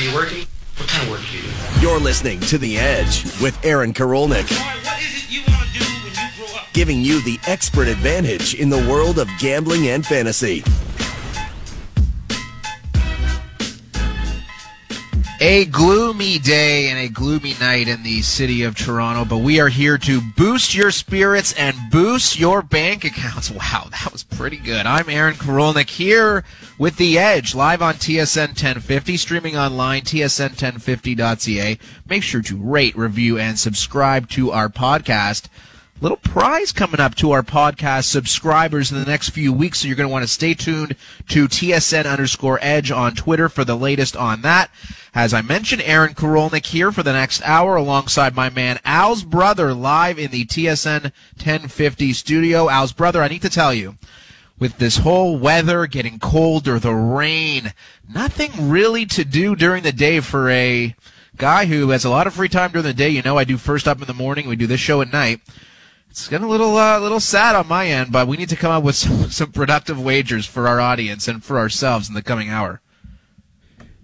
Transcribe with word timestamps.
you 0.00 0.14
working? 0.14 0.46
What 0.76 0.88
kind 0.88 1.04
of 1.04 1.10
work 1.10 1.20
do 1.30 1.36
you 1.36 1.42
do? 1.42 1.80
You're 1.80 2.00
listening 2.00 2.40
to 2.40 2.58
The 2.58 2.78
Edge 2.78 3.24
with 3.40 3.58
Aaron 3.64 3.92
Karolnik. 3.92 4.48
Giving 6.72 7.02
you 7.02 7.22
the 7.22 7.38
expert 7.46 7.88
advantage 7.88 8.54
in 8.54 8.70
the 8.70 8.78
world 8.88 9.18
of 9.18 9.28
gambling 9.38 9.88
and 9.88 10.06
fantasy. 10.06 10.64
A 15.42 15.64
gloomy 15.64 16.38
day 16.38 16.90
and 16.90 16.98
a 16.98 17.08
gloomy 17.08 17.54
night 17.58 17.88
in 17.88 18.02
the 18.02 18.20
city 18.20 18.62
of 18.62 18.76
Toronto, 18.76 19.24
but 19.24 19.38
we 19.38 19.58
are 19.58 19.70
here 19.70 19.96
to 19.96 20.20
boost 20.36 20.74
your 20.74 20.90
spirits 20.90 21.54
and 21.54 21.74
boost 21.90 22.38
your 22.38 22.60
bank 22.60 23.06
accounts. 23.06 23.50
Wow, 23.60 23.88
that 23.90 24.12
was 24.12 24.22
pretty 24.22 24.58
good. 24.58 24.84
I'm 24.84 25.08
Aaron 25.08 25.36
Karolnik 25.36 25.88
here 25.88 26.44
with 26.78 26.98
The 26.98 27.18
Edge, 27.18 27.54
live 27.54 27.80
on 27.80 27.94
TSN 27.94 28.48
1050, 28.48 29.16
streaming 29.16 29.56
online, 29.56 30.02
tsn1050.ca. 30.02 31.78
Make 32.06 32.22
sure 32.22 32.42
to 32.42 32.56
rate, 32.58 32.94
review, 32.94 33.38
and 33.38 33.58
subscribe 33.58 34.28
to 34.30 34.50
our 34.50 34.68
podcast 34.68 35.48
little 36.00 36.16
prize 36.16 36.72
coming 36.72 37.00
up 37.00 37.14
to 37.14 37.30
our 37.32 37.42
podcast 37.42 38.04
subscribers 38.04 38.90
in 38.90 38.98
the 38.98 39.04
next 39.04 39.30
few 39.30 39.52
weeks. 39.52 39.80
So 39.80 39.86
you're 39.86 39.96
going 39.96 40.08
to 40.08 40.12
want 40.12 40.22
to 40.22 40.28
stay 40.28 40.54
tuned 40.54 40.96
to 41.28 41.46
TSN 41.46 42.10
underscore 42.10 42.58
edge 42.62 42.90
on 42.90 43.14
Twitter 43.14 43.48
for 43.48 43.64
the 43.64 43.76
latest 43.76 44.16
on 44.16 44.40
that. 44.42 44.70
As 45.14 45.34
I 45.34 45.42
mentioned, 45.42 45.82
Aaron 45.82 46.14
Karolnik 46.14 46.66
here 46.66 46.90
for 46.90 47.02
the 47.02 47.12
next 47.12 47.42
hour 47.44 47.76
alongside 47.76 48.34
my 48.34 48.48
man 48.48 48.78
Al's 48.84 49.24
brother 49.24 49.74
live 49.74 50.18
in 50.18 50.30
the 50.30 50.46
TSN 50.46 51.02
1050 51.02 52.12
studio. 52.14 52.70
Al's 52.70 52.92
brother, 52.92 53.22
I 53.22 53.28
need 53.28 53.42
to 53.42 53.50
tell 53.50 53.74
you, 53.74 53.98
with 54.58 54.78
this 54.78 54.98
whole 54.98 55.36
weather 55.38 55.86
getting 55.86 56.18
colder, 56.18 56.78
the 56.78 56.94
rain, 56.94 57.74
nothing 58.08 58.70
really 58.70 59.04
to 59.06 59.24
do 59.24 59.54
during 59.54 59.82
the 59.82 59.92
day 59.92 60.20
for 60.20 60.48
a 60.48 60.94
guy 61.36 61.66
who 61.66 61.90
has 61.90 62.04
a 62.04 62.10
lot 62.10 62.26
of 62.26 62.34
free 62.34 62.48
time 62.48 62.70
during 62.70 62.86
the 62.86 62.94
day. 62.94 63.10
You 63.10 63.22
know, 63.22 63.36
I 63.36 63.44
do 63.44 63.56
first 63.58 63.88
up 63.88 64.00
in 64.00 64.06
the 64.06 64.14
morning. 64.14 64.46
We 64.46 64.56
do 64.56 64.66
this 64.66 64.80
show 64.80 65.02
at 65.02 65.12
night. 65.12 65.40
It's 66.10 66.26
getting 66.26 66.46
a 66.46 66.50
little, 66.50 66.76
uh, 66.76 66.98
little 66.98 67.20
sad 67.20 67.54
on 67.54 67.68
my 67.68 67.86
end, 67.86 68.10
but 68.10 68.26
we 68.26 68.36
need 68.36 68.48
to 68.48 68.56
come 68.56 68.72
up 68.72 68.82
with 68.82 68.96
some, 68.96 69.30
some 69.30 69.52
productive 69.52 70.00
wagers 70.00 70.44
for 70.44 70.66
our 70.66 70.80
audience 70.80 71.28
and 71.28 71.42
for 71.42 71.58
ourselves 71.58 72.08
in 72.08 72.14
the 72.14 72.22
coming 72.22 72.50
hour. 72.50 72.80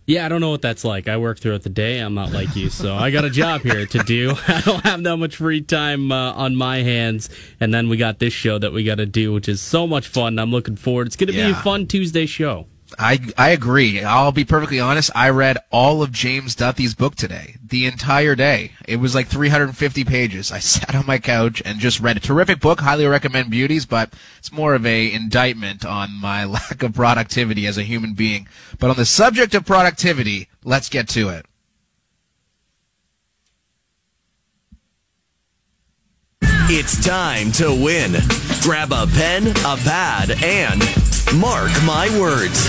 Yeah, 0.06 0.24
I 0.24 0.28
don't 0.28 0.40
know 0.40 0.50
what 0.50 0.62
that's 0.62 0.84
like. 0.84 1.08
I 1.08 1.16
work 1.16 1.40
throughout 1.40 1.64
the 1.64 1.68
day. 1.68 1.98
I'm 1.98 2.14
not 2.14 2.30
like 2.30 2.54
you, 2.54 2.70
so 2.70 2.94
I 2.94 3.10
got 3.10 3.24
a 3.24 3.30
job 3.30 3.62
here 3.62 3.86
to 3.86 3.98
do. 4.04 4.34
I 4.48 4.60
don't 4.60 4.84
have 4.84 5.02
that 5.02 5.16
much 5.16 5.34
free 5.34 5.62
time 5.62 6.12
uh, 6.12 6.32
on 6.32 6.54
my 6.54 6.78
hands. 6.78 7.28
And 7.58 7.74
then 7.74 7.88
we 7.88 7.96
got 7.96 8.20
this 8.20 8.32
show 8.32 8.56
that 8.56 8.72
we 8.72 8.84
got 8.84 8.98
to 8.98 9.06
do, 9.06 9.32
which 9.32 9.48
is 9.48 9.60
so 9.60 9.84
much 9.84 10.06
fun. 10.06 10.38
I'm 10.38 10.52
looking 10.52 10.76
forward. 10.76 11.08
It's 11.08 11.16
going 11.16 11.32
to 11.32 11.34
yeah. 11.34 11.46
be 11.46 11.52
a 11.52 11.56
fun 11.56 11.88
Tuesday 11.88 12.26
show. 12.26 12.68
I 12.98 13.18
I 13.36 13.50
agree. 13.50 14.02
I'll 14.02 14.32
be 14.32 14.44
perfectly 14.44 14.80
honest. 14.80 15.10
I 15.14 15.30
read 15.30 15.58
all 15.70 16.02
of 16.02 16.12
James 16.12 16.54
Duthie's 16.54 16.94
book 16.94 17.14
today, 17.16 17.56
the 17.64 17.86
entire 17.86 18.34
day. 18.34 18.72
It 18.86 18.96
was 18.96 19.14
like 19.14 19.28
350 19.28 20.04
pages. 20.04 20.52
I 20.52 20.58
sat 20.60 20.94
on 20.94 21.06
my 21.06 21.18
couch 21.18 21.62
and 21.64 21.78
just 21.78 22.00
read 22.00 22.16
a 22.16 22.20
terrific 22.20 22.60
book. 22.60 22.80
Highly 22.80 23.06
recommend 23.06 23.50
Beauties, 23.50 23.86
but 23.86 24.12
it's 24.38 24.52
more 24.52 24.74
of 24.74 24.86
a 24.86 25.12
indictment 25.12 25.84
on 25.84 26.20
my 26.20 26.44
lack 26.56 26.82
of 26.82 26.94
productivity 26.94 27.66
as 27.66 27.78
a 27.78 27.82
human 27.82 28.14
being. 28.14 28.48
But 28.78 28.90
on 28.90 28.96
the 28.96 29.06
subject 29.06 29.54
of 29.54 29.66
productivity, 29.66 30.48
let's 30.64 30.88
get 30.88 31.08
to 31.10 31.30
it. 31.30 31.46
It's 36.68 37.04
time 37.04 37.52
to 37.52 37.70
win. 37.70 38.16
Grab 38.62 38.90
a 38.92 39.06
pen, 39.06 39.48
a 39.64 39.76
pad, 39.76 40.32
and 40.42 40.82
mark 41.34 41.70
my 41.84 42.08
words. 42.18 42.68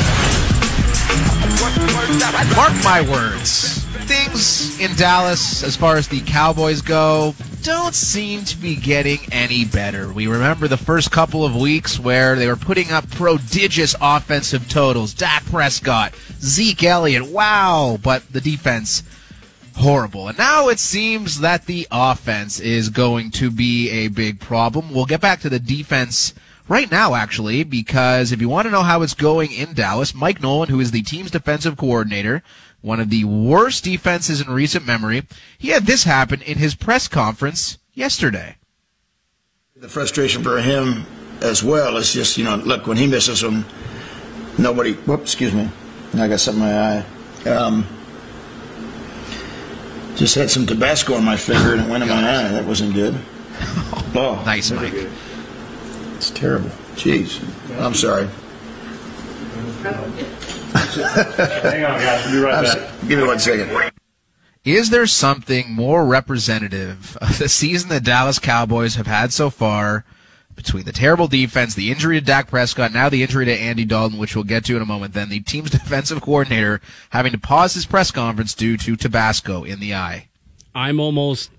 Mark 2.56 2.74
my 2.84 3.06
words. 3.10 3.84
Things 4.06 4.80
in 4.80 4.96
Dallas, 4.96 5.64
as 5.64 5.76
far 5.76 5.98
as 5.98 6.08
the 6.08 6.22
Cowboys 6.22 6.82
go, 6.82 7.36
don't 7.64 7.94
seem 7.94 8.44
to 8.46 8.58
be 8.58 8.76
getting 8.76 9.20
any 9.32 9.66
better. 9.66 10.12
We 10.14 10.28
remember 10.28 10.68
the 10.68 10.78
first 10.78 11.12
couple 11.12 11.44
of 11.44 11.56
weeks 11.56 12.00
where 12.00 12.36
they 12.36 12.48
were 12.48 12.56
putting 12.56 12.92
up 12.92 13.10
prodigious 13.12 13.96
offensive 14.00 14.70
totals. 14.70 15.14
Dak 15.14 15.46
Prescott, 15.46 16.16
Zeke 16.40 16.86
Elliott, 16.86 17.28
wow, 17.30 18.00
but 18.02 18.32
the 18.32 18.42
defense 18.42 19.04
horrible. 19.76 20.28
And 20.28 20.38
now 20.38 20.70
it 20.70 20.80
seems 20.80 21.42
that 21.42 21.66
the 21.66 21.88
offense 21.92 22.60
is 22.60 22.90
going 22.90 23.32
to 23.32 23.52
be 23.52 23.90
a 23.90 24.08
big 24.08 24.40
problem. 24.40 24.94
We'll 24.94 25.06
get 25.06 25.22
back 25.22 25.42
to 25.42 25.50
the 25.50 25.60
defense 25.60 26.34
right 26.68 26.90
now, 26.90 27.16
actually, 27.16 27.64
because 27.64 28.32
if 28.32 28.42
you 28.42 28.50
want 28.50 28.66
to 28.66 28.72
know 28.72 28.84
how 28.84 29.02
it's 29.02 29.14
going 29.14 29.52
in 29.52 29.74
Dallas, 29.74 30.14
Mike 30.14 30.42
Nolan, 30.42 30.70
who 30.70 30.80
is 30.80 30.92
the 30.92 31.02
team's 31.02 31.32
defensive 31.32 31.78
coordinator, 31.78 32.44
one 32.82 33.00
of 33.00 33.10
the 33.10 33.24
worst 33.24 33.84
defenses 33.84 34.42
in 34.42 34.50
recent 34.50 34.86
memory, 34.86 35.24
he 35.58 35.70
had 35.70 35.86
this 35.86 36.04
happen 36.04 36.42
in 36.42 36.58
his 36.58 36.76
press 36.76 37.08
conference 37.08 37.78
yesterday. 37.94 38.58
The 39.76 39.90
frustration 39.90 40.44
for 40.44 40.60
him 40.60 41.06
as 41.42 41.64
well 41.64 41.98
is 41.98 42.14
just, 42.14 42.38
you 42.38 42.44
know, 42.44 42.56
look, 42.56 42.88
when 42.88 42.98
he 42.98 43.08
misses 43.08 43.42
them, 43.42 43.66
nobody, 44.58 44.94
whoops, 44.94 45.34
excuse 45.34 45.54
me, 45.54 45.70
I 46.16 46.28
got 46.28 46.40
something 46.40 46.64
in 46.64 46.70
my 46.70 46.98
eye. 46.98 47.50
Um, 47.50 47.86
just 50.16 50.34
had 50.34 50.50
some 50.50 50.66
Tabasco 50.66 51.14
on 51.14 51.24
my 51.24 51.38
finger 51.38 51.74
and 51.74 51.82
it 51.82 51.90
went 51.90 52.02
in 52.04 52.10
my 52.10 52.16
eye. 52.16 52.48
That 52.50 52.66
wasn't 52.66 52.94
good. 52.94 53.20
Oh, 54.16 54.42
nice, 54.46 54.72
Mike. 54.72 54.94
It's 56.28 56.38
terrible. 56.38 56.70
Jeez. 56.96 57.42
I'm 57.80 57.94
sorry. 57.94 58.28
Hang 61.64 61.86
on, 61.86 62.00
guys. 62.02 62.26
I'll 62.26 62.32
be 62.34 62.40
right 62.40 62.64
back. 62.66 62.90
Give 63.08 63.20
me 63.20 63.26
one 63.26 63.40
second. 63.40 63.94
Is 64.66 64.90
there 64.90 65.08
something 65.08 65.72
more 65.72 66.06
representative 66.06 67.16
of 67.22 67.40
the 67.40 67.48
season 67.48 67.88
the 67.88 68.02
Dallas 68.02 68.40
Cowboys 68.40 68.96
have 68.96 69.08
had 69.08 69.32
so 69.32 69.50
far 69.50 70.04
between 70.54 70.84
the 70.84 70.92
terrible 70.92 71.30
defense, 71.30 71.76
the 71.76 71.92
injury 71.92 72.20
to 72.20 72.26
Dak 72.26 72.50
Prescott, 72.50 72.92
now 72.92 73.08
the 73.08 73.24
injury 73.24 73.46
to 73.46 73.58
Andy 73.58 73.86
Dalton, 73.86 74.18
which 74.18 74.36
we'll 74.36 74.44
get 74.44 74.66
to 74.66 74.76
in 74.76 74.82
a 74.82 74.86
moment, 74.86 75.14
then 75.14 75.30
the 75.30 75.40
team's 75.40 75.70
defensive 75.72 76.22
coordinator 76.22 76.82
having 77.12 77.32
to 77.32 77.38
pause 77.38 77.74
his 77.74 77.86
press 77.86 78.12
conference 78.12 78.54
due 78.54 78.76
to 78.76 78.98
Tabasco 78.98 79.64
in 79.64 79.80
the 79.80 79.96
eye. 79.96 80.28
I'm 80.76 81.00
almost 81.00 81.52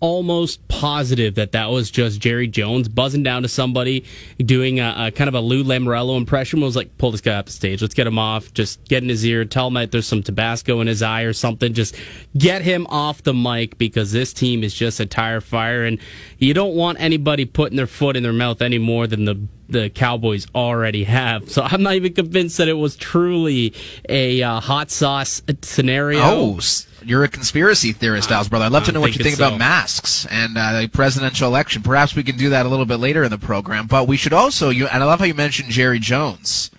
almost 0.00 0.66
positive 0.68 1.34
that 1.34 1.52
that 1.52 1.70
was 1.70 1.90
just 1.90 2.20
Jerry 2.20 2.46
Jones 2.46 2.88
buzzing 2.88 3.22
down 3.22 3.42
to 3.42 3.48
somebody, 3.48 4.04
doing 4.38 4.80
a, 4.80 4.94
a, 4.96 5.10
kind 5.10 5.28
of 5.28 5.34
a 5.34 5.40
Lou 5.40 5.64
Lamoriello 5.64 6.16
impression. 6.16 6.60
Was 6.60 6.76
like, 6.76 6.96
pull 6.98 7.10
this 7.10 7.20
guy 7.20 7.36
off 7.36 7.46
the 7.46 7.52
stage. 7.52 7.82
Let's 7.82 7.94
get 7.94 8.06
him 8.06 8.18
off. 8.18 8.52
Just 8.52 8.84
get 8.84 9.02
in 9.02 9.08
his 9.08 9.24
ear. 9.24 9.44
Tell 9.44 9.68
him 9.68 9.74
that 9.74 9.90
there's 9.90 10.06
some 10.06 10.22
Tabasco 10.22 10.80
in 10.80 10.86
his 10.86 11.02
eye 11.02 11.22
or 11.22 11.32
something. 11.32 11.72
Just 11.72 11.96
get 12.36 12.62
him 12.62 12.86
off 12.88 13.22
the 13.22 13.34
mic 13.34 13.78
because 13.78 14.12
this 14.12 14.32
team 14.32 14.62
is 14.62 14.74
just 14.74 15.00
a 15.00 15.06
tire 15.06 15.40
fire, 15.40 15.84
and 15.84 15.98
you 16.38 16.54
don't 16.54 16.74
want 16.74 17.00
anybody 17.00 17.44
putting 17.44 17.76
their 17.76 17.86
foot 17.86 18.16
in 18.16 18.22
their 18.22 18.32
mouth 18.32 18.62
any 18.62 18.78
more 18.78 19.06
than 19.06 19.24
the 19.24 19.40
the 19.68 19.90
Cowboys 19.90 20.46
already 20.54 21.04
have. 21.04 21.50
So 21.50 21.62
I'm 21.62 21.82
not 21.82 21.94
even 21.94 22.12
convinced 22.14 22.58
that 22.58 22.68
it 22.68 22.74
was 22.74 22.96
truly 22.96 23.74
a 24.08 24.42
uh, 24.42 24.60
hot 24.60 24.90
sauce 24.90 25.42
scenario. 25.62 26.20
Oh, 26.22 26.60
you're 27.04 27.24
a 27.24 27.28
conspiracy 27.28 27.92
theorist, 27.92 28.30
Al's 28.30 28.48
brother. 28.48 28.64
I'd 28.64 28.72
love 28.72 28.84
to 28.86 28.92
know 28.92 29.00
what 29.00 29.16
you 29.16 29.22
think 29.22 29.36
so. 29.36 29.46
about 29.46 29.58
masks 29.58 30.26
and 30.30 30.56
uh, 30.56 30.80
the 30.80 30.88
presidential 30.88 31.48
election. 31.48 31.82
Perhaps 31.82 32.14
we 32.14 32.22
can 32.22 32.36
do 32.36 32.50
that 32.50 32.66
a 32.66 32.68
little 32.68 32.86
bit 32.86 32.96
later 32.96 33.22
in 33.24 33.30
the 33.30 33.38
program. 33.38 33.86
But 33.86 34.08
we 34.08 34.16
should 34.16 34.32
also, 34.32 34.70
you, 34.70 34.86
and 34.88 35.02
I 35.02 35.06
love 35.06 35.20
how 35.20 35.26
you 35.26 35.34
mentioned 35.34 35.70
Jerry 35.70 35.98
Jones. 35.98 36.70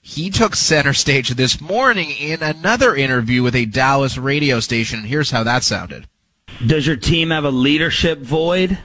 He 0.00 0.30
took 0.30 0.56
center 0.56 0.94
stage 0.94 1.28
this 1.30 1.60
morning 1.60 2.10
in 2.10 2.42
another 2.42 2.96
interview 2.96 3.42
with 3.42 3.54
a 3.54 3.66
Dallas 3.66 4.16
radio 4.16 4.58
station, 4.58 5.00
and 5.00 5.08
here's 5.08 5.30
how 5.30 5.42
that 5.44 5.62
sounded. 5.62 6.08
Does 6.66 6.86
your 6.86 6.96
team 6.96 7.30
have 7.30 7.44
a 7.44 7.50
leadership 7.50 8.18
void? 8.20 8.78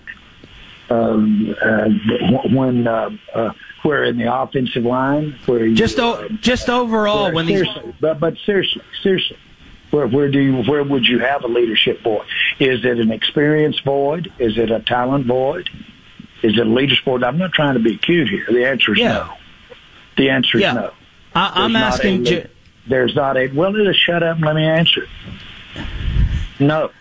Um, 0.89 1.55
uh, 1.61 1.89
when 2.51 2.87
uh, 2.87 3.09
uh, 3.33 3.53
we're 3.85 4.03
in 4.03 4.17
the 4.17 4.33
offensive 4.33 4.83
line, 4.83 5.39
where 5.45 5.65
you, 5.65 5.75
just 5.75 5.97
o- 5.97 6.27
just 6.41 6.69
overall 6.69 7.31
when 7.31 7.45
these, 7.45 7.65
but 8.01 8.19
but 8.19 8.35
seriously, 8.45 8.81
seriously, 9.01 9.37
where, 9.93 10.07
where 10.07 10.29
do 10.29 10.39
you, 10.39 10.63
where 10.63 10.83
would 10.83 11.05
you 11.05 11.19
have 11.19 11.43
a 11.43 11.47
leadership 11.47 12.01
void? 12.01 12.25
Is 12.59 12.83
it 12.83 12.99
an 12.99 13.11
experience 13.11 13.79
void? 13.79 14.31
Is 14.39 14.57
it 14.57 14.71
a 14.71 14.79
talent 14.79 15.27
void? 15.27 15.69
Is 16.41 16.57
it 16.57 16.65
a 16.65 16.69
leadership 16.69 17.05
void? 17.05 17.23
I'm 17.23 17.37
not 17.37 17.53
trying 17.53 17.75
to 17.75 17.79
be 17.79 17.97
cute 17.97 18.27
here. 18.27 18.45
The 18.49 18.65
answer 18.65 18.93
is 18.93 18.99
yeah. 18.99 19.13
no. 19.13 19.33
The 20.17 20.29
answer 20.31 20.57
is 20.57 20.63
yeah. 20.63 20.73
no. 20.73 20.93
I, 21.35 21.65
am 21.65 21.75
asking. 21.75 22.27
A, 22.27 22.49
there's 22.87 23.15
not 23.15 23.37
a. 23.37 23.47
Well, 23.47 23.71
just 23.73 24.03
shut 24.03 24.23
up 24.23 24.37
and 24.37 24.45
let 24.45 24.55
me 24.55 24.65
answer. 24.65 25.07
No. 26.59 26.91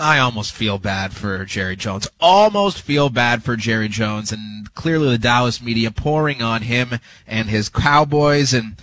I 0.00 0.18
almost 0.18 0.52
feel 0.52 0.78
bad 0.78 1.12
for 1.12 1.44
Jerry 1.44 1.74
Jones. 1.76 2.08
Almost 2.20 2.82
feel 2.82 3.08
bad 3.10 3.42
for 3.42 3.56
Jerry 3.56 3.88
Jones, 3.88 4.30
and 4.30 4.72
clearly 4.74 5.10
the 5.10 5.18
Dallas 5.18 5.60
media 5.60 5.90
pouring 5.90 6.40
on 6.40 6.62
him 6.62 7.00
and 7.26 7.48
his 7.48 7.68
Cowboys 7.68 8.54
and 8.54 8.76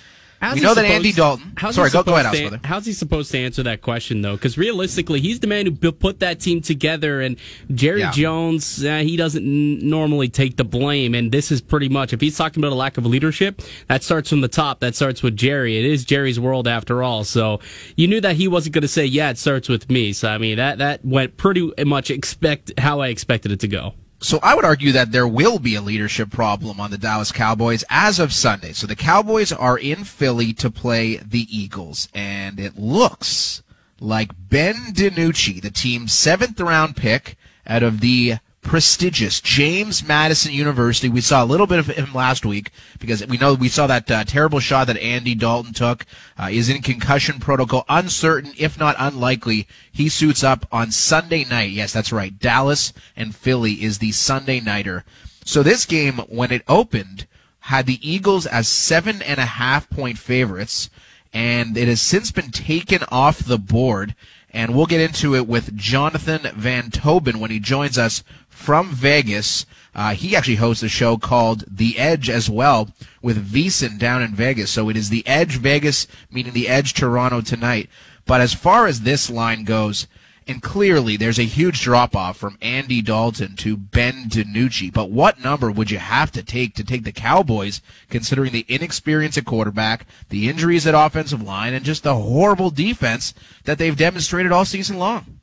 How's 0.45 0.55
he 0.57 0.61
know 0.61 0.69
that 0.75 0.81
supposed- 0.81 0.93
Andy 0.95 1.11
Dalton. 1.11 1.51
how's 1.57 1.75
Sorry, 1.75 1.89
go, 1.89 2.03
go 2.03 2.15
ahead, 2.15 2.31
to- 2.33 2.41
brother. 2.49 2.59
How's 2.63 2.85
he 2.85 2.93
supposed 2.93 3.31
to 3.31 3.39
answer 3.39 3.63
that 3.63 3.81
question 3.81 4.21
though? 4.21 4.35
Because 4.35 4.57
realistically, 4.57 5.19
he's 5.19 5.39
the 5.39 5.47
man 5.47 5.65
who 5.65 5.91
put 5.91 6.19
that 6.19 6.39
team 6.39 6.61
together, 6.61 7.21
and 7.21 7.37
Jerry 7.73 8.01
Yeah. 8.01 8.11
Jones, 8.11 8.85
uh, 8.85 8.97
he 8.99 9.17
doesn't 9.17 9.43
n- 9.43 9.79
normally 9.89 10.29
take 10.29 10.57
the 10.57 10.63
blame. 10.63 11.15
And 11.15 11.31
this 11.31 11.51
is 11.51 11.61
pretty 11.61 11.89
much 11.89 12.13
if 12.13 12.21
he's 12.21 12.37
talking 12.37 12.61
about 12.63 12.71
a 12.73 12.75
lack 12.75 12.97
of 12.97 13.05
leadership, 13.05 13.61
that 13.87 14.03
starts 14.03 14.29
from 14.29 14.41
the 14.41 14.47
top. 14.47 14.81
That 14.81 14.95
starts 14.95 15.23
with 15.23 15.35
Jerry. 15.35 15.77
It 15.79 15.85
is 15.85 16.05
Jerry's 16.05 16.39
world 16.39 16.67
after 16.67 17.01
all. 17.01 17.23
So 17.23 17.59
you 17.95 18.07
knew 18.07 18.21
that 18.21 18.35
he 18.35 18.47
wasn't 18.47 18.73
going 18.75 18.83
to 18.83 18.87
say, 18.87 19.05
"Yeah, 19.05 19.31
it 19.31 19.37
starts 19.39 19.67
with 19.67 19.89
me." 19.89 20.13
So 20.13 20.29
I 20.29 20.37
mean, 20.37 20.57
that 20.57 20.77
that 20.77 21.03
went 21.03 21.37
pretty 21.37 21.71
much 21.85 22.11
expect 22.11 22.71
how 22.77 22.99
I 22.99 23.07
expected 23.07 23.51
it 23.51 23.59
to 23.61 23.67
go. 23.67 23.93
So 24.25 24.39
I 24.41 24.55
would 24.55 24.65
argue 24.65 24.91
that 24.93 25.11
there 25.11 25.27
will 25.27 25.59
be 25.59 25.75
a 25.75 25.83
leadership 25.83 26.31
problem 26.31 26.79
on 26.79 26.89
the 26.89 26.97
Dallas 26.97 27.31
Cowboys 27.31 27.83
as 27.91 28.17
of 28.17 28.33
Sunday. 28.33 28.73
So 28.73 28.87
the 28.87 28.95
Cowboys 28.95 29.51
are 29.51 29.77
in 29.77 30.03
Philly 30.03 30.51
to 30.53 30.71
play 30.71 31.17
the 31.17 31.45
Eagles, 31.55 32.09
and 32.11 32.59
it 32.59 32.75
looks 32.75 33.61
like 33.99 34.31
Ben 34.49 34.73
DiNucci, 34.93 35.61
the 35.61 35.69
team's 35.69 36.11
seventh 36.11 36.59
round 36.59 36.95
pick 36.95 37.37
out 37.67 37.83
of 37.83 37.99
the 37.99 38.37
prestigious 38.65 39.39
James 39.39 40.05
Madison 40.05 40.51
University. 40.51 41.07
We 41.07 41.21
saw 41.21 41.43
a 41.43 41.45
little 41.45 41.67
bit 41.67 41.79
of 41.79 41.87
him 41.87 42.13
last 42.13 42.45
week 42.45 42.71
because 42.99 43.25
we 43.27 43.37
know 43.37 43.53
we 43.53 43.69
saw 43.69 43.87
that 43.87 44.09
uh, 44.09 44.23
terrible 44.25 44.59
shot 44.59 44.87
that 44.87 44.97
Andy 44.97 45.35
Dalton 45.35 45.71
took. 45.71 46.05
Uh, 46.37 46.49
is 46.51 46.67
in 46.67 46.81
concussion 46.81 47.39
protocol, 47.39 47.85
uncertain 47.87 48.51
if 48.57 48.77
not 48.77 48.95
unlikely. 48.97 49.67
He 49.91 50.09
suits 50.09 50.43
up 50.43 50.67
on 50.71 50.91
Sunday 50.91 51.45
night. 51.45 51.71
Yes, 51.71 51.93
that's 51.93 52.11
right. 52.11 52.37
Dallas 52.37 52.91
and 53.15 53.33
Philly 53.33 53.83
is 53.83 53.99
the 53.99 54.11
Sunday 54.11 54.59
nighter. 54.59 55.05
So 55.45 55.61
this 55.61 55.85
game, 55.85 56.17
when 56.27 56.51
it 56.51 56.63
opened, 56.67 57.27
had 57.59 57.85
the 57.85 57.99
Eagles 58.07 58.45
as 58.45 58.67
seven 58.67 59.21
and 59.21 59.39
a 59.39 59.45
half 59.45 59.89
point 59.89 60.17
favorites, 60.17 60.89
and 61.31 61.77
it 61.77 61.87
has 61.87 62.01
since 62.01 62.31
been 62.31 62.51
taken 62.51 63.03
off 63.09 63.39
the 63.39 63.59
board. 63.59 64.15
And 64.51 64.73
we'll 64.73 64.85
get 64.85 65.01
into 65.01 65.35
it 65.35 65.47
with 65.47 65.75
Jonathan 65.75 66.49
Van 66.55 66.89
Tobel 66.89 67.37
when 67.37 67.51
he 67.51 67.59
joins 67.59 67.97
us 67.97 68.23
from 68.55 68.91
Vegas. 68.91 69.65
Uh, 69.93 70.13
he 70.13 70.35
actually 70.35 70.55
hosts 70.55 70.83
a 70.83 70.89
show 70.89 71.17
called 71.17 71.63
The 71.67 71.99
Edge 71.99 72.29
as 72.29 72.49
well 72.49 72.89
with 73.21 73.51
VSiN 73.51 73.99
down 73.99 74.21
in 74.21 74.33
Vegas. 74.33 74.71
So 74.71 74.89
it 74.89 74.97
is 74.97 75.09
The 75.09 75.25
Edge 75.27 75.57
Vegas, 75.57 76.07
meaning 76.31 76.53
The 76.53 76.67
Edge 76.67 76.93
Toronto 76.93 77.41
tonight. 77.41 77.89
But 78.25 78.41
as 78.41 78.53
far 78.53 78.87
as 78.87 79.01
this 79.01 79.29
line 79.29 79.63
goes, 79.63 80.07
and 80.47 80.61
clearly 80.61 81.17
there's 81.17 81.39
a 81.39 81.43
huge 81.43 81.81
drop 81.81 82.15
off 82.15 82.37
from 82.37 82.57
Andy 82.61 83.01
Dalton 83.01 83.55
to 83.57 83.77
Ben 83.77 84.29
DiNucci. 84.29 84.91
But 84.93 85.09
what 85.09 85.43
number 85.43 85.71
would 85.71 85.91
you 85.91 85.97
have 85.97 86.31
to 86.33 86.43
take 86.43 86.75
to 86.75 86.83
take 86.83 87.03
the 87.03 87.11
Cowboys, 87.11 87.81
considering 88.09 88.51
the 88.51 88.65
inexperience 88.67 89.37
at 89.37 89.45
quarterback, 89.45 90.05
the 90.29 90.49
injuries 90.49 90.85
at 90.85 90.95
offensive 90.95 91.41
line, 91.41 91.73
and 91.73 91.85
just 91.85 92.03
the 92.03 92.15
horrible 92.15 92.69
defense 92.69 93.33
that 93.63 93.77
they've 93.77 93.97
demonstrated 93.97 94.51
all 94.51 94.65
season 94.65 94.97
long? 94.97 95.34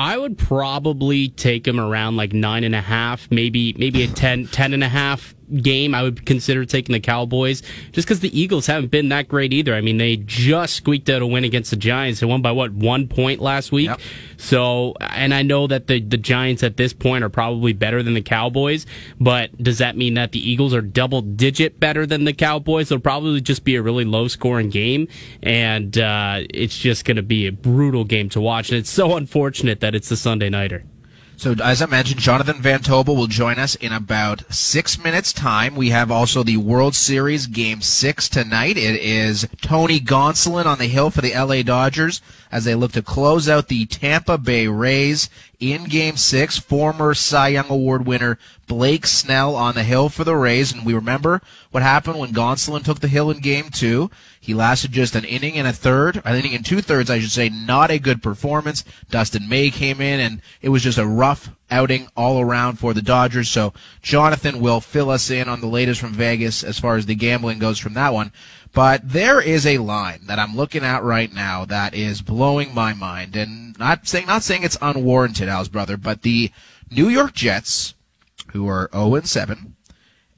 I 0.00 0.16
would 0.16 0.38
probably 0.38 1.28
take 1.28 1.68
him 1.68 1.78
around 1.78 2.16
like 2.16 2.32
nine 2.32 2.64
and 2.64 2.74
a 2.74 2.80
half, 2.80 3.30
maybe 3.30 3.74
maybe 3.74 4.02
a 4.02 4.08
10, 4.08 4.46
10 4.46 4.72
and 4.72 4.82
a 4.82 4.88
half 4.88 5.34
game. 5.62 5.94
I 5.94 6.02
would 6.02 6.24
consider 6.26 6.64
taking 6.64 6.92
the 6.92 7.00
Cowboys 7.00 7.62
just 7.92 8.06
because 8.06 8.20
the 8.20 8.38
Eagles 8.38 8.66
haven't 8.66 8.90
been 8.90 9.08
that 9.10 9.28
great 9.28 9.52
either. 9.52 9.74
I 9.74 9.80
mean, 9.80 9.98
they 9.98 10.16
just 10.16 10.74
squeaked 10.74 11.08
out 11.10 11.22
a 11.22 11.26
win 11.26 11.44
against 11.44 11.70
the 11.70 11.76
Giants. 11.76 12.20
They 12.20 12.26
won 12.26 12.42
by 12.42 12.52
what 12.52 12.72
one 12.72 13.08
point 13.08 13.40
last 13.40 13.72
week. 13.72 13.88
Yep. 13.88 14.00
So, 14.36 14.94
and 15.00 15.34
I 15.34 15.42
know 15.42 15.66
that 15.66 15.86
the 15.86 16.00
the 16.00 16.16
Giants 16.16 16.62
at 16.62 16.76
this 16.76 16.92
point 16.92 17.24
are 17.24 17.28
probably 17.28 17.72
better 17.72 18.02
than 18.02 18.14
the 18.14 18.22
Cowboys, 18.22 18.86
but 19.20 19.56
does 19.62 19.78
that 19.78 19.96
mean 19.96 20.14
that 20.14 20.32
the 20.32 20.50
Eagles 20.50 20.74
are 20.74 20.80
double 20.80 21.22
digit 21.22 21.78
better 21.78 22.06
than 22.06 22.24
the 22.24 22.32
Cowboys? 22.32 22.90
It'll 22.90 23.00
probably 23.00 23.40
just 23.40 23.64
be 23.64 23.76
a 23.76 23.82
really 23.82 24.04
low 24.04 24.28
scoring 24.28 24.70
game, 24.70 25.08
and 25.42 25.96
uh, 25.98 26.40
it's 26.50 26.76
just 26.76 27.04
going 27.04 27.16
to 27.16 27.22
be 27.22 27.46
a 27.46 27.52
brutal 27.52 28.04
game 28.04 28.28
to 28.30 28.40
watch. 28.40 28.70
And 28.70 28.78
it's 28.78 28.90
so 28.90 29.16
unfortunate 29.16 29.80
that 29.80 29.94
it's 29.94 30.08
the 30.08 30.16
Sunday 30.16 30.48
nighter. 30.48 30.84
So, 31.40 31.54
as 31.64 31.80
I 31.80 31.86
mentioned, 31.86 32.20
Jonathan 32.20 32.60
Van 32.60 32.80
Tobel 32.80 33.16
will 33.16 33.26
join 33.26 33.58
us 33.58 33.74
in 33.74 33.94
about 33.94 34.42
six 34.52 35.02
minutes' 35.02 35.32
time. 35.32 35.74
We 35.74 35.88
have 35.88 36.10
also 36.10 36.42
the 36.42 36.58
World 36.58 36.94
Series 36.94 37.46
Game 37.46 37.80
6 37.80 38.28
tonight. 38.28 38.76
It 38.76 39.00
is 39.00 39.48
Tony 39.62 40.00
Gonsolin 40.00 40.66
on 40.66 40.76
the 40.76 40.86
hill 40.86 41.08
for 41.08 41.22
the 41.22 41.32
LA 41.32 41.62
Dodgers 41.62 42.20
as 42.52 42.66
they 42.66 42.74
look 42.74 42.92
to 42.92 43.00
close 43.00 43.48
out 43.48 43.68
the 43.68 43.86
Tampa 43.86 44.36
Bay 44.36 44.66
Rays 44.66 45.30
in 45.58 45.84
Game 45.84 46.18
6. 46.18 46.58
Former 46.58 47.14
Cy 47.14 47.48
Young 47.48 47.70
Award 47.70 48.06
winner 48.06 48.38
Blake 48.66 49.06
Snell 49.06 49.56
on 49.56 49.74
the 49.74 49.82
hill 49.82 50.10
for 50.10 50.24
the 50.24 50.36
Rays. 50.36 50.72
And 50.72 50.84
we 50.84 50.92
remember 50.92 51.40
what 51.70 51.82
happened 51.82 52.18
when 52.18 52.34
Gonsolin 52.34 52.84
took 52.84 53.00
the 53.00 53.08
hill 53.08 53.30
in 53.30 53.40
Game 53.40 53.70
2. 53.70 54.10
He 54.42 54.54
lasted 54.54 54.92
just 54.92 55.14
an 55.14 55.24
inning 55.24 55.56
and 55.56 55.68
a 55.68 55.72
third, 55.72 56.22
an 56.24 56.34
inning 56.34 56.54
and 56.54 56.64
two 56.64 56.80
thirds, 56.80 57.10
I 57.10 57.20
should 57.20 57.30
say. 57.30 57.50
Not 57.50 57.90
a 57.90 57.98
good 57.98 58.22
performance. 58.22 58.84
Dustin 59.10 59.46
May 59.46 59.70
came 59.70 60.00
in, 60.00 60.18
and 60.18 60.40
it 60.62 60.70
was 60.70 60.82
just 60.82 60.96
a 60.96 61.06
rough 61.06 61.50
outing 61.70 62.08
all 62.16 62.40
around 62.40 62.78
for 62.78 62.94
the 62.94 63.02
Dodgers. 63.02 63.50
So 63.50 63.74
Jonathan 64.00 64.58
will 64.58 64.80
fill 64.80 65.10
us 65.10 65.30
in 65.30 65.46
on 65.46 65.60
the 65.60 65.66
latest 65.66 66.00
from 66.00 66.14
Vegas 66.14 66.64
as 66.64 66.78
far 66.78 66.96
as 66.96 67.04
the 67.04 67.14
gambling 67.14 67.58
goes 67.58 67.78
from 67.78 67.92
that 67.94 68.14
one. 68.14 68.32
But 68.72 69.10
there 69.10 69.42
is 69.42 69.66
a 69.66 69.78
line 69.78 70.20
that 70.26 70.38
I'm 70.38 70.56
looking 70.56 70.84
at 70.84 71.02
right 71.02 71.32
now 71.32 71.66
that 71.66 71.92
is 71.92 72.22
blowing 72.22 72.74
my 72.74 72.94
mind, 72.94 73.36
and 73.36 73.78
not 73.78 74.08
saying 74.08 74.26
not 74.26 74.42
saying 74.42 74.62
it's 74.62 74.78
unwarranted, 74.80 75.48
Al's 75.48 75.68
brother, 75.68 75.98
but 75.98 76.22
the 76.22 76.50
New 76.90 77.08
York 77.08 77.34
Jets, 77.34 77.94
who 78.52 78.66
are 78.68 78.88
0 78.92 79.16
and 79.16 79.28
7, 79.28 79.76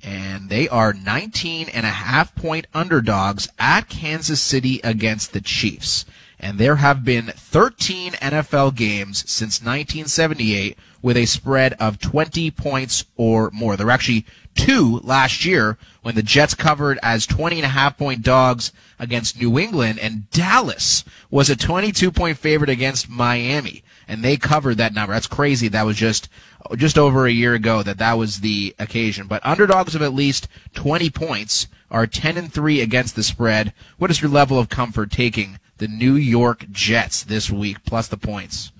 and 0.03 0.49
they 0.49 0.69
are 0.69 0.93
19 0.93 1.69
and 1.69 1.87
a 1.87 1.91
half 1.91 2.35
point 2.35 2.67
underdogs 2.75 3.49
at 3.59 3.89
Kansas 3.89 4.41
City 4.41 4.81
against 4.83 5.33
the 5.33 5.41
Chiefs. 5.41 6.05
And 6.41 6.59
there 6.59 6.77
have 6.77 7.05
been 7.05 7.27
13 7.27 8.13
NFL 8.15 8.75
games 8.75 9.19
since 9.31 9.61
1978 9.61 10.77
with 11.01 11.17
a 11.17 11.27
spread 11.27 11.75
of 11.75 12.01
20 12.01 12.51
points 12.51 13.05
or 13.17 13.51
more. 13.53 13.77
There 13.77 13.87
were 13.87 13.93
actually 13.93 14.27
two 14.57 15.01
last 15.05 15.45
year 15.45 15.79
when 16.03 16.17
the 16.17 16.23
Jets 16.23 16.55
covered 16.55 16.99
as 17.03 17.27
20 17.27 17.57
and 17.57 17.65
a 17.65 17.69
half 17.69 17.97
point 17.97 18.23
dogs 18.23 18.73
against 18.99 19.41
New 19.41 19.57
England 19.59 20.01
and 20.01 20.29
Dallas 20.31 21.05
was 21.31 21.49
a 21.49 21.57
22 21.57 22.11
point 22.11 22.39
favorite 22.39 22.71
against 22.71 23.09
Miami 23.09 23.83
and 24.09 24.23
they 24.23 24.37
covered 24.37 24.77
that 24.79 24.95
number. 24.95 25.13
That's 25.13 25.27
crazy. 25.27 25.69
That 25.69 25.87
was 25.87 25.97
just 25.97 26.29
just 26.77 26.99
over 26.99 27.27
a 27.27 27.33
year 27.33 27.55
ago 27.55 27.83
that 27.83 27.99
that 27.99 28.15
was 28.15 28.41
the 28.41 28.75
occasion. 28.79 29.27
But 29.27 29.45
underdogs 29.45 29.95
of 29.95 30.03
at 30.03 30.15
least 30.15 30.49
20 30.75 31.11
points 31.11 31.67
are 31.91 32.07
10 32.07 32.37
and 32.37 32.53
3 32.53 32.81
against 32.81 33.17
the 33.17 33.23
spread. 33.23 33.73
What 33.99 34.11
is 34.11 34.21
your 34.21 34.31
level 34.31 34.59
of 34.59 34.69
comfort 34.69 35.11
taking 35.11 35.59
the 35.79 35.89
New 35.89 36.15
York 36.15 36.67
Jets 36.71 37.23
this 37.23 37.51
week 37.51 37.85
plus 37.85 38.09
the 38.09 38.17
points? 38.17 38.73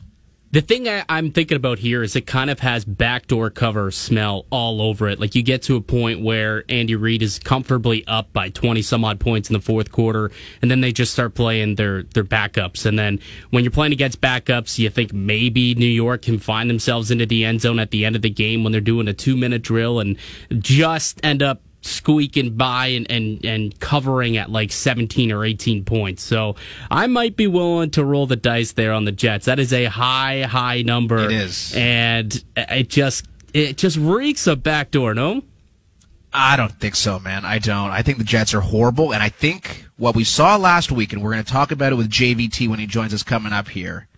The 0.53 0.61
thing 0.61 0.87
I, 0.87 1.03
I'm 1.09 1.33
thinking 1.33 1.57
about 1.57 1.79
here 1.79 2.03
is 2.03 2.15
it 2.15 2.27
kind 2.27 2.51
of 2.51 2.61
has 2.61 2.85
backdoor 2.85 3.49
cover 3.49 3.91
smell 3.91 4.45
all 4.51 4.83
over 4.83 5.09
it. 5.09 5.19
Like 5.19 5.35
you 5.35 5.43
get 5.43 5.63
to 5.63 5.77
a 5.77 5.81
point 5.81 6.21
where 6.21 6.65
Andy 6.69 6.95
Reid 6.95 7.23
is 7.23 7.39
comfortably 7.39 8.07
up 8.07 8.35
by 8.35 8.51
20 8.51 8.83
some 8.83 9.03
odd 9.03 9.19
points 9.19 9.49
in 9.49 9.55
the 9.55 9.63
fourth 9.63 9.91
quarter, 9.91 10.31
and 10.61 10.71
then 10.71 10.83
they 10.83 10.93
just 10.93 11.15
start 11.15 11.35
playing 11.35 11.77
their, 11.77 12.03
their 12.03 12.23
backups. 12.23 12.85
And 12.85 12.99
then 12.99 13.19
when 13.49 13.65
you're 13.65 13.71
playing 13.71 13.95
against 13.95 14.21
backups, 14.21 14.79
you 14.79 14.91
think 14.91 15.15
maybe 15.15 15.75
New 15.75 15.87
York 15.87 16.21
can 16.21 16.39
find 16.39 16.69
themselves 16.69 17.11
into 17.11 17.25
the 17.25 17.47
end 17.47 17.63
zone 17.63 17.79
at 17.79 17.91
the 17.91 18.05
end 18.05 18.15
of 18.15 18.21
the 18.21 18.29
game 18.29 18.63
when 18.63 18.73
they're 18.73 18.83
doing 18.83 19.09
a 19.09 19.15
two 19.15 19.39
minute 19.39 19.63
drill 19.63 20.01
and 20.01 20.19
just 20.59 21.19
end 21.25 21.43
up 21.43 21.63
squeaking 21.83 22.57
by 22.57 22.87
and, 22.87 23.11
and, 23.11 23.45
and 23.45 23.79
covering 23.81 24.37
at 24.37 24.51
like 24.51 24.73
17 24.73 25.31
or 25.31 25.45
18 25.45 25.85
points. 25.85 26.23
So 26.23 26.57
I 26.91 27.07
might 27.07 27.37
be 27.37 27.47
willing 27.47 27.91
to 27.91 28.05
roll 28.05 28.27
the 28.27 28.37
dice 28.37 28.73
there 28.73 28.93
on 28.93 29.05
the 29.05 29.13
Jets. 29.13 29.47
That 29.47 29.59
is 29.59 29.73
a 29.73 29.85
high, 29.85 30.43
high 30.43 30.83
number. 30.83 31.19
It 31.19 31.33
is. 31.33 31.75
And 31.77 32.43
it 32.57 32.89
just, 32.89 33.27
it 33.53 33.77
just 33.77 33.99
reeks 33.99 34.47
of 34.47 34.63
backdoor, 34.63 35.15
no? 35.15 35.43
I 36.33 36.57
don't 36.57 36.73
think 36.73 36.95
so, 36.95 37.19
man. 37.19 37.45
I 37.45 37.59
don't. 37.59 37.91
I 37.91 38.01
think 38.03 38.17
the 38.19 38.25
Jets 38.25 38.55
are 38.55 38.63
horrible, 38.63 39.13
and 39.13 39.23
I 39.23 39.29
think 39.29 39.85
what 39.97 40.17
we 40.17 40.25
saw 40.25 40.57
last 40.57 40.91
week, 40.91 41.13
and 41.13 41.23
we're 41.23 41.33
going 41.33 41.45
to 41.45 41.53
talk 41.53 41.73
about 41.73 41.93
it 41.93 41.97
with 41.97 42.09
JVT 42.09 42.69
when 42.69 42.79
he 42.79 42.87
joins 42.87 43.13
us 43.13 43.23
coming 43.23 43.53
up 43.53 43.69
here. 43.69 44.09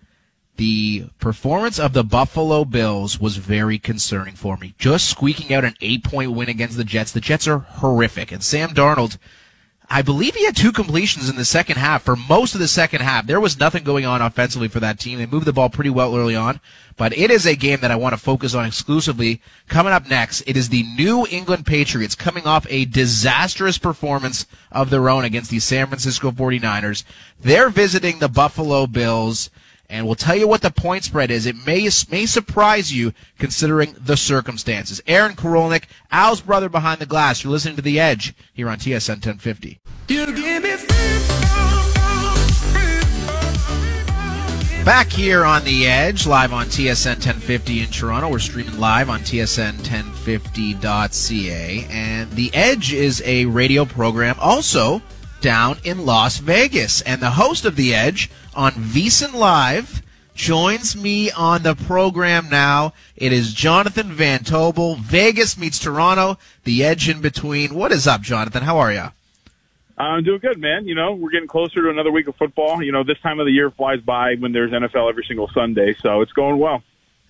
The 0.57 1.07
performance 1.19 1.79
of 1.79 1.91
the 1.93 2.03
Buffalo 2.03 2.63
Bills 2.63 3.19
was 3.19 3.37
very 3.37 3.77
concerning 3.77 4.35
for 4.35 4.55
me. 4.55 4.73
Just 4.77 5.09
squeaking 5.09 5.53
out 5.53 5.65
an 5.65 5.75
eight 5.81 6.03
point 6.03 6.31
win 6.31 6.47
against 6.47 6.77
the 6.77 6.85
Jets. 6.85 7.11
The 7.11 7.19
Jets 7.19 7.47
are 7.47 7.59
horrific. 7.59 8.31
And 8.31 8.41
Sam 8.41 8.69
Darnold, 8.69 9.17
I 9.89 10.01
believe 10.01 10.33
he 10.33 10.45
had 10.45 10.55
two 10.55 10.71
completions 10.71 11.29
in 11.29 11.35
the 11.35 11.43
second 11.43 11.75
half. 11.75 12.03
For 12.03 12.15
most 12.15 12.53
of 12.55 12.61
the 12.61 12.69
second 12.69 13.01
half, 13.01 13.27
there 13.27 13.41
was 13.41 13.59
nothing 13.59 13.83
going 13.83 14.05
on 14.05 14.21
offensively 14.21 14.69
for 14.69 14.79
that 14.79 14.97
team. 14.97 15.19
They 15.19 15.25
moved 15.25 15.45
the 15.45 15.51
ball 15.51 15.69
pretty 15.69 15.89
well 15.89 16.15
early 16.15 16.37
on. 16.37 16.61
But 16.95 17.15
it 17.17 17.29
is 17.29 17.45
a 17.45 17.55
game 17.57 17.81
that 17.81 17.91
I 17.91 17.97
want 17.97 18.13
to 18.13 18.21
focus 18.21 18.55
on 18.55 18.65
exclusively. 18.65 19.41
Coming 19.67 19.91
up 19.91 20.09
next, 20.09 20.41
it 20.47 20.55
is 20.55 20.69
the 20.69 20.83
New 20.95 21.27
England 21.29 21.65
Patriots 21.65 22.15
coming 22.15 22.47
off 22.47 22.65
a 22.69 22.85
disastrous 22.85 23.77
performance 23.77 24.45
of 24.71 24.89
their 24.89 25.09
own 25.09 25.25
against 25.25 25.51
the 25.51 25.59
San 25.59 25.87
Francisco 25.87 26.31
49ers. 26.31 27.03
They're 27.41 27.69
visiting 27.69 28.19
the 28.19 28.29
Buffalo 28.29 28.87
Bills. 28.87 29.49
And 29.89 30.05
we'll 30.05 30.15
tell 30.15 30.35
you 30.35 30.47
what 30.47 30.61
the 30.61 30.71
point 30.71 31.03
spread 31.03 31.31
is. 31.31 31.45
It 31.45 31.55
may 31.65 31.89
may 32.09 32.25
surprise 32.25 32.93
you 32.93 33.13
considering 33.37 33.95
the 33.99 34.17
circumstances. 34.17 35.01
Aaron 35.07 35.35
Korolnik, 35.35 35.83
Al's 36.11 36.41
brother 36.41 36.69
behind 36.69 36.99
the 36.99 37.05
glass. 37.05 37.43
You're 37.43 37.51
listening 37.51 37.75
to 37.75 37.81
The 37.81 37.99
Edge 37.99 38.33
here 38.53 38.69
on 38.69 38.77
TSN 38.77 39.25
1050. 39.25 39.79
Back 44.85 45.11
here 45.11 45.43
on 45.43 45.63
The 45.63 45.87
Edge, 45.87 46.27
live 46.27 46.53
on 46.53 46.67
TSN 46.67 47.15
1050 47.15 47.81
in 47.81 47.89
Toronto. 47.89 48.29
We're 48.29 48.37
streaming 48.37 48.79
live 48.79 49.09
on 49.09 49.21
tsn1050.ca. 49.21 51.87
And 51.89 52.31
The 52.31 52.53
Edge 52.53 52.93
is 52.93 53.23
a 53.25 53.45
radio 53.45 53.85
program 53.85 54.35
also 54.39 55.01
down 55.41 55.79
in 55.83 56.05
Las 56.05 56.37
Vegas. 56.37 57.01
And 57.01 57.19
the 57.19 57.31
host 57.31 57.65
of 57.65 57.75
The 57.75 57.95
Edge 57.95 58.29
on 58.55 58.71
VSiN 58.71 59.33
Live 59.33 60.01
joins 60.33 60.95
me 60.95 61.31
on 61.31 61.63
the 61.63 61.75
program 61.75 62.49
now. 62.49 62.93
It 63.15 63.31
is 63.31 63.53
Jonathan 63.53 64.11
Van 64.11 64.41
Tobel. 64.41 64.97
Vegas 64.97 65.57
meets 65.57 65.79
Toronto, 65.79 66.37
the 66.63 66.83
Edge 66.83 67.09
in 67.09 67.21
between. 67.21 67.73
What 67.73 67.91
is 67.91 68.07
up, 68.07 68.21
Jonathan? 68.21 68.63
How 68.63 68.77
are 68.77 68.91
you? 68.91 69.11
I'm 69.97 70.23
doing 70.23 70.39
good, 70.39 70.59
man. 70.59 70.87
You 70.87 70.95
know, 70.95 71.13
we're 71.13 71.29
getting 71.29 71.47
closer 71.47 71.81
to 71.83 71.89
another 71.89 72.11
week 72.11 72.27
of 72.27 72.35
football. 72.35 72.83
You 72.83 72.91
know, 72.91 73.03
this 73.03 73.19
time 73.19 73.39
of 73.39 73.45
the 73.45 73.51
year 73.51 73.71
flies 73.71 74.01
by 74.01 74.35
when 74.35 74.51
there's 74.51 74.71
NFL 74.71 75.09
every 75.09 75.23
single 75.25 75.49
Sunday, 75.53 75.95
so 76.01 76.21
it's 76.21 76.33
going 76.33 76.59
well. 76.59 76.83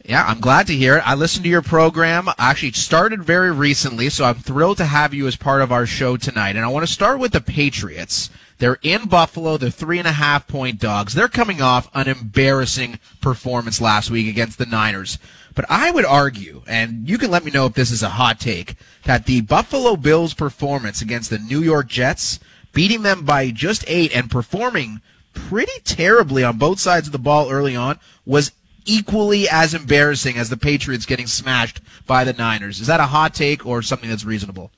Yeah, 0.03 0.23
I'm 0.25 0.39
glad 0.39 0.67
to 0.67 0.75
hear 0.75 0.97
it. 0.97 1.07
I 1.07 1.15
listened 1.15 1.43
to 1.45 1.49
your 1.49 1.63
program. 1.63 2.29
I 2.29 2.33
actually 2.37 2.73
started 2.73 3.23
very 3.23 3.51
recently, 3.51 4.09
so 4.09 4.25
I'm 4.25 4.35
thrilled 4.35 4.77
to 4.77 4.85
have 4.85 5.13
you 5.13 5.25
as 5.27 5.35
part 5.35 5.61
of 5.61 5.71
our 5.71 5.85
show 5.87 6.15
tonight. 6.15 6.55
And 6.55 6.63
I 6.63 6.67
want 6.67 6.85
to 6.85 6.91
start 6.91 7.19
with 7.19 7.31
the 7.31 7.41
Patriots. 7.41 8.29
They're 8.57 8.79
in 8.81 9.07
Buffalo. 9.07 9.57
They're 9.57 9.69
three 9.69 9.99
and 9.99 10.07
a 10.07 10.13
half 10.13 10.47
point 10.47 10.79
dogs. 10.79 11.13
They're 11.13 11.27
coming 11.27 11.61
off 11.61 11.89
an 11.93 12.07
embarrassing 12.07 12.99
performance 13.21 13.81
last 13.81 14.09
week 14.09 14.27
against 14.27 14.57
the 14.57 14.65
Niners. 14.65 15.17
But 15.55 15.65
I 15.69 15.91
would 15.91 16.05
argue, 16.05 16.63
and 16.67 17.07
you 17.07 17.17
can 17.17 17.31
let 17.31 17.45
me 17.45 17.51
know 17.51 17.65
if 17.65 17.73
this 17.73 17.91
is 17.91 18.03
a 18.03 18.09
hot 18.09 18.39
take, 18.39 18.75
that 19.03 19.25
the 19.25 19.41
Buffalo 19.41 19.95
Bills 19.95 20.33
performance 20.33 21.01
against 21.01 21.29
the 21.29 21.39
New 21.39 21.61
York 21.61 21.87
Jets 21.87 22.39
beating 22.73 23.03
them 23.03 23.23
by 23.23 23.51
just 23.51 23.85
eight 23.87 24.15
and 24.15 24.29
performing 24.29 25.01
pretty 25.33 25.79
terribly 25.83 26.43
on 26.43 26.57
both 26.57 26.79
sides 26.79 27.07
of 27.07 27.11
the 27.11 27.19
ball 27.19 27.49
early 27.51 27.75
on 27.75 27.99
was 28.25 28.51
equally 28.85 29.49
as 29.49 29.73
embarrassing 29.73 30.37
as 30.37 30.49
the 30.49 30.57
Patriots 30.57 31.05
getting 31.05 31.27
smashed 31.27 31.81
by 32.05 32.23
the 32.23 32.33
Niners. 32.33 32.79
Is 32.79 32.87
that 32.87 32.99
a 32.99 33.07
hot 33.07 33.33
take 33.33 33.65
or 33.65 33.81
something 33.81 34.09
that's 34.09 34.25
reasonable? 34.25 34.71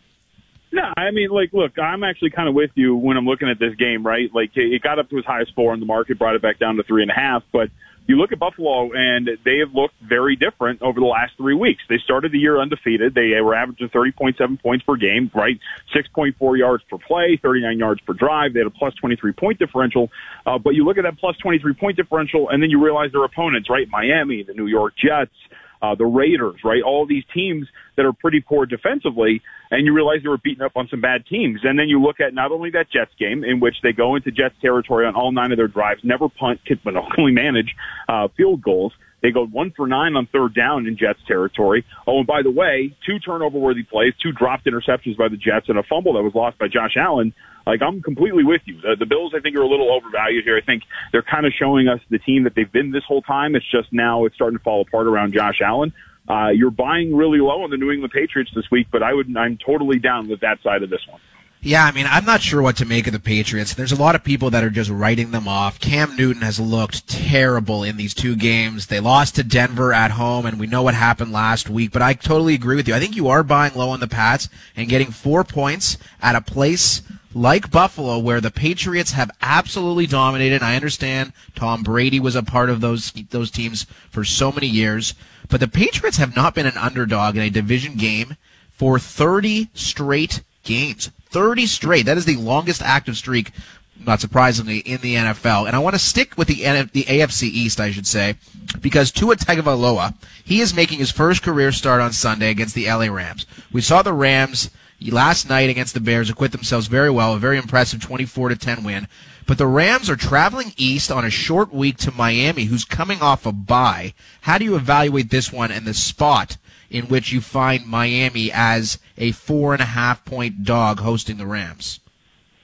No, 0.77 0.93
I 0.95 1.09
mean, 1.09 1.31
like, 1.31 1.53
look, 1.53 1.79
I'm 1.79 2.03
actually 2.03 2.29
kind 2.29 2.47
of 2.47 2.53
with 2.53 2.69
you 2.75 2.95
when 2.95 3.17
I'm 3.17 3.25
looking 3.25 3.49
at 3.49 3.57
this 3.57 3.73
game, 3.73 4.05
right? 4.05 4.29
Like, 4.31 4.51
it 4.53 4.83
got 4.83 4.99
up 4.99 5.09
to 5.09 5.17
as 5.17 5.25
high 5.25 5.41
as 5.41 5.47
four 5.55 5.73
in 5.73 5.79
the 5.79 5.87
market, 5.87 6.19
brought 6.19 6.35
it 6.35 6.41
back 6.43 6.59
down 6.59 6.75
to 6.75 6.83
three 6.83 7.01
and 7.01 7.09
a 7.09 7.15
half, 7.15 7.41
but 7.51 7.69
you 8.05 8.15
look 8.15 8.31
at 8.31 8.37
Buffalo 8.37 8.91
and 8.93 9.27
they 9.43 9.57
have 9.57 9.73
looked 9.73 9.95
very 10.07 10.35
different 10.35 10.83
over 10.83 10.99
the 10.99 11.07
last 11.07 11.33
three 11.35 11.55
weeks. 11.55 11.81
They 11.89 11.97
started 11.97 12.31
the 12.31 12.37
year 12.37 12.61
undefeated. 12.61 13.15
They 13.15 13.41
were 13.41 13.55
averaging 13.55 13.89
30.7 13.89 14.61
points 14.61 14.85
per 14.85 14.97
game, 14.97 15.31
right? 15.33 15.59
6.4 15.95 16.57
yards 16.57 16.83
per 16.89 16.99
play, 16.99 17.39
39 17.41 17.79
yards 17.79 18.01
per 18.01 18.13
drive. 18.13 18.53
They 18.53 18.59
had 18.59 18.67
a 18.67 18.69
plus 18.69 18.93
23 19.01 19.33
point 19.33 19.57
differential. 19.57 20.11
Uh, 20.45 20.59
but 20.59 20.75
you 20.75 20.85
look 20.85 20.99
at 20.99 21.03
that 21.03 21.17
plus 21.17 21.35
23 21.37 21.73
point 21.73 21.97
differential 21.97 22.49
and 22.49 22.61
then 22.61 22.69
you 22.69 22.81
realize 22.81 23.11
their 23.11 23.25
opponents, 23.25 23.67
right? 23.67 23.87
Miami, 23.89 24.43
the 24.43 24.53
New 24.53 24.67
York 24.67 24.93
Jets, 24.95 25.35
uh, 25.81 25.95
the 25.95 26.05
Raiders, 26.05 26.61
right? 26.63 26.83
All 26.83 27.07
these 27.07 27.23
teams 27.33 27.67
that 27.95 28.05
are 28.05 28.13
pretty 28.13 28.41
poor 28.41 28.65
defensively, 28.65 29.41
and 29.71 29.85
you 29.85 29.93
realize 29.93 30.19
they 30.23 30.29
were 30.29 30.37
beating 30.37 30.63
up 30.63 30.73
on 30.75 30.87
some 30.89 31.01
bad 31.01 31.25
teams. 31.25 31.61
And 31.63 31.77
then 31.77 31.87
you 31.87 32.01
look 32.01 32.19
at 32.19 32.33
not 32.33 32.51
only 32.51 32.69
that 32.71 32.89
Jets 32.91 33.11
game 33.19 33.43
in 33.43 33.59
which 33.59 33.75
they 33.83 33.91
go 33.91 34.15
into 34.15 34.31
Jets 34.31 34.55
territory 34.61 35.05
on 35.05 35.15
all 35.15 35.31
nine 35.31 35.51
of 35.51 35.57
their 35.57 35.67
drives, 35.67 36.01
never 36.03 36.29
punt, 36.29 36.61
but 36.83 36.93
only 37.17 37.31
manage 37.31 37.75
uh, 38.07 38.27
field 38.35 38.61
goals. 38.61 38.93
They 39.21 39.31
go 39.31 39.45
one 39.45 39.73
for 39.75 39.87
nine 39.87 40.15
on 40.15 40.27
third 40.27 40.53
down 40.53 40.85
in 40.85 40.95
Jets 40.95 41.19
territory. 41.27 41.85
Oh, 42.05 42.19
and 42.19 42.27
by 42.27 42.43
the 42.43 42.51
way, 42.51 42.95
two 43.05 43.19
turnover 43.19 43.57
worthy 43.57 43.83
plays, 43.83 44.13
two 44.21 44.31
dropped 44.31 44.65
interceptions 44.67 45.17
by 45.17 45.27
the 45.27 45.37
Jets, 45.37 45.69
and 45.69 45.77
a 45.77 45.83
fumble 45.83 46.13
that 46.13 46.23
was 46.23 46.35
lost 46.35 46.59
by 46.59 46.67
Josh 46.67 46.95
Allen. 46.97 47.33
Like 47.65 47.81
I'm 47.81 48.01
completely 48.01 48.43
with 48.43 48.61
you. 48.65 48.79
The, 48.79 48.95
the 48.97 49.05
Bills, 49.05 49.33
I 49.35 49.41
think, 49.41 49.57
are 49.57 49.61
a 49.61 49.67
little 49.67 49.91
overvalued 49.91 50.45
here. 50.45 50.55
I 50.55 50.65
think 50.65 50.83
they're 51.11 51.23
kind 51.23 51.45
of 51.45 51.51
showing 51.59 51.87
us 51.87 51.99
the 52.09 52.19
team 52.19 52.43
that 52.43 52.53
they've 52.55 52.71
been 52.71 52.91
this 52.91 53.03
whole 53.05 53.21
time. 53.21 53.55
It's 53.55 53.69
just 53.69 53.91
now 53.91 54.25
it's 54.25 54.35
starting 54.35 54.57
to 54.57 54.63
fall 54.63 54.81
apart 54.81 55.07
around 55.07 55.33
Josh 55.33 55.59
Allen. 55.61 55.93
Uh, 56.27 56.49
you're 56.49 56.71
buying 56.71 57.15
really 57.15 57.39
low 57.39 57.63
on 57.63 57.69
the 57.69 57.77
New 57.77 57.91
England 57.91 58.11
Patriots 58.13 58.51
this 58.53 58.69
week, 58.71 58.87
but 58.91 59.01
I 59.01 59.13
would 59.13 59.35
I'm 59.37 59.57
totally 59.57 59.99
down 59.99 60.27
with 60.27 60.41
that 60.41 60.61
side 60.61 60.83
of 60.83 60.89
this 60.89 61.05
one. 61.09 61.21
Yeah, 61.61 61.85
I 61.85 61.91
mean, 61.91 62.05
I'm 62.07 62.23
not 62.23 62.41
sure 62.41 62.61
what 62.61 62.77
to 62.77 62.85
make 62.85 63.07
of 63.07 63.13
the 63.13 63.19
Patriots. 63.19 63.73
There's 63.73 63.91
a 63.91 63.99
lot 64.01 64.13
of 64.13 64.23
people 64.23 64.51
that 64.51 64.63
are 64.63 64.69
just 64.69 64.91
writing 64.91 65.31
them 65.31 65.47
off. 65.47 65.79
Cam 65.79 66.15
Newton 66.15 66.43
has 66.43 66.59
looked 66.59 67.07
terrible 67.07 67.83
in 67.83 67.97
these 67.97 68.13
two 68.13 68.35
games. 68.35 68.87
They 68.87 68.99
lost 68.99 69.35
to 69.35 69.43
Denver 69.43 69.91
at 69.91 70.11
home, 70.11 70.45
and 70.45 70.59
we 70.59 70.67
know 70.67 70.83
what 70.83 70.93
happened 70.93 71.31
last 71.31 71.69
week, 71.69 71.91
but 71.91 72.03
I 72.03 72.13
totally 72.13 72.53
agree 72.53 72.75
with 72.75 72.87
you. 72.87 72.93
I 72.93 72.99
think 72.99 73.15
you 73.15 73.27
are 73.29 73.43
buying 73.43 73.73
low 73.73 73.89
on 73.89 73.99
the 73.99 74.07
Pats 74.07 74.49
and 74.75 74.87
getting 74.87 75.11
four 75.11 75.43
points 75.43 75.97
at 76.21 76.35
a 76.35 76.41
place 76.41 77.01
like 77.33 77.69
Buffalo, 77.69 78.17
where 78.19 78.39
the 78.39 78.51
Patriots 78.51 79.11
have 79.11 79.31
absolutely 79.41 80.07
dominated. 80.07 80.63
I 80.63 80.75
understand 80.75 81.33
Tom 81.55 81.83
Brady 81.83 82.19
was 82.19 82.35
a 82.35 82.43
part 82.43 82.69
of 82.69 82.81
those 82.81 83.11
those 83.29 83.51
teams 83.51 83.85
for 84.09 84.23
so 84.23 84.51
many 84.51 84.67
years, 84.67 85.13
but 85.49 85.59
the 85.59 85.67
Patriots 85.67 86.17
have 86.17 86.35
not 86.35 86.55
been 86.55 86.65
an 86.65 86.77
underdog 86.77 87.35
in 87.35 87.43
a 87.43 87.49
division 87.49 87.95
game 87.95 88.35
for 88.71 88.99
30 88.99 89.69
straight 89.73 90.41
games. 90.63 91.09
30 91.29 91.65
straight. 91.65 92.05
That 92.05 92.17
is 92.17 92.25
the 92.25 92.37
longest 92.37 92.81
active 92.81 93.17
streak, 93.17 93.51
not 93.99 94.21
surprisingly, 94.21 94.79
in 94.79 95.01
the 95.01 95.15
NFL. 95.15 95.67
And 95.67 95.75
I 95.75 95.79
want 95.79 95.95
to 95.95 95.99
stick 95.99 96.37
with 96.37 96.47
the 96.47 96.63
the 96.93 97.03
AFC 97.03 97.43
East, 97.43 97.79
I 97.79 97.91
should 97.91 98.07
say, 98.07 98.35
because 98.81 99.11
Tua 99.11 99.35
Tagovailoa, 99.35 100.15
he 100.43 100.61
is 100.61 100.73
making 100.75 100.99
his 100.99 101.11
first 101.11 101.43
career 101.43 101.71
start 101.71 102.01
on 102.01 102.13
Sunday 102.13 102.49
against 102.49 102.75
the 102.75 102.87
LA 102.87 103.07
Rams. 103.07 103.45
We 103.71 103.81
saw 103.81 104.01
the 104.01 104.13
Rams 104.13 104.69
last 105.01 105.49
night 105.49 105.69
against 105.69 105.93
the 105.93 105.99
Bears 105.99 106.29
acquit 106.29 106.51
themselves 106.51 106.87
very 106.87 107.09
well, 107.09 107.33
a 107.33 107.39
very 107.39 107.57
impressive 107.57 108.01
24 108.01 108.49
to 108.49 108.55
10 108.55 108.83
win. 108.83 109.07
But 109.47 109.57
the 109.57 109.65
Rams 109.65 110.09
are 110.09 110.17
traveling 110.17 110.73
east 110.75 111.09
on 111.09 111.23
a 111.23 111.29
short 111.29 111.73
week 111.73 111.95
to 111.99 112.11
Miami, 112.11 112.65
who's 112.65 112.83
coming 112.83 113.21
off 113.21 113.45
a 113.45 113.53
bye. 113.53 114.13
How 114.41 114.57
do 114.57 114.65
you 114.65 114.75
evaluate 114.75 115.29
this 115.29 115.53
one 115.53 115.71
and 115.71 115.85
the 115.85 115.93
spot 115.93 116.57
in 116.89 117.05
which 117.05 117.31
you 117.31 117.39
find 117.39 117.85
Miami 117.85 118.51
as 118.51 118.99
a 119.17 119.31
four 119.31 119.71
and 119.71 119.81
a 119.81 119.85
half 119.85 120.25
point 120.25 120.65
dog 120.65 120.99
hosting 120.99 121.37
the 121.37 121.47
Rams? 121.47 122.01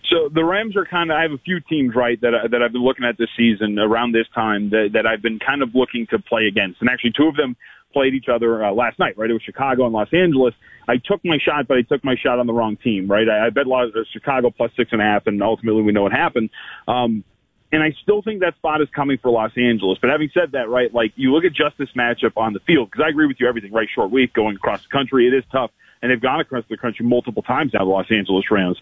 So 0.10 0.29
the 0.33 0.43
Rams 0.43 0.75
are 0.75 0.86
kind 0.86 1.12
of. 1.12 1.17
I 1.17 1.22
have 1.22 1.31
a 1.31 1.38
few 1.38 1.60
teams 1.62 1.95
right 1.95 2.19
that 2.22 2.33
that 2.51 2.62
I've 2.62 2.74
been 2.74 2.83
looking 2.83 3.05
at 3.05 3.17
this 3.17 3.29
season 3.38 3.79
around 3.79 4.12
this 4.12 4.27
time 4.36 4.69
that 4.72 4.89
that 4.93 5.05
I've 5.05 5.22
been 5.22 5.39
kind 5.39 5.62
of 5.62 5.74
looking 5.74 6.07
to 6.07 6.19
play 6.19 6.48
against, 6.48 6.81
and 6.81 6.89
actually 6.89 7.13
two 7.15 7.27
of 7.27 7.36
them 7.36 7.55
played 7.93 8.13
each 8.13 8.27
other 8.27 8.65
uh, 8.65 8.74
last 8.74 9.00
night. 9.00 9.17
Right, 9.17 9.29
it 9.29 9.33
was 9.33 9.43
Chicago 9.43 9.86
and 9.86 9.93
Los 9.93 10.12
Angeles. 10.13 10.53
I 10.88 10.98
took 10.98 11.24
my 11.24 11.38
shot, 11.38 11.67
but 11.67 11.77
I 11.77 11.83
took 11.83 12.03
my 12.03 12.15
shot 12.15 12.39
on 12.39 12.48
the 12.48 12.53
wrong 12.53 12.75
team. 12.75 13.07
Right, 13.07 13.29
I, 13.29 13.48
I 13.48 13.50
bet 13.50 13.65
Los, 13.65 13.91
uh, 13.95 14.01
Chicago 14.12 14.50
plus 14.50 14.72
six 14.75 14.91
and 14.91 15.01
a 15.01 15.05
half, 15.05 15.25
and 15.25 15.41
ultimately 15.41 15.83
we 15.83 15.93
know 15.93 16.03
what 16.03 16.12
happened. 16.12 16.50
Um, 16.88 17.24
and 17.72 17.81
I 17.81 17.91
still 18.03 18.22
think 18.22 18.41
that 18.41 18.55
spot 18.55 18.81
is 18.81 18.89
coming 18.93 19.17
for 19.17 19.31
Los 19.31 19.51
Angeles. 19.57 19.98
But 20.00 20.12
having 20.12 20.29
said 20.33 20.51
that, 20.51 20.69
right, 20.69 20.93
like 20.93 21.13
you 21.15 21.33
look 21.33 21.43
at 21.45 21.53
just 21.53 21.77
this 21.79 21.89
matchup 21.98 22.33
on 22.36 22.53
the 22.53 22.60
field, 22.60 22.91
because 22.91 23.03
I 23.05 23.10
agree 23.10 23.25
with 23.25 23.38
you 23.39 23.48
everything, 23.48 23.72
right? 23.72 23.88
Short 23.95 24.12
week 24.12 24.33
going 24.33 24.57
across 24.57 24.83
the 24.83 24.89
country, 24.89 25.27
it 25.27 25.33
is 25.33 25.43
tough 25.51 25.72
and 26.03 26.12
they've 26.12 26.22
gone 26.22 26.41
across 26.41 26.65
the 26.69 26.75
country 26.75 27.05
multiple 27.05 27.41
times 27.41 27.72
now, 27.74 27.79
the 27.79 27.89
Los 27.89 28.12
Angeles 28.12 28.43
Rams. 28.51 28.77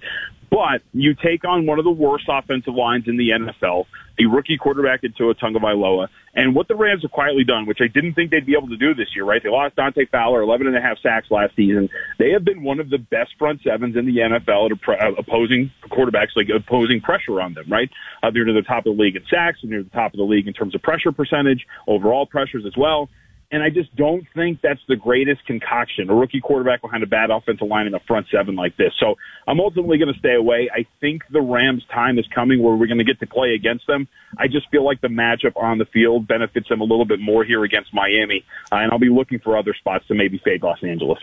But 0.49 0.81
you 0.91 1.13
take 1.13 1.45
on 1.45 1.67
one 1.67 1.77
of 1.77 1.85
the 1.85 1.91
worst 1.91 2.25
offensive 2.27 2.73
lines 2.73 3.07
in 3.07 3.15
the 3.15 3.29
NFL, 3.29 3.85
a 4.19 4.25
rookie 4.25 4.57
quarterback 4.57 5.03
in 5.03 5.13
Tua 5.13 5.35
Tagovailoa, 5.35 6.07
and 6.33 6.55
what 6.55 6.67
the 6.67 6.75
Rams 6.75 7.03
have 7.03 7.11
quietly 7.11 7.43
done, 7.43 7.67
which 7.67 7.77
I 7.79 7.87
didn't 7.87 8.15
think 8.15 8.31
they'd 8.31 8.45
be 8.45 8.55
able 8.57 8.69
to 8.69 8.75
do 8.75 8.95
this 8.95 9.07
year, 9.15 9.23
right? 9.23 9.41
They 9.41 9.49
lost 9.49 9.75
Dante 9.75 10.05
Fowler, 10.07 10.41
11 10.41 10.65
and 10.65 10.75
a 10.75 10.81
half 10.81 10.97
sacks 11.03 11.27
last 11.29 11.55
season. 11.55 11.89
They 12.17 12.31
have 12.31 12.43
been 12.43 12.63
one 12.63 12.79
of 12.79 12.89
the 12.89 12.97
best 12.97 13.31
front 13.37 13.61
sevens 13.63 13.95
in 13.95 14.05
the 14.05 14.17
NFL 14.17 14.71
at 14.71 15.01
uh, 15.01 15.11
opposing 15.17 15.71
quarterbacks, 15.89 16.35
like 16.35 16.47
opposing 16.49 17.01
pressure 17.01 17.39
on 17.39 17.53
them, 17.53 17.69
right? 17.69 17.89
Uh, 18.23 18.31
they're 18.31 18.45
near 18.45 18.55
the 18.55 18.61
top 18.63 18.85
of 18.87 18.97
the 18.97 19.01
league 19.01 19.15
in 19.15 19.23
sacks, 19.29 19.59
and 19.61 19.69
near 19.69 19.83
the 19.83 19.89
top 19.91 20.13
of 20.13 20.17
the 20.17 20.23
league 20.23 20.47
in 20.47 20.53
terms 20.53 20.73
of 20.73 20.81
pressure 20.81 21.11
percentage, 21.11 21.67
overall 21.87 22.25
pressures 22.25 22.65
as 22.65 22.75
well. 22.75 23.09
And 23.51 23.61
I 23.61 23.69
just 23.69 23.93
don't 23.95 24.25
think 24.33 24.59
that's 24.63 24.79
the 24.87 24.95
greatest 24.95 25.45
concoction. 25.45 26.09
A 26.09 26.15
rookie 26.15 26.39
quarterback 26.39 26.81
behind 26.81 27.03
a 27.03 27.07
bad 27.07 27.29
offensive 27.29 27.67
line 27.67 27.85
in 27.85 27.93
a 27.93 27.99
front 28.07 28.27
seven 28.31 28.55
like 28.55 28.77
this. 28.77 28.93
So 28.99 29.15
I'm 29.45 29.59
ultimately 29.59 29.97
going 29.97 30.13
to 30.13 30.19
stay 30.19 30.35
away. 30.35 30.69
I 30.73 30.85
think 31.01 31.23
the 31.29 31.41
Rams' 31.41 31.83
time 31.93 32.17
is 32.17 32.25
coming 32.33 32.63
where 32.63 32.75
we're 32.75 32.87
going 32.87 32.99
to 32.99 33.03
get 33.03 33.19
to 33.19 33.27
play 33.27 33.53
against 33.53 33.87
them. 33.87 34.07
I 34.37 34.47
just 34.47 34.69
feel 34.71 34.85
like 34.85 35.01
the 35.01 35.09
matchup 35.09 35.61
on 35.61 35.77
the 35.77 35.85
field 35.85 36.27
benefits 36.27 36.69
them 36.69 36.79
a 36.79 36.85
little 36.85 37.05
bit 37.05 37.19
more 37.19 37.43
here 37.43 37.63
against 37.65 37.93
Miami. 37.93 38.45
Uh, 38.71 38.77
and 38.77 38.91
I'll 38.91 38.99
be 38.99 39.09
looking 39.09 39.39
for 39.39 39.57
other 39.57 39.75
spots 39.77 40.07
to 40.07 40.15
maybe 40.15 40.39
fade 40.43 40.63
Los 40.63 40.81
Angeles. 40.81 41.19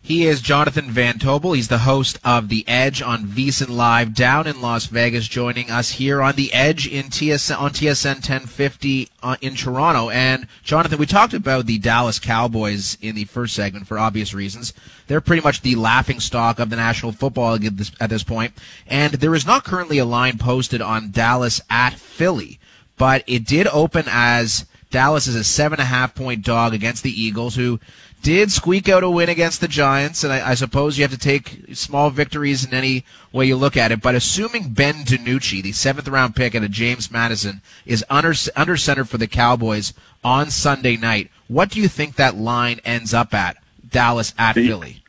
He 0.00 0.26
is 0.26 0.40
Jonathan 0.40 0.90
Van 0.90 1.18
Tobel. 1.18 1.54
He's 1.54 1.68
the 1.68 1.78
host 1.78 2.18
of 2.24 2.48
The 2.48 2.64
Edge 2.66 3.02
on 3.02 3.26
VSiN 3.26 3.68
Live 3.68 4.14
down 4.14 4.46
in 4.46 4.62
Las 4.62 4.86
Vegas, 4.86 5.28
joining 5.28 5.70
us 5.70 5.92
here 5.92 6.22
on 6.22 6.34
The 6.34 6.52
Edge 6.54 6.86
in 6.86 7.06
TSN, 7.06 7.60
on 7.60 7.72
TSN 7.72 8.14
1050 8.14 9.08
uh, 9.22 9.36
in 9.42 9.54
Toronto. 9.54 10.08
And 10.08 10.46
Jonathan, 10.62 10.98
we 10.98 11.04
talked 11.04 11.34
about 11.34 11.66
the 11.66 11.78
Dallas 11.78 12.18
Cowboys 12.18 12.96
in 13.02 13.16
the 13.16 13.24
first 13.24 13.54
segment 13.54 13.86
for 13.86 13.98
obvious 13.98 14.32
reasons. 14.32 14.72
They're 15.08 15.20
pretty 15.20 15.42
much 15.42 15.60
the 15.60 15.74
laughing 15.74 16.20
stock 16.20 16.58
of 16.58 16.70
the 16.70 16.76
National 16.76 17.12
Football 17.12 17.54
League 17.54 17.66
at 17.66 17.76
this, 17.76 17.92
at 18.00 18.08
this 18.08 18.22
point. 18.22 18.54
And 18.86 19.14
there 19.14 19.34
is 19.34 19.46
not 19.46 19.64
currently 19.64 19.98
a 19.98 20.06
line 20.06 20.38
posted 20.38 20.80
on 20.80 21.10
Dallas 21.10 21.60
at 21.68 21.94
Philly, 21.94 22.58
but 22.96 23.24
it 23.26 23.44
did 23.44 23.66
open 23.66 24.06
as 24.08 24.64
Dallas 24.90 25.26
is 25.26 25.34
a 25.34 25.44
seven 25.44 25.78
and 25.78 25.82
a 25.82 25.90
half 25.90 26.14
point 26.14 26.42
dog 26.42 26.72
against 26.72 27.02
the 27.02 27.22
Eagles, 27.22 27.56
who 27.56 27.78
did 28.22 28.50
squeak 28.50 28.88
out 28.88 29.02
a 29.02 29.10
win 29.10 29.28
against 29.28 29.60
the 29.60 29.68
Giants, 29.68 30.24
and 30.24 30.32
I, 30.32 30.50
I, 30.50 30.54
suppose 30.54 30.98
you 30.98 31.04
have 31.04 31.12
to 31.12 31.18
take 31.18 31.64
small 31.74 32.10
victories 32.10 32.64
in 32.64 32.74
any 32.74 33.04
way 33.32 33.46
you 33.46 33.56
look 33.56 33.76
at 33.76 33.92
it. 33.92 34.00
But 34.00 34.14
assuming 34.14 34.70
Ben 34.70 35.04
DiNucci, 35.04 35.62
the 35.62 35.72
seventh 35.72 36.08
round 36.08 36.36
pick 36.36 36.54
at 36.54 36.62
a 36.62 36.68
James 36.68 37.10
Madison, 37.10 37.62
is 37.86 38.04
under 38.10 38.34
under 38.56 38.76
center 38.76 39.04
for 39.04 39.18
the 39.18 39.26
Cowboys 39.26 39.94
on 40.24 40.50
Sunday 40.50 40.96
night, 40.96 41.30
what 41.48 41.70
do 41.70 41.80
you 41.80 41.88
think 41.88 42.16
that 42.16 42.36
line 42.36 42.80
ends 42.84 43.14
up 43.14 43.34
at? 43.34 43.56
Dallas 43.90 44.34
at 44.38 44.54
Philly. 44.54 45.02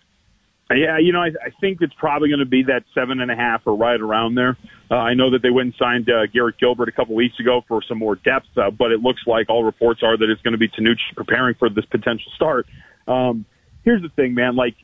Yeah, 0.71 0.99
you 0.99 1.11
know, 1.11 1.21
I, 1.21 1.29
I 1.43 1.49
think 1.59 1.81
it's 1.81 1.93
probably 1.95 2.29
going 2.29 2.39
to 2.39 2.45
be 2.45 2.63
that 2.63 2.83
seven 2.93 3.21
and 3.21 3.31
a 3.31 3.35
half 3.35 3.63
or 3.65 3.75
right 3.75 3.99
around 3.99 4.35
there. 4.35 4.55
Uh, 4.91 4.95
I 4.95 5.15
know 5.15 5.31
that 5.31 5.41
they 5.41 5.49
went 5.49 5.65
and 5.65 5.75
signed 5.79 6.09
uh, 6.09 6.27
Garrett 6.27 6.59
Gilbert 6.59 6.89
a 6.89 6.91
couple 6.91 7.15
weeks 7.15 7.39
ago 7.39 7.63
for 7.67 7.81
some 7.81 7.97
more 7.97 8.15
depth, 8.15 8.55
uh, 8.55 8.69
but 8.69 8.91
it 8.91 9.01
looks 9.01 9.21
like 9.25 9.49
all 9.49 9.63
reports 9.63 10.01
are 10.03 10.15
that 10.15 10.29
it's 10.29 10.41
going 10.41 10.51
to 10.51 10.59
be 10.59 10.69
DiNucci 10.69 11.15
preparing 11.15 11.55
for 11.55 11.69
this 11.69 11.85
potential 11.85 12.31
start. 12.35 12.67
Um, 13.07 13.45
here's 13.83 14.01
the 14.01 14.09
thing, 14.09 14.33
man. 14.33 14.55
Like, 14.55 14.75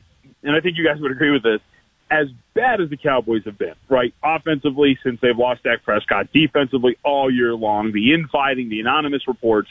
and 0.42 0.54
I 0.54 0.60
think 0.60 0.76
you 0.76 0.84
guys 0.84 1.00
would 1.00 1.12
agree 1.12 1.30
with 1.30 1.42
this. 1.42 1.60
As 2.08 2.28
bad 2.54 2.80
as 2.80 2.88
the 2.88 2.96
Cowboys 2.96 3.42
have 3.46 3.58
been, 3.58 3.74
right? 3.88 4.14
Offensively, 4.22 4.96
since 5.02 5.20
they've 5.20 5.36
lost 5.36 5.64
Dak 5.64 5.82
Prescott, 5.82 6.28
defensively 6.32 6.96
all 7.04 7.28
year 7.28 7.52
long, 7.54 7.90
the 7.92 8.14
infighting, 8.14 8.68
the 8.68 8.78
anonymous 8.78 9.26
reports, 9.26 9.68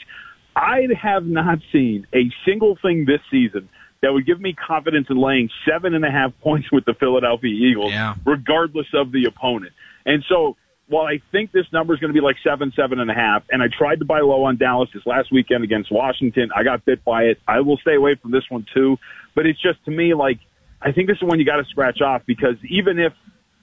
I 0.54 0.86
have 1.00 1.24
not 1.24 1.58
seen 1.72 2.06
a 2.14 2.30
single 2.44 2.76
thing 2.80 3.06
this 3.06 3.20
season 3.30 3.70
that 4.02 4.12
would 4.12 4.26
give 4.26 4.40
me 4.40 4.52
confidence 4.52 5.06
in 5.08 5.16
laying 5.16 5.48
seven 5.66 5.94
and 5.94 6.04
a 6.04 6.10
half 6.10 6.32
points 6.40 6.70
with 6.70 6.84
the 6.84 6.94
Philadelphia 6.94 7.52
Eagles, 7.52 7.92
yeah. 7.92 8.14
regardless 8.26 8.86
of 8.92 9.12
the 9.12 9.24
opponent. 9.24 9.72
And 10.04 10.22
so 10.28 10.56
while 10.88 11.06
I 11.06 11.20
think 11.32 11.50
this 11.52 11.66
number 11.72 11.94
is 11.94 12.00
going 12.00 12.12
to 12.12 12.18
be 12.18 12.24
like 12.24 12.36
seven, 12.44 12.72
seven 12.76 13.00
and 13.00 13.10
a 13.10 13.14
half, 13.14 13.42
and 13.50 13.62
I 13.62 13.66
tried 13.66 13.98
to 13.98 14.04
buy 14.04 14.20
low 14.20 14.44
on 14.44 14.56
Dallas 14.56 14.88
this 14.94 15.04
last 15.04 15.32
weekend 15.32 15.64
against 15.64 15.90
Washington, 15.90 16.50
I 16.54 16.62
got 16.62 16.84
bit 16.84 17.04
by 17.04 17.24
it. 17.24 17.38
I 17.46 17.60
will 17.60 17.76
stay 17.78 17.94
away 17.94 18.14
from 18.14 18.30
this 18.30 18.44
one 18.48 18.66
too. 18.72 18.96
But 19.34 19.46
it's 19.46 19.60
just 19.60 19.84
to 19.86 19.90
me 19.90 20.14
like 20.14 20.38
I 20.80 20.92
think 20.92 21.08
this 21.08 21.16
is 21.16 21.22
one 21.22 21.38
you 21.38 21.44
got 21.44 21.56
to 21.56 21.64
scratch 21.64 22.00
off 22.00 22.22
because 22.26 22.56
even 22.68 22.98
if 22.98 23.12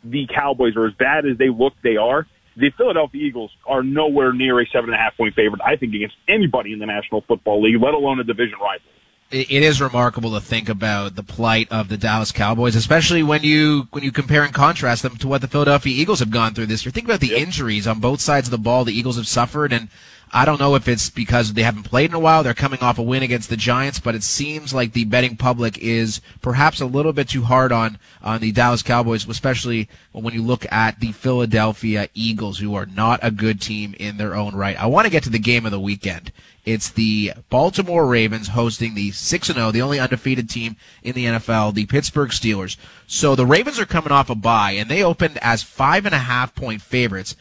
the 0.03 0.27
Cowboys 0.34 0.75
are 0.75 0.88
as 0.88 0.94
bad 0.96 1.25
as 1.25 1.38
they 1.38 1.50
look 1.50 1.74
they 1.84 1.96
are, 1.96 2.27
the 2.58 2.72
Philadelphia 2.77 3.22
Eagles 3.24 3.51
are 3.65 3.84
nowhere 3.84 4.34
near 4.34 4.60
a 4.60 4.65
seven 4.68 4.89
and 4.89 4.96
a 4.96 4.98
half 4.98 5.15
point 5.15 5.34
favorite. 5.34 5.62
I 5.65 5.77
think 5.77 5.94
against 5.94 6.15
anybody 6.27 6.74
in 6.74 6.80
the 6.80 6.86
National 6.86 7.22
Football 7.22 7.63
League, 7.63 7.82
let 7.82 7.94
alone 7.94 8.20
a 8.20 8.24
division 8.24 8.58
rival 8.60 8.88
it 9.34 9.63
is 9.63 9.82
remarkable 9.82 10.34
to 10.34 10.40
think 10.40 10.70
about 10.70 11.16
the 11.16 11.24
plight 11.24 11.68
of 11.72 11.90
the 11.90 11.98
Dallas 11.98 12.32
Cowboys, 12.32 12.75
especially 12.75 13.24
when 13.24 13.42
you 13.42 13.88
when 13.92 14.04
you 14.04 14.12
compare 14.12 14.44
and 14.44 14.54
contrast 14.54 15.02
them 15.02 15.18
to 15.18 15.28
what 15.28 15.42
the 15.42 15.48
Philadelphia 15.48 15.94
Eagles 15.94 16.20
have 16.20 16.30
gone 16.30 16.54
through 16.54 16.68
this 16.68 16.86
year. 16.86 16.92
Think 16.92 17.08
about 17.08 17.20
the 17.20 17.30
yep. 17.30 17.40
injuries 17.40 17.88
on 17.88 18.00
both 18.00 18.22
sides 18.22 18.48
of 18.48 18.52
the 18.52 18.58
ball 18.58 18.86
the 18.86 18.98
Eagles 18.98 19.18
have 19.18 19.28
suffered, 19.28 19.74
and 19.74 19.90
I 20.36 20.46
don't 20.46 20.60
know 20.60 20.74
if 20.74 20.88
it's 20.88 21.12
because 21.12 21.54
they 21.54 21.62
haven't 21.62 21.84
played 21.84 22.10
in 22.10 22.16
a 22.16 22.20
while. 22.20 22.42
They're 22.42 22.56
coming 22.56 22.80
off 22.80 22.98
a 22.98 23.04
win 23.04 23.22
against 23.22 23.52
the 23.52 23.56
Giants, 23.56 24.00
but 24.00 24.16
it 24.16 24.24
seems 24.24 24.74
like 24.74 24.94
the 24.94 25.06
betting 25.06 25.38
public 25.38 25.78
is 25.78 26.22
perhaps 26.42 26.82
a 26.82 26.88
little 26.88 27.13
bit 27.13 27.30
too 27.30 27.44
hard 27.44 27.72
on 27.72 28.00
on 28.24 28.42
the 28.42 28.52
Dallas 28.52 28.82
Cowboys, 28.82 29.28
especially 29.28 29.88
when 30.12 30.34
you 30.34 30.42
look 30.42 30.66
at 30.72 31.00
the 31.00 31.12
Philadelphia 31.12 32.10
Eagles, 32.16 32.58
who 32.58 32.74
are 32.74 32.88
not 32.88 33.20
a 33.22 33.30
good 33.30 33.62
team 33.62 33.94
in 34.00 34.18
their 34.18 34.36
own 34.36 34.56
right. 34.56 34.82
I 34.82 34.88
want 34.88 35.06
to 35.06 35.12
get 35.12 35.22
to 35.24 35.30
the 35.30 35.38
game 35.38 35.68
of 35.68 35.72
the 35.72 35.80
weekend. 35.80 36.32
It's 36.66 36.90
the 36.90 37.34
Baltimore 37.52 38.08
Ravens 38.08 38.48
hosting 38.48 38.96
the 38.96 39.12
6 39.12 39.48
0, 39.48 39.72
the 39.72 39.84
only 39.84 40.00
undefeated 40.00 40.50
team 40.50 40.78
in 41.04 41.13
the 41.13 41.25
NFL, 41.25 41.75
the 41.75 41.86
Pittsburgh 41.86 42.32
Steelers. 42.32 42.75
So 43.06 43.36
the 43.36 43.46
Ravens 43.46 43.80
are 43.80 43.86
coming 43.86 44.12
off 44.12 44.32
a 44.32 44.36
bye, 44.36 44.72
and 44.72 44.90
they 44.90 45.04
opened 45.04 45.38
as 45.44 45.62
five 45.62 46.08
and 46.08 46.16
a 46.16 46.20
half 46.20 46.56
point 46.56 46.82
favorites 46.82 47.36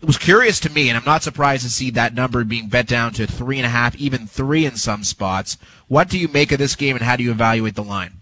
it 0.00 0.06
was 0.06 0.18
curious 0.18 0.60
to 0.60 0.70
me, 0.70 0.88
and 0.88 0.96
I'm 0.96 1.04
not 1.04 1.22
surprised 1.22 1.64
to 1.64 1.70
see 1.70 1.90
that 1.90 2.14
number 2.14 2.44
being 2.44 2.68
bet 2.68 2.86
down 2.86 3.12
to 3.14 3.26
three 3.26 3.56
and 3.58 3.66
a 3.66 3.70
half, 3.70 3.96
even 3.96 4.26
three 4.26 4.64
in 4.64 4.76
some 4.76 5.02
spots. 5.02 5.58
What 5.88 6.08
do 6.08 6.18
you 6.18 6.28
make 6.28 6.52
of 6.52 6.58
this 6.58 6.76
game, 6.76 6.94
and 6.94 7.04
how 7.04 7.16
do 7.16 7.24
you 7.24 7.32
evaluate 7.32 7.74
the 7.74 7.82
line? 7.82 8.12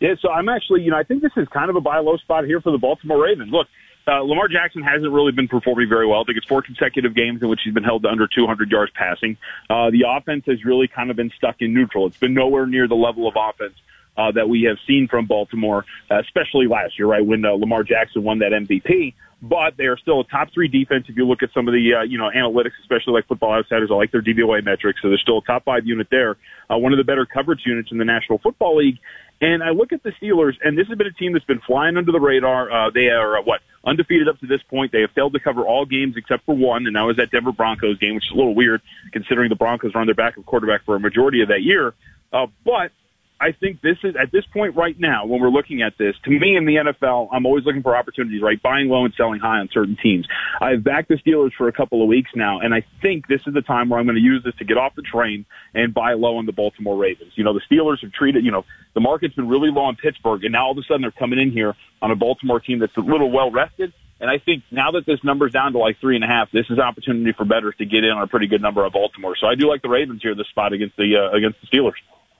Yeah, 0.00 0.14
so 0.20 0.30
I'm 0.30 0.48
actually, 0.48 0.82
you 0.82 0.90
know, 0.90 0.96
I 0.96 1.04
think 1.04 1.22
this 1.22 1.32
is 1.36 1.46
kind 1.48 1.70
of 1.70 1.76
a 1.76 1.80
buy 1.80 1.98
low 1.98 2.16
spot 2.16 2.44
here 2.44 2.60
for 2.60 2.72
the 2.72 2.78
Baltimore 2.78 3.22
Ravens. 3.22 3.52
Look, 3.52 3.68
uh, 4.08 4.22
Lamar 4.22 4.48
Jackson 4.48 4.82
hasn't 4.82 5.12
really 5.12 5.30
been 5.30 5.46
performing 5.46 5.88
very 5.88 6.06
well. 6.06 6.22
I 6.22 6.24
think 6.24 6.38
it's 6.38 6.46
four 6.46 6.62
consecutive 6.62 7.14
games 7.14 7.42
in 7.42 7.48
which 7.48 7.60
he's 7.62 7.74
been 7.74 7.84
held 7.84 8.02
to 8.02 8.08
under 8.08 8.26
200 8.26 8.70
yards 8.70 8.90
passing. 8.94 9.36
Uh, 9.68 9.90
the 9.90 10.04
offense 10.08 10.44
has 10.46 10.64
really 10.64 10.88
kind 10.88 11.10
of 11.10 11.16
been 11.16 11.30
stuck 11.36 11.56
in 11.60 11.74
neutral. 11.74 12.06
It's 12.06 12.16
been 12.16 12.34
nowhere 12.34 12.66
near 12.66 12.88
the 12.88 12.96
level 12.96 13.28
of 13.28 13.36
offense 13.36 13.74
uh, 14.16 14.32
that 14.32 14.48
we 14.48 14.62
have 14.62 14.78
seen 14.86 15.06
from 15.06 15.26
Baltimore, 15.26 15.84
uh, 16.10 16.18
especially 16.18 16.66
last 16.66 16.98
year, 16.98 17.06
right 17.06 17.24
when 17.24 17.44
uh, 17.44 17.52
Lamar 17.52 17.84
Jackson 17.84 18.24
won 18.24 18.38
that 18.40 18.52
MVP 18.52 19.14
but 19.42 19.76
they 19.76 19.84
are 19.84 19.96
still 19.96 20.20
a 20.20 20.24
top 20.24 20.52
three 20.52 20.68
defense. 20.68 21.06
If 21.08 21.16
you 21.16 21.26
look 21.26 21.42
at 21.42 21.50
some 21.54 21.66
of 21.66 21.72
the, 21.72 21.94
uh, 21.94 22.02
you 22.02 22.18
know, 22.18 22.30
analytics, 22.34 22.72
especially 22.82 23.14
like 23.14 23.26
football 23.26 23.52
outsiders, 23.52 23.90
I 23.90 23.94
like 23.94 24.12
their 24.12 24.22
DVOA 24.22 24.64
metrics. 24.64 25.00
So 25.00 25.08
they're 25.08 25.18
still 25.18 25.38
a 25.38 25.44
top 25.44 25.64
five 25.64 25.86
unit 25.86 26.08
there. 26.10 26.36
Uh, 26.70 26.76
one 26.76 26.92
of 26.92 26.98
the 26.98 27.04
better 27.04 27.24
coverage 27.24 27.62
units 27.64 27.90
in 27.90 27.98
the 27.98 28.04
National 28.04 28.38
Football 28.38 28.76
League. 28.76 28.98
And 29.40 29.62
I 29.62 29.70
look 29.70 29.92
at 29.92 30.02
the 30.02 30.12
Steelers, 30.20 30.52
and 30.62 30.76
this 30.76 30.86
has 30.88 30.98
been 30.98 31.06
a 31.06 31.12
team 31.12 31.32
that's 31.32 31.46
been 31.46 31.62
flying 31.66 31.96
under 31.96 32.12
the 32.12 32.20
radar. 32.20 32.70
Uh, 32.70 32.90
they 32.90 33.08
are, 33.08 33.38
uh, 33.38 33.42
what, 33.42 33.60
undefeated 33.84 34.28
up 34.28 34.38
to 34.40 34.46
this 34.46 34.60
point. 34.68 34.92
They 34.92 35.00
have 35.00 35.12
failed 35.12 35.32
to 35.32 35.40
cover 35.40 35.62
all 35.62 35.86
games 35.86 36.16
except 36.18 36.44
for 36.44 36.54
one, 36.54 36.86
and 36.86 36.94
that 36.94 37.02
was 37.02 37.16
that 37.16 37.30
Denver 37.30 37.52
Broncos 37.52 37.98
game, 37.98 38.16
which 38.16 38.26
is 38.26 38.32
a 38.32 38.36
little 38.36 38.54
weird 38.54 38.82
considering 39.12 39.48
the 39.48 39.56
Broncos 39.56 39.94
were 39.94 40.00
on 40.00 40.06
their 40.06 40.14
backup 40.14 40.44
quarterback 40.44 40.84
for 40.84 40.96
a 40.96 41.00
majority 41.00 41.40
of 41.40 41.48
that 41.48 41.62
year. 41.62 41.94
Uh, 42.32 42.48
but 42.66 42.92
I 43.40 43.52
think 43.52 43.80
this 43.80 43.96
is 44.04 44.14
at 44.20 44.30
this 44.30 44.44
point 44.52 44.76
right 44.76 44.98
now 44.98 45.24
when 45.24 45.40
we're 45.40 45.48
looking 45.48 45.80
at 45.80 45.96
this. 45.96 46.14
To 46.24 46.30
me, 46.30 46.56
in 46.56 46.66
the 46.66 46.76
NFL, 46.76 47.28
I'm 47.32 47.46
always 47.46 47.64
looking 47.64 47.82
for 47.82 47.96
opportunities, 47.96 48.42
right? 48.42 48.60
Buying 48.60 48.88
low 48.88 49.06
and 49.06 49.14
selling 49.16 49.40
high 49.40 49.60
on 49.60 49.70
certain 49.72 49.96
teams. 50.02 50.28
I've 50.60 50.84
backed 50.84 51.08
the 51.08 51.14
Steelers 51.14 51.52
for 51.56 51.66
a 51.66 51.72
couple 51.72 52.02
of 52.02 52.08
weeks 52.08 52.30
now, 52.34 52.60
and 52.60 52.74
I 52.74 52.84
think 53.00 53.28
this 53.28 53.40
is 53.46 53.54
the 53.54 53.62
time 53.62 53.88
where 53.88 53.98
I'm 53.98 54.04
going 54.04 54.16
to 54.16 54.22
use 54.22 54.44
this 54.44 54.54
to 54.56 54.64
get 54.66 54.76
off 54.76 54.94
the 54.94 55.02
train 55.02 55.46
and 55.72 55.94
buy 55.94 56.12
low 56.12 56.36
on 56.36 56.44
the 56.44 56.52
Baltimore 56.52 56.98
Ravens. 56.98 57.32
You 57.34 57.44
know, 57.44 57.54
the 57.54 57.62
Steelers 57.70 58.02
have 58.02 58.12
treated, 58.12 58.44
you 58.44 58.50
know, 58.50 58.66
the 58.92 59.00
market's 59.00 59.34
been 59.34 59.48
really 59.48 59.70
low 59.70 59.84
on 59.84 59.96
Pittsburgh, 59.96 60.44
and 60.44 60.52
now 60.52 60.66
all 60.66 60.72
of 60.72 60.78
a 60.78 60.82
sudden 60.82 61.00
they're 61.00 61.10
coming 61.10 61.38
in 61.38 61.50
here 61.50 61.74
on 62.02 62.10
a 62.10 62.16
Baltimore 62.16 62.60
team 62.60 62.78
that's 62.78 62.96
a 62.98 63.00
little 63.00 63.30
well 63.30 63.50
rested. 63.50 63.94
And 64.20 64.28
I 64.28 64.36
think 64.36 64.64
now 64.70 64.90
that 64.92 65.06
this 65.06 65.24
number's 65.24 65.52
down 65.52 65.72
to 65.72 65.78
like 65.78 65.98
three 65.98 66.14
and 66.14 66.22
a 66.22 66.28
half, 66.28 66.50
this 66.52 66.66
is 66.68 66.78
opportunity 66.78 67.32
for 67.32 67.46
bettors 67.46 67.74
to 67.78 67.86
get 67.86 68.04
in 68.04 68.10
on 68.10 68.22
a 68.22 68.26
pretty 68.26 68.48
good 68.48 68.60
number 68.60 68.84
of 68.84 68.92
Baltimore. 68.92 69.34
So 69.40 69.46
I 69.46 69.54
do 69.54 69.66
like 69.66 69.80
the 69.80 69.88
Ravens 69.88 70.20
here 70.20 70.34
this 70.34 70.48
spot 70.48 70.74
against 70.74 70.96
the 70.98 71.16
uh, 71.16 71.34
against 71.34 71.58
the 71.62 71.66
Steelers. 71.68 71.96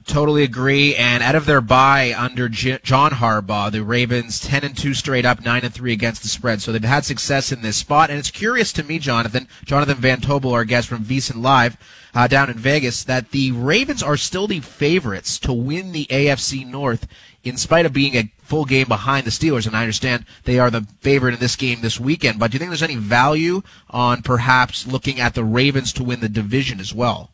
Totally 0.06 0.42
agree. 0.42 0.96
And 0.96 1.22
out 1.22 1.34
of 1.34 1.44
their 1.44 1.60
bye 1.60 2.14
under 2.16 2.48
J- 2.48 2.80
John 2.82 3.12
Harbaugh, 3.12 3.70
the 3.70 3.84
Ravens 3.84 4.40
ten 4.40 4.64
and 4.64 4.76
two 4.76 4.94
straight 4.94 5.26
up, 5.26 5.44
nine 5.44 5.62
and 5.62 5.72
three 5.72 5.92
against 5.92 6.22
the 6.22 6.28
spread. 6.28 6.62
So 6.62 6.72
they've 6.72 6.82
had 6.82 7.04
success 7.04 7.52
in 7.52 7.62
this 7.62 7.76
spot. 7.76 8.10
And 8.10 8.18
it's 8.18 8.30
curious 8.30 8.72
to 8.72 8.82
me, 8.82 8.98
Jonathan, 8.98 9.46
Jonathan 9.64 9.98
Van 9.98 10.20
Tobel, 10.20 10.52
our 10.52 10.64
guest 10.64 10.88
from 10.88 11.04
VSiN 11.04 11.42
Live 11.42 11.76
uh, 12.14 12.26
down 12.26 12.50
in 12.50 12.58
Vegas, 12.58 13.04
that 13.04 13.30
the 13.30 13.52
Ravens 13.52 14.02
are 14.02 14.16
still 14.16 14.46
the 14.46 14.60
favorites 14.60 15.38
to 15.40 15.52
win 15.52 15.92
the 15.92 16.06
AFC 16.06 16.66
North, 16.66 17.06
in 17.44 17.56
spite 17.56 17.86
of 17.86 17.92
being 17.92 18.16
a 18.16 18.32
full 18.42 18.64
game 18.64 18.88
behind 18.88 19.26
the 19.26 19.30
Steelers. 19.30 19.66
And 19.66 19.76
I 19.76 19.82
understand 19.82 20.24
they 20.44 20.58
are 20.58 20.70
the 20.70 20.86
favorite 21.00 21.34
in 21.34 21.40
this 21.40 21.56
game 21.56 21.82
this 21.82 22.00
weekend. 22.00 22.38
But 22.38 22.50
do 22.50 22.56
you 22.56 22.58
think 22.58 22.70
there's 22.70 22.82
any 22.82 22.96
value 22.96 23.62
on 23.90 24.22
perhaps 24.22 24.86
looking 24.86 25.20
at 25.20 25.34
the 25.34 25.44
Ravens 25.44 25.92
to 25.92 26.04
win 26.04 26.20
the 26.20 26.28
division 26.28 26.80
as 26.80 26.94
well? 26.94 27.30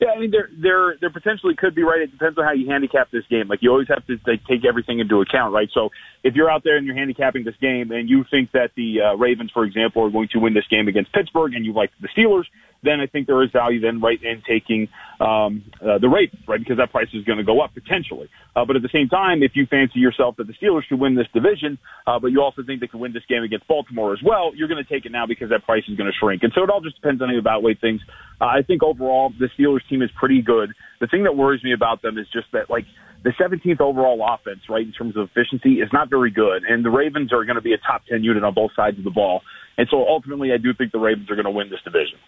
Yeah, 0.00 0.12
I 0.16 0.18
mean, 0.18 0.30
there, 0.30 0.48
there, 0.56 0.96
there 0.98 1.10
potentially 1.10 1.54
could 1.54 1.74
be 1.74 1.82
right. 1.82 2.00
It 2.00 2.10
depends 2.10 2.38
on 2.38 2.44
how 2.44 2.52
you 2.52 2.70
handicap 2.70 3.10
this 3.10 3.26
game. 3.28 3.48
Like 3.48 3.60
you 3.60 3.70
always 3.70 3.88
have 3.88 4.06
to 4.06 4.18
like, 4.26 4.42
take 4.46 4.64
everything 4.64 4.98
into 4.98 5.20
account, 5.20 5.52
right? 5.52 5.68
So 5.74 5.90
if 6.24 6.34
you're 6.34 6.50
out 6.50 6.64
there 6.64 6.78
and 6.78 6.86
you're 6.86 6.96
handicapping 6.96 7.44
this 7.44 7.56
game 7.60 7.90
and 7.90 8.08
you 8.08 8.24
think 8.30 8.52
that 8.52 8.70
the 8.76 9.02
uh, 9.02 9.16
Ravens, 9.16 9.50
for 9.52 9.64
example, 9.64 10.02
are 10.02 10.10
going 10.10 10.28
to 10.28 10.38
win 10.38 10.54
this 10.54 10.66
game 10.68 10.88
against 10.88 11.12
Pittsburgh, 11.12 11.52
and 11.54 11.66
you 11.66 11.74
like 11.74 11.90
the 12.00 12.08
Steelers, 12.08 12.44
then 12.82 13.00
I 13.00 13.06
think 13.06 13.26
there 13.26 13.42
is 13.42 13.50
value 13.50 13.80
then 13.80 14.00
right 14.00 14.18
in 14.22 14.42
taking 14.48 14.88
um, 15.20 15.64
uh, 15.80 15.98
the 15.98 16.08
Ravens, 16.08 16.42
right? 16.48 16.58
Because 16.58 16.78
that 16.78 16.90
price 16.90 17.08
is 17.12 17.24
going 17.24 17.38
to 17.38 17.44
go 17.44 17.60
up 17.60 17.74
potentially. 17.74 18.28
Uh, 18.56 18.64
but 18.64 18.76
at 18.76 18.82
the 18.82 18.88
same 18.92 19.08
time, 19.08 19.42
if 19.42 19.52
you 19.54 19.66
fancy 19.66 20.00
yourself 20.00 20.36
that 20.38 20.46
the 20.46 20.54
Steelers 20.54 20.84
should 20.88 20.98
win 20.98 21.14
this 21.14 21.28
division, 21.34 21.78
uh, 22.06 22.18
but 22.18 22.28
you 22.28 22.40
also 22.40 22.62
think 22.62 22.80
they 22.80 22.86
can 22.86 23.00
win 23.00 23.12
this 23.12 23.24
game 23.28 23.42
against 23.42 23.68
Baltimore 23.68 24.12
as 24.12 24.20
well, 24.24 24.52
you're 24.54 24.68
going 24.68 24.82
to 24.82 24.88
take 24.88 25.04
it 25.04 25.12
now 25.12 25.26
because 25.26 25.50
that 25.50 25.64
price 25.64 25.84
is 25.88 25.96
going 25.96 26.10
to 26.10 26.16
shrink. 26.18 26.42
And 26.42 26.52
so 26.54 26.64
it 26.64 26.70
all 26.70 26.80
just 26.80 26.96
depends 26.96 27.20
on 27.20 27.28
how 27.28 27.34
you 27.34 27.40
evaluate 27.40 27.80
things. 27.80 28.00
Uh, 28.40 28.46
I 28.46 28.62
think 28.66 28.82
overall 28.82 29.32
the 29.38 29.48
Steelers 29.58 29.86
team 29.88 30.02
is 30.02 30.10
pretty 30.18 30.42
good. 30.42 30.72
The 31.00 31.06
thing 31.06 31.24
that 31.24 31.36
worries 31.36 31.62
me 31.62 31.72
about 31.72 32.02
them 32.02 32.16
is 32.18 32.26
just 32.32 32.46
that 32.52 32.70
like 32.70 32.86
the 33.22 33.30
17th 33.30 33.80
overall 33.80 34.24
offense, 34.24 34.60
right, 34.68 34.86
in 34.86 34.92
terms 34.92 35.16
of 35.16 35.28
efficiency, 35.28 35.80
is 35.80 35.90
not 35.92 36.08
very 36.08 36.30
good. 36.30 36.64
And 36.64 36.84
the 36.84 36.90
Ravens 36.90 37.32
are 37.32 37.44
going 37.44 37.56
to 37.56 37.62
be 37.62 37.74
a 37.74 37.78
top 37.78 38.02
10 38.08 38.24
unit 38.24 38.42
on 38.42 38.54
both 38.54 38.70
sides 38.74 38.96
of 38.96 39.04
the 39.04 39.10
ball. 39.10 39.42
And 39.76 39.86
so 39.90 40.06
ultimately, 40.08 40.52
I 40.52 40.56
do 40.56 40.72
think 40.72 40.92
the 40.92 40.98
Ravens 40.98 41.30
are 41.30 41.34
going 41.34 41.44
to 41.44 41.50
win 41.50 41.68
this 41.68 41.80
division. 41.84 42.18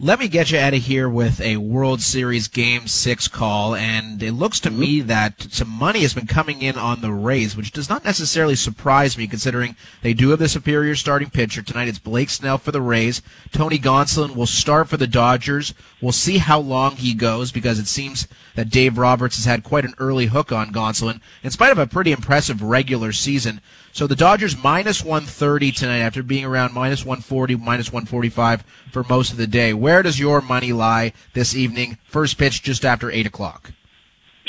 Let 0.00 0.18
me 0.18 0.26
get 0.26 0.50
you 0.50 0.58
out 0.58 0.74
of 0.74 0.82
here 0.82 1.08
with 1.08 1.40
a 1.40 1.58
World 1.58 2.02
Series 2.02 2.48
Game 2.48 2.88
6 2.88 3.28
call, 3.28 3.76
and 3.76 4.20
it 4.24 4.32
looks 4.32 4.58
to 4.60 4.70
me 4.72 4.98
mm-hmm. 4.98 5.06
that 5.06 5.40
some 5.52 5.68
money 5.68 6.00
has 6.00 6.12
been 6.12 6.26
coming 6.26 6.62
in 6.62 6.76
on 6.76 7.00
the 7.00 7.12
Rays, 7.12 7.56
which 7.56 7.70
does 7.70 7.88
not 7.88 8.04
necessarily 8.04 8.56
surprise 8.56 9.16
me 9.16 9.28
considering 9.28 9.76
they 10.02 10.12
do 10.12 10.30
have 10.30 10.40
the 10.40 10.48
superior 10.48 10.96
starting 10.96 11.30
pitcher. 11.30 11.62
Tonight 11.62 11.86
it's 11.86 12.00
Blake 12.00 12.30
Snell 12.30 12.58
for 12.58 12.72
the 12.72 12.82
Rays. 12.82 13.22
Tony 13.52 13.78
Gonsolin 13.78 14.34
will 14.34 14.46
start 14.46 14.88
for 14.88 14.96
the 14.96 15.06
Dodgers. 15.06 15.74
We'll 16.00 16.10
see 16.10 16.38
how 16.38 16.58
long 16.58 16.96
he 16.96 17.14
goes 17.14 17.52
because 17.52 17.78
it 17.78 17.86
seems 17.86 18.26
that 18.56 18.70
Dave 18.70 18.98
Roberts 18.98 19.36
has 19.36 19.44
had 19.44 19.62
quite 19.62 19.84
an 19.84 19.94
early 19.98 20.26
hook 20.26 20.50
on 20.50 20.72
Gonsolin, 20.72 21.20
in 21.44 21.52
spite 21.52 21.70
of 21.70 21.78
a 21.78 21.86
pretty 21.86 22.10
impressive 22.10 22.62
regular 22.62 23.12
season. 23.12 23.60
So 23.94 24.08
the 24.08 24.16
Dodgers 24.16 24.60
minus 24.60 25.04
130 25.04 25.70
tonight 25.70 26.00
after 26.00 26.24
being 26.24 26.44
around 26.44 26.74
minus 26.74 27.04
140, 27.04 27.54
minus 27.54 27.92
145 27.92 28.64
for 28.90 29.04
most 29.04 29.30
of 29.30 29.36
the 29.36 29.46
day. 29.46 29.72
Where 29.72 30.02
does 30.02 30.18
your 30.18 30.40
money 30.40 30.72
lie 30.72 31.12
this 31.32 31.54
evening? 31.54 31.98
First 32.02 32.36
pitch 32.36 32.64
just 32.64 32.84
after 32.84 33.08
8 33.08 33.24
o'clock. 33.24 33.70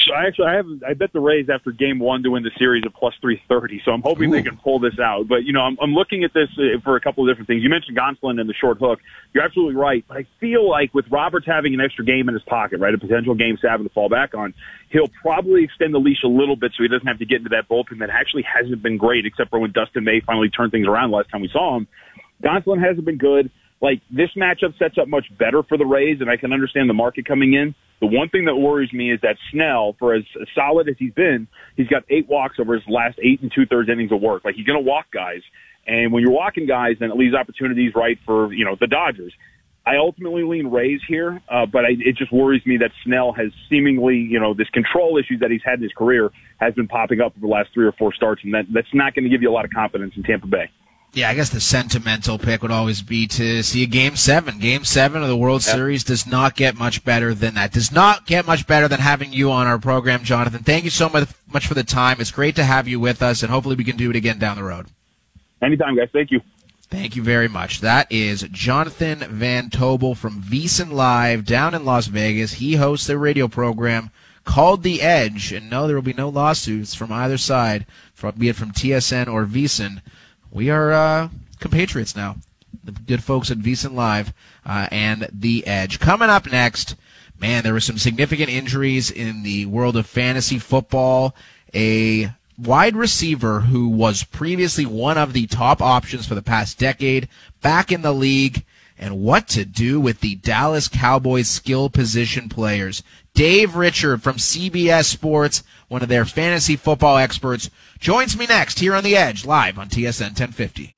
So 0.05 0.13
I 0.13 0.27
actually 0.27 0.45
I 0.45 0.55
have 0.55 0.67
I 0.87 0.93
bet 0.93 1.11
the 1.13 1.19
Rays 1.19 1.47
after 1.49 1.71
Game 1.71 1.97
One 1.97 2.21
to 2.23 2.29
win 2.29 2.43
the 2.43 2.51
series 2.59 2.83
at 2.85 2.93
plus 2.93 3.15
three 3.21 3.41
thirty. 3.49 3.81
So 3.83 3.91
I'm 3.91 4.03
hoping 4.03 4.29
Ooh. 4.29 4.35
they 4.35 4.43
can 4.43 4.57
pull 4.57 4.79
this 4.79 4.99
out. 4.99 5.27
But 5.27 5.43
you 5.45 5.53
know 5.53 5.61
I'm, 5.61 5.77
I'm 5.81 5.93
looking 5.93 6.23
at 6.23 6.33
this 6.33 6.49
uh, 6.57 6.79
for 6.83 6.95
a 6.95 7.01
couple 7.01 7.23
of 7.23 7.31
different 7.31 7.47
things. 7.47 7.63
You 7.63 7.69
mentioned 7.69 7.97
Gonsolin 7.97 8.39
and 8.39 8.47
the 8.47 8.53
short 8.53 8.77
hook. 8.77 8.99
You're 9.33 9.43
absolutely 9.43 9.75
right. 9.75 10.05
But 10.07 10.17
I 10.17 10.27
feel 10.39 10.69
like 10.69 10.93
with 10.93 11.05
Roberts 11.09 11.47
having 11.47 11.73
an 11.73 11.81
extra 11.81 12.05
game 12.05 12.29
in 12.29 12.35
his 12.35 12.43
pocket, 12.43 12.79
right, 12.79 12.93
a 12.93 12.97
potential 12.97 13.33
game 13.33 13.57
seven 13.61 13.87
to 13.87 13.93
fall 13.93 14.09
back 14.09 14.35
on, 14.35 14.53
he'll 14.89 15.09
probably 15.21 15.63
extend 15.63 15.93
the 15.93 15.99
leash 15.99 16.23
a 16.23 16.27
little 16.27 16.55
bit 16.55 16.73
so 16.77 16.83
he 16.83 16.89
doesn't 16.89 17.07
have 17.07 17.19
to 17.19 17.25
get 17.25 17.37
into 17.37 17.49
that 17.49 17.67
bullpen 17.67 17.99
that 17.99 18.09
actually 18.11 18.43
hasn't 18.43 18.83
been 18.83 18.97
great, 18.97 19.25
except 19.25 19.49
for 19.49 19.59
when 19.59 19.71
Dustin 19.71 20.03
May 20.03 20.21
finally 20.21 20.49
turned 20.49 20.71
things 20.71 20.87
around 20.87 21.11
last 21.11 21.29
time 21.31 21.41
we 21.41 21.49
saw 21.49 21.77
him. 21.77 21.87
Gonsolin 22.43 22.85
hasn't 22.85 23.05
been 23.05 23.17
good. 23.17 23.49
Like 23.81 24.01
this 24.09 24.29
matchup 24.37 24.77
sets 24.77 24.97
up 24.97 25.07
much 25.07 25.25
better 25.37 25.63
for 25.63 25.77
the 25.77 25.85
Rays, 25.85 26.21
and 26.21 26.29
I 26.29 26.37
can 26.37 26.53
understand 26.53 26.89
the 26.89 26.93
market 26.93 27.25
coming 27.25 27.53
in. 27.53 27.75
The 28.01 28.07
one 28.07 28.29
thing 28.29 28.45
that 28.45 28.55
worries 28.55 28.91
me 28.91 29.11
is 29.11 29.19
that 29.21 29.37
Snell, 29.51 29.95
for 29.97 30.13
as 30.13 30.23
solid 30.53 30.89
as 30.89 30.95
he's 30.99 31.13
been, 31.13 31.47
he's 31.77 31.87
got 31.87 32.03
eight 32.09 32.27
walks 32.27 32.57
over 32.59 32.73
his 32.73 32.83
last 32.87 33.17
eight 33.23 33.41
and 33.41 33.51
two 33.53 33.65
thirds 33.65 33.89
innings 33.89 34.11
of 34.11 34.21
work. 34.21 34.43
Like 34.43 34.55
he's 34.55 34.65
going 34.65 34.83
to 34.83 34.87
walk 34.87 35.05
guys, 35.13 35.41
and 35.87 36.11
when 36.11 36.21
you're 36.21 36.33
walking 36.33 36.67
guys, 36.67 36.97
then 36.99 37.09
it 37.09 37.17
leaves 37.17 37.33
opportunities 37.33 37.93
right 37.95 38.17
for 38.25 38.53
you 38.53 38.65
know 38.65 38.75
the 38.79 38.87
Dodgers. 38.87 39.33
I 39.87 39.97
ultimately 39.97 40.43
lean 40.43 40.67
Rays 40.67 40.99
here, 41.07 41.41
uh, 41.47 41.67
but 41.67 41.85
I, 41.85 41.89
it 41.99 42.17
just 42.17 42.33
worries 42.33 42.65
me 42.65 42.77
that 42.77 42.89
Snell 43.03 43.33
has 43.33 43.51
seemingly, 43.69 44.17
you 44.17 44.39
know, 44.39 44.55
this 44.55 44.69
control 44.69 45.19
issues 45.19 45.39
that 45.41 45.51
he's 45.51 45.61
had 45.63 45.75
in 45.75 45.83
his 45.83 45.91
career 45.93 46.31
has 46.57 46.73
been 46.73 46.87
popping 46.87 47.21
up 47.21 47.33
over 47.37 47.41
the 47.41 47.47
last 47.47 47.69
three 47.71 47.85
or 47.85 47.91
four 47.91 48.11
starts, 48.11 48.41
and 48.43 48.53
that 48.55 48.65
that's 48.73 48.93
not 48.93 49.13
going 49.13 49.25
to 49.25 49.29
give 49.29 49.43
you 49.43 49.49
a 49.49 49.53
lot 49.53 49.63
of 49.63 49.71
confidence 49.71 50.13
in 50.17 50.23
Tampa 50.23 50.47
Bay. 50.47 50.69
Yeah, 51.15 51.29
I 51.29 51.33
guess 51.33 51.49
the 51.49 51.61
sentimental 51.61 52.37
pick 52.37 52.61
would 52.61 52.71
always 52.71 53.01
be 53.01 53.25
to 53.27 53.63
see 53.63 53.83
a 53.83 53.87
game 53.87 54.17
seven. 54.17 54.59
Game 54.59 54.83
seven 54.83 55.21
of 55.21 55.29
the 55.29 55.37
World 55.37 55.65
yep. 55.65 55.73
Series 55.73 56.03
does 56.03 56.27
not 56.27 56.57
get 56.57 56.77
much 56.77 57.05
better 57.05 57.33
than 57.33 57.53
that. 57.53 57.71
Does 57.71 57.89
not 57.89 58.25
get 58.25 58.45
much 58.45 58.67
better 58.67 58.89
than 58.89 58.99
having 58.99 59.31
you 59.31 59.49
on 59.49 59.65
our 59.65 59.79
program, 59.79 60.25
Jonathan. 60.25 60.61
Thank 60.61 60.83
you 60.83 60.89
so 60.89 61.07
much, 61.07 61.29
much 61.53 61.67
for 61.67 61.73
the 61.73 61.85
time. 61.85 62.17
It's 62.19 62.31
great 62.31 62.57
to 62.57 62.65
have 62.65 62.89
you 62.89 62.99
with 62.99 63.21
us, 63.21 63.43
and 63.43 63.49
hopefully 63.49 63.77
we 63.77 63.85
can 63.85 63.95
do 63.95 64.09
it 64.09 64.17
again 64.17 64.39
down 64.39 64.57
the 64.57 64.65
road. 64.65 64.87
Anytime, 65.61 65.95
guys. 65.95 66.09
Thank 66.11 66.31
you. 66.31 66.41
Thank 66.89 67.15
you 67.15 67.23
very 67.23 67.47
much. 67.47 67.79
That 67.79 68.11
is 68.11 68.41
Jonathan 68.51 69.19
Van 69.19 69.69
Tobel 69.69 70.15
from 70.15 70.43
VSiN 70.43 70.91
Live 70.91 71.45
down 71.45 71.73
in 71.73 71.85
Las 71.85 72.07
Vegas. 72.07 72.55
He 72.55 72.75
hosts 72.75 73.07
a 73.07 73.17
radio 73.17 73.47
program 73.47 74.11
called 74.43 74.83
The 74.83 75.01
Edge, 75.01 75.53
and 75.53 75.69
no, 75.69 75.87
there 75.87 75.95
will 75.95 76.03
be 76.03 76.11
no 76.11 76.27
lawsuits 76.27 76.93
from 76.93 77.13
either 77.13 77.37
side, 77.37 77.85
be 78.37 78.49
it 78.49 78.57
from 78.57 78.71
TSN 78.71 79.27
or 79.31 79.45
VSiN 79.45 80.01
we 80.55 80.69
are 80.69 80.93
uh, 80.93 81.29
compatriots 81.59 82.15
now. 82.15 82.37
The 82.81 82.93
good 82.93 83.21
folks 83.21 83.51
at 83.51 83.57
VSiN 83.57 83.93
Live 83.93 84.33
uh, 84.65 84.87
and 84.89 85.27
The 85.33 85.67
Edge. 85.67 85.99
Coming 85.99 86.29
up 86.29 86.49
next, 86.49 86.95
man, 87.37 87.63
there 87.63 87.73
were 87.73 87.81
some 87.81 87.97
significant 87.97 88.49
injuries 88.49 89.11
in 89.11 89.43
the 89.43 89.65
world 89.65 89.97
of 89.97 90.05
fantasy 90.07 90.57
football. 90.57 91.35
A 91.73 92.31
wide 92.57 92.95
receiver 92.95 93.61
who 93.61 93.89
was 93.89 94.23
previously 94.23 94.85
one 94.85 95.17
of 95.17 95.33
the 95.33 95.45
top 95.45 95.81
options 95.81 96.25
for 96.25 96.35
the 96.35 96.41
past 96.41 96.79
decade 96.79 97.27
back 97.61 97.91
in 97.91 98.01
the 98.01 98.13
league 98.13 98.63
and 98.97 99.19
what 99.19 99.49
to 99.49 99.65
do 99.65 99.99
with 99.99 100.21
the 100.21 100.35
Dallas 100.35 100.87
Cowboys 100.87 101.49
skill 101.49 101.89
position 101.89 102.47
players. 102.47 103.03
Dave 103.35 103.75
Richard 103.75 104.23
from 104.23 104.37
CBS 104.37 105.03
Sports, 105.05 105.61
one 105.89 106.01
of 106.01 106.07
their 106.07 106.23
fantasy 106.23 106.77
football 106.77 107.17
experts, 107.17 107.69
joins 107.99 108.37
me 108.37 108.45
next 108.45 108.79
here 108.79 108.95
on 108.95 109.03
The 109.03 109.17
Edge, 109.17 109.45
live 109.45 109.77
on 109.77 109.89
TSN 109.89 110.39
1050. 110.39 110.95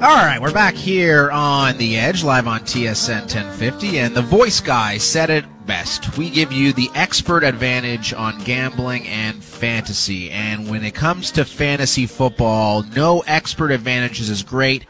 All 0.00 0.16
right, 0.16 0.38
we're 0.38 0.52
back 0.52 0.74
here 0.74 1.30
on 1.30 1.78
The 1.78 1.96
Edge, 1.96 2.22
live 2.22 2.46
on 2.46 2.60
TSN 2.60 3.20
1050, 3.22 3.98
and 3.98 4.14
the 4.14 4.20
voice 4.20 4.60
guy 4.60 4.98
said 4.98 5.30
it 5.30 5.46
best. 5.66 6.18
We 6.18 6.28
give 6.28 6.52
you 6.52 6.74
the 6.74 6.90
expert 6.94 7.42
advantage 7.42 8.12
on 8.12 8.38
gambling 8.44 9.06
and 9.06 9.42
fantasy, 9.42 10.30
and 10.30 10.68
when 10.68 10.84
it 10.84 10.94
comes 10.94 11.30
to 11.32 11.46
fantasy 11.46 12.06
football, 12.06 12.82
no 12.82 13.20
expert 13.26 13.70
advantage 13.70 14.20
is 14.20 14.28
as 14.28 14.42
great 14.42 14.84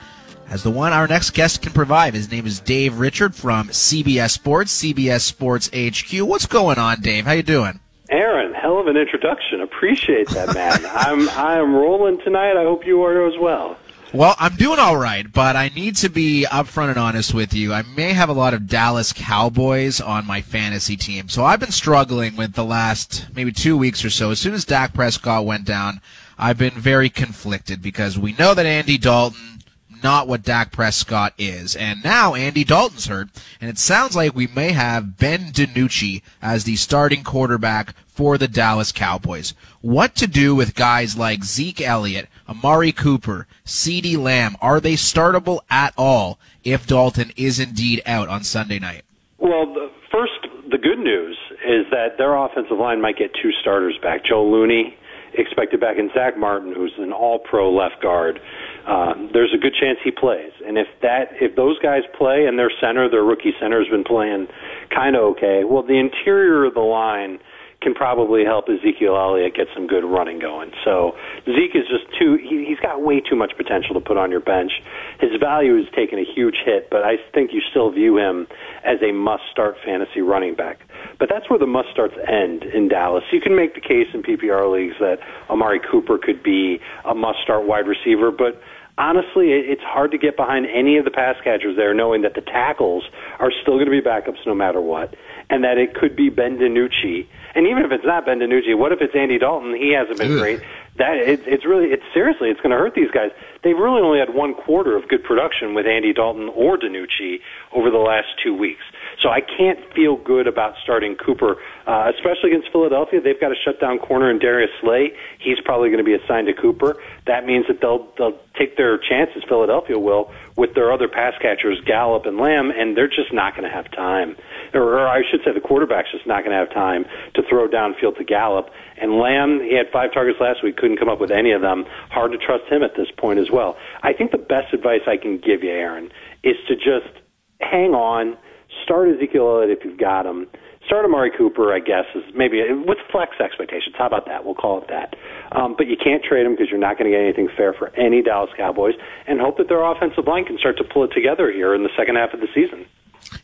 as 0.50 0.62
the 0.62 0.70
one 0.70 0.92
our 0.92 1.06
next 1.06 1.30
guest 1.30 1.62
can 1.62 1.72
provide. 1.72 2.14
His 2.14 2.30
name 2.30 2.46
is 2.46 2.60
Dave 2.60 2.98
Richard 2.98 3.34
from 3.34 3.68
CBS 3.68 4.30
Sports, 4.30 4.82
CBS 4.82 5.20
Sports 5.20 5.68
HQ. 5.74 6.26
What's 6.26 6.46
going 6.46 6.78
on, 6.78 7.00
Dave? 7.00 7.26
How 7.26 7.32
you 7.32 7.42
doing? 7.42 7.80
Aaron, 8.10 8.54
hell 8.54 8.78
of 8.78 8.86
an 8.86 8.96
introduction. 8.96 9.60
Appreciate 9.60 10.28
that, 10.30 10.54
man. 10.54 10.86
I'm 10.90 11.28
I'm 11.30 11.74
rolling 11.74 12.18
tonight. 12.20 12.56
I 12.56 12.64
hope 12.64 12.86
you 12.86 13.02
are 13.02 13.26
as 13.26 13.38
well. 13.38 13.76
Well, 14.14 14.34
I'm 14.38 14.56
doing 14.56 14.78
all 14.78 14.96
right, 14.96 15.30
but 15.30 15.54
I 15.54 15.68
need 15.68 15.96
to 15.96 16.08
be 16.08 16.46
upfront 16.50 16.88
and 16.88 16.98
honest 16.98 17.34
with 17.34 17.52
you. 17.52 17.74
I 17.74 17.82
may 17.82 18.14
have 18.14 18.30
a 18.30 18.32
lot 18.32 18.54
of 18.54 18.66
Dallas 18.66 19.12
Cowboys 19.12 20.00
on 20.00 20.26
my 20.26 20.40
fantasy 20.40 20.96
team, 20.96 21.28
so 21.28 21.44
I've 21.44 21.60
been 21.60 21.72
struggling 21.72 22.34
with 22.34 22.54
the 22.54 22.64
last 22.64 23.26
maybe 23.34 23.52
two 23.52 23.76
weeks 23.76 24.02
or 24.06 24.08
so. 24.08 24.30
As 24.30 24.40
soon 24.40 24.54
as 24.54 24.64
Dak 24.64 24.94
Prescott 24.94 25.44
went 25.44 25.66
down, 25.66 26.00
I've 26.38 26.56
been 26.56 26.70
very 26.70 27.10
conflicted 27.10 27.82
because 27.82 28.18
we 28.18 28.32
know 28.32 28.54
that 28.54 28.64
Andy 28.64 28.96
Dalton 28.96 29.57
not 30.02 30.28
what 30.28 30.42
Dak 30.42 30.72
Prescott 30.72 31.34
is. 31.38 31.76
And 31.76 32.02
now 32.02 32.34
Andy 32.34 32.64
Dalton's 32.64 33.06
hurt, 33.06 33.28
and 33.60 33.70
it 33.70 33.78
sounds 33.78 34.16
like 34.16 34.34
we 34.34 34.46
may 34.46 34.72
have 34.72 35.18
Ben 35.18 35.52
DiNucci 35.52 36.22
as 36.42 36.64
the 36.64 36.76
starting 36.76 37.24
quarterback 37.24 37.94
for 38.06 38.36
the 38.36 38.48
Dallas 38.48 38.92
Cowboys. 38.92 39.54
What 39.80 40.14
to 40.16 40.26
do 40.26 40.54
with 40.54 40.74
guys 40.74 41.16
like 41.16 41.44
Zeke 41.44 41.80
Elliott, 41.80 42.28
Amari 42.48 42.92
Cooper, 42.92 43.46
CeeDee 43.64 44.18
Lamb? 44.18 44.56
Are 44.60 44.80
they 44.80 44.94
startable 44.94 45.60
at 45.70 45.94
all 45.96 46.38
if 46.64 46.86
Dalton 46.86 47.32
is 47.36 47.60
indeed 47.60 48.02
out 48.06 48.28
on 48.28 48.42
Sunday 48.42 48.78
night? 48.78 49.02
Well, 49.38 49.72
the, 49.72 49.90
first, 50.10 50.32
the 50.70 50.78
good 50.78 50.98
news 50.98 51.38
is 51.64 51.86
that 51.90 52.18
their 52.18 52.34
offensive 52.34 52.78
line 52.78 53.00
might 53.00 53.16
get 53.16 53.30
two 53.40 53.52
starters 53.60 53.96
back. 54.02 54.24
Joe 54.24 54.44
Looney 54.44 54.96
expected 55.34 55.80
back, 55.80 55.98
and 55.98 56.10
Zack 56.12 56.36
Martin, 56.36 56.74
who's 56.74 56.94
an 56.98 57.12
all-pro 57.12 57.72
left 57.72 58.02
guard 58.02 58.40
um, 58.86 59.30
there's 59.32 59.52
a 59.54 59.58
good 59.58 59.74
chance 59.74 59.98
he 60.04 60.10
plays. 60.10 60.52
And 60.66 60.78
if 60.78 60.86
that, 61.02 61.32
if 61.40 61.56
those 61.56 61.78
guys 61.80 62.02
play 62.16 62.46
and 62.46 62.58
their 62.58 62.70
center, 62.80 63.08
their 63.10 63.24
rookie 63.24 63.52
center 63.60 63.78
has 63.82 63.88
been 63.88 64.04
playing 64.04 64.46
kind 64.94 65.16
of 65.16 65.22
okay, 65.36 65.64
well, 65.64 65.82
the 65.82 65.98
interior 65.98 66.64
of 66.64 66.74
the 66.74 66.80
line 66.80 67.38
can 67.80 67.94
probably 67.94 68.44
help 68.44 68.66
Ezekiel 68.68 69.16
Elliott 69.16 69.54
get 69.54 69.66
some 69.74 69.86
good 69.86 70.04
running 70.04 70.40
going. 70.40 70.72
So 70.84 71.12
Zeke 71.46 71.76
is 71.76 71.86
just 71.86 72.10
too, 72.18 72.36
he, 72.36 72.66
he's 72.66 72.80
got 72.80 73.02
way 73.02 73.20
too 73.20 73.36
much 73.36 73.52
potential 73.56 73.94
to 73.94 74.00
put 74.00 74.16
on 74.16 74.30
your 74.30 74.40
bench. 74.40 74.72
His 75.20 75.30
value 75.38 75.76
has 75.76 75.86
taken 75.94 76.18
a 76.18 76.24
huge 76.24 76.56
hit, 76.64 76.88
but 76.90 77.02
I 77.02 77.16
think 77.32 77.52
you 77.52 77.60
still 77.70 77.90
view 77.92 78.18
him 78.18 78.48
as 78.84 78.98
a 79.02 79.12
must 79.12 79.44
start 79.50 79.76
fantasy 79.84 80.20
running 80.20 80.56
back. 80.56 80.80
But 81.18 81.28
that's 81.30 81.48
where 81.48 81.58
the 81.58 81.66
must 81.66 81.88
starts 81.92 82.14
end 82.26 82.64
in 82.64 82.88
Dallas. 82.88 83.22
You 83.32 83.40
can 83.40 83.54
make 83.54 83.74
the 83.74 83.80
case 83.80 84.08
in 84.12 84.22
PPR 84.22 84.70
leagues 84.72 84.96
that 84.98 85.18
Amari 85.48 85.80
Cooper 85.80 86.18
could 86.18 86.42
be 86.42 86.80
a 87.04 87.14
must 87.14 87.38
start 87.44 87.66
wide 87.66 87.86
receiver, 87.86 88.32
but 88.32 88.60
honestly, 88.98 89.54
it's 89.54 89.82
hard 89.82 90.10
to 90.10 90.18
get 90.18 90.36
behind 90.36 90.66
any 90.66 90.98
of 90.98 91.04
the 91.04 91.10
pass 91.10 91.36
catchers 91.44 91.76
there, 91.76 91.94
knowing 91.94 92.22
that 92.22 92.34
the 92.34 92.40
tackles 92.42 93.04
are 93.38 93.50
still 93.62 93.74
going 93.74 93.86
to 93.86 93.92
be 93.92 94.02
backups 94.02 94.44
no 94.44 94.54
matter 94.54 94.80
what, 94.80 95.14
and 95.48 95.64
that 95.64 95.78
it 95.78 95.94
could 95.94 96.16
be 96.16 96.28
Ben 96.28 96.58
DiNucci. 96.58 97.26
And 97.58 97.66
even 97.66 97.84
if 97.84 97.90
it's 97.90 98.04
not 98.04 98.24
Ben 98.24 98.38
DiNucci, 98.38 98.78
what 98.78 98.92
if 98.92 99.00
it's 99.00 99.16
Andy 99.16 99.36
Dalton? 99.36 99.74
He 99.74 99.90
hasn't 99.92 100.16
been 100.16 100.34
Ugh. 100.34 100.38
great. 100.38 100.60
That 100.98 101.16
it, 101.16 101.42
it's 101.44 101.66
really, 101.66 101.86
it's 101.86 102.04
seriously, 102.14 102.50
it's 102.50 102.60
going 102.60 102.70
to 102.70 102.76
hurt 102.76 102.94
these 102.94 103.10
guys. 103.10 103.32
They've 103.64 103.76
really 103.76 104.00
only 104.00 104.20
had 104.20 104.32
one 104.32 104.54
quarter 104.54 104.96
of 104.96 105.08
good 105.08 105.24
production 105.24 105.74
with 105.74 105.84
Andy 105.84 106.12
Dalton 106.12 106.48
or 106.54 106.78
DiNucci 106.78 107.40
over 107.72 107.90
the 107.90 107.98
last 107.98 108.28
two 108.44 108.54
weeks. 108.54 108.82
So 109.20 109.30
I 109.30 109.40
can't 109.40 109.80
feel 109.92 110.14
good 110.14 110.46
about 110.46 110.74
starting 110.84 111.16
Cooper, 111.16 111.56
uh, 111.88 112.12
especially 112.14 112.52
against 112.52 112.70
Philadelphia. 112.70 113.20
They've 113.20 113.40
got 113.40 113.50
a 113.50 113.56
shutdown 113.56 113.98
corner 113.98 114.30
in 114.30 114.38
Darius 114.38 114.70
Slay. 114.80 115.10
He's 115.40 115.58
probably 115.58 115.88
going 115.88 115.98
to 115.98 116.04
be 116.04 116.14
assigned 116.14 116.46
to 116.46 116.54
Cooper. 116.54 116.96
That 117.26 117.44
means 117.44 117.66
that 117.66 117.80
they'll 117.80 118.06
they'll 118.16 118.38
take 118.56 118.76
their 118.76 118.98
chances. 118.98 119.42
Philadelphia 119.48 119.98
will 119.98 120.30
with 120.54 120.74
their 120.74 120.92
other 120.92 121.08
pass 121.08 121.34
catchers, 121.42 121.80
Gallup 121.84 122.26
and 122.26 122.38
Lamb, 122.38 122.70
and 122.70 122.96
they're 122.96 123.08
just 123.08 123.32
not 123.32 123.56
going 123.56 123.68
to 123.68 123.74
have 123.74 123.90
time. 123.90 124.36
Or, 124.74 124.98
or 124.98 125.08
I 125.08 125.22
should 125.30 125.40
say, 125.44 125.52
the 125.52 125.60
quarterback's 125.60 126.10
just 126.12 126.26
not 126.26 126.44
going 126.44 126.52
to 126.52 126.58
have 126.58 126.70
time 126.70 127.04
to 127.34 127.42
throw 127.48 127.68
downfield 127.68 128.16
to 128.18 128.24
Gallup. 128.24 128.70
And 129.00 129.18
Lamb, 129.18 129.60
he 129.60 129.76
had 129.76 129.86
five 129.92 130.12
targets 130.12 130.38
last 130.40 130.62
week, 130.62 130.76
couldn't 130.76 130.98
come 130.98 131.08
up 131.08 131.20
with 131.20 131.30
any 131.30 131.52
of 131.52 131.62
them. 131.62 131.84
Hard 132.10 132.32
to 132.32 132.38
trust 132.38 132.64
him 132.70 132.82
at 132.82 132.96
this 132.96 133.08
point 133.16 133.38
as 133.38 133.50
well. 133.50 133.76
I 134.02 134.12
think 134.12 134.32
the 134.32 134.38
best 134.38 134.74
advice 134.74 135.02
I 135.06 135.16
can 135.16 135.38
give 135.38 135.62
you, 135.62 135.70
Aaron, 135.70 136.10
is 136.42 136.56
to 136.68 136.74
just 136.74 137.12
hang 137.60 137.94
on 137.94 138.36
Start 138.84 139.08
Ezekiel 139.08 139.48
Elliott 139.48 139.78
if 139.78 139.84
you've 139.84 139.98
got 139.98 140.26
him. 140.26 140.46
Start 140.86 141.04
Amari 141.04 141.30
Cooper, 141.36 141.74
I 141.74 141.80
guess, 141.80 142.06
is 142.14 142.24
maybe 142.34 142.62
with 142.72 142.96
flex 143.12 143.36
expectations. 143.40 143.94
How 143.98 144.06
about 144.06 144.24
that? 144.26 144.44
We'll 144.44 144.54
call 144.54 144.80
it 144.80 144.88
that. 144.88 145.16
Um, 145.52 145.74
but 145.76 145.86
you 145.86 145.96
can't 146.02 146.24
trade 146.24 146.46
him 146.46 146.52
because 146.52 146.68
you're 146.70 146.80
not 146.80 146.96
going 146.96 147.10
to 147.10 147.16
get 147.16 147.22
anything 147.22 147.48
fair 147.54 147.74
for 147.74 147.94
any 147.94 148.22
Dallas 148.22 148.50
Cowboys, 148.56 148.94
and 149.26 149.40
hope 149.40 149.58
that 149.58 149.68
their 149.68 149.84
offensive 149.84 150.26
line 150.26 150.46
can 150.46 150.56
start 150.58 150.78
to 150.78 150.84
pull 150.84 151.04
it 151.04 151.12
together 151.12 151.52
here 151.52 151.74
in 151.74 151.82
the 151.82 151.90
second 151.96 152.16
half 152.16 152.32
of 152.32 152.40
the 152.40 152.48
season. 152.54 152.86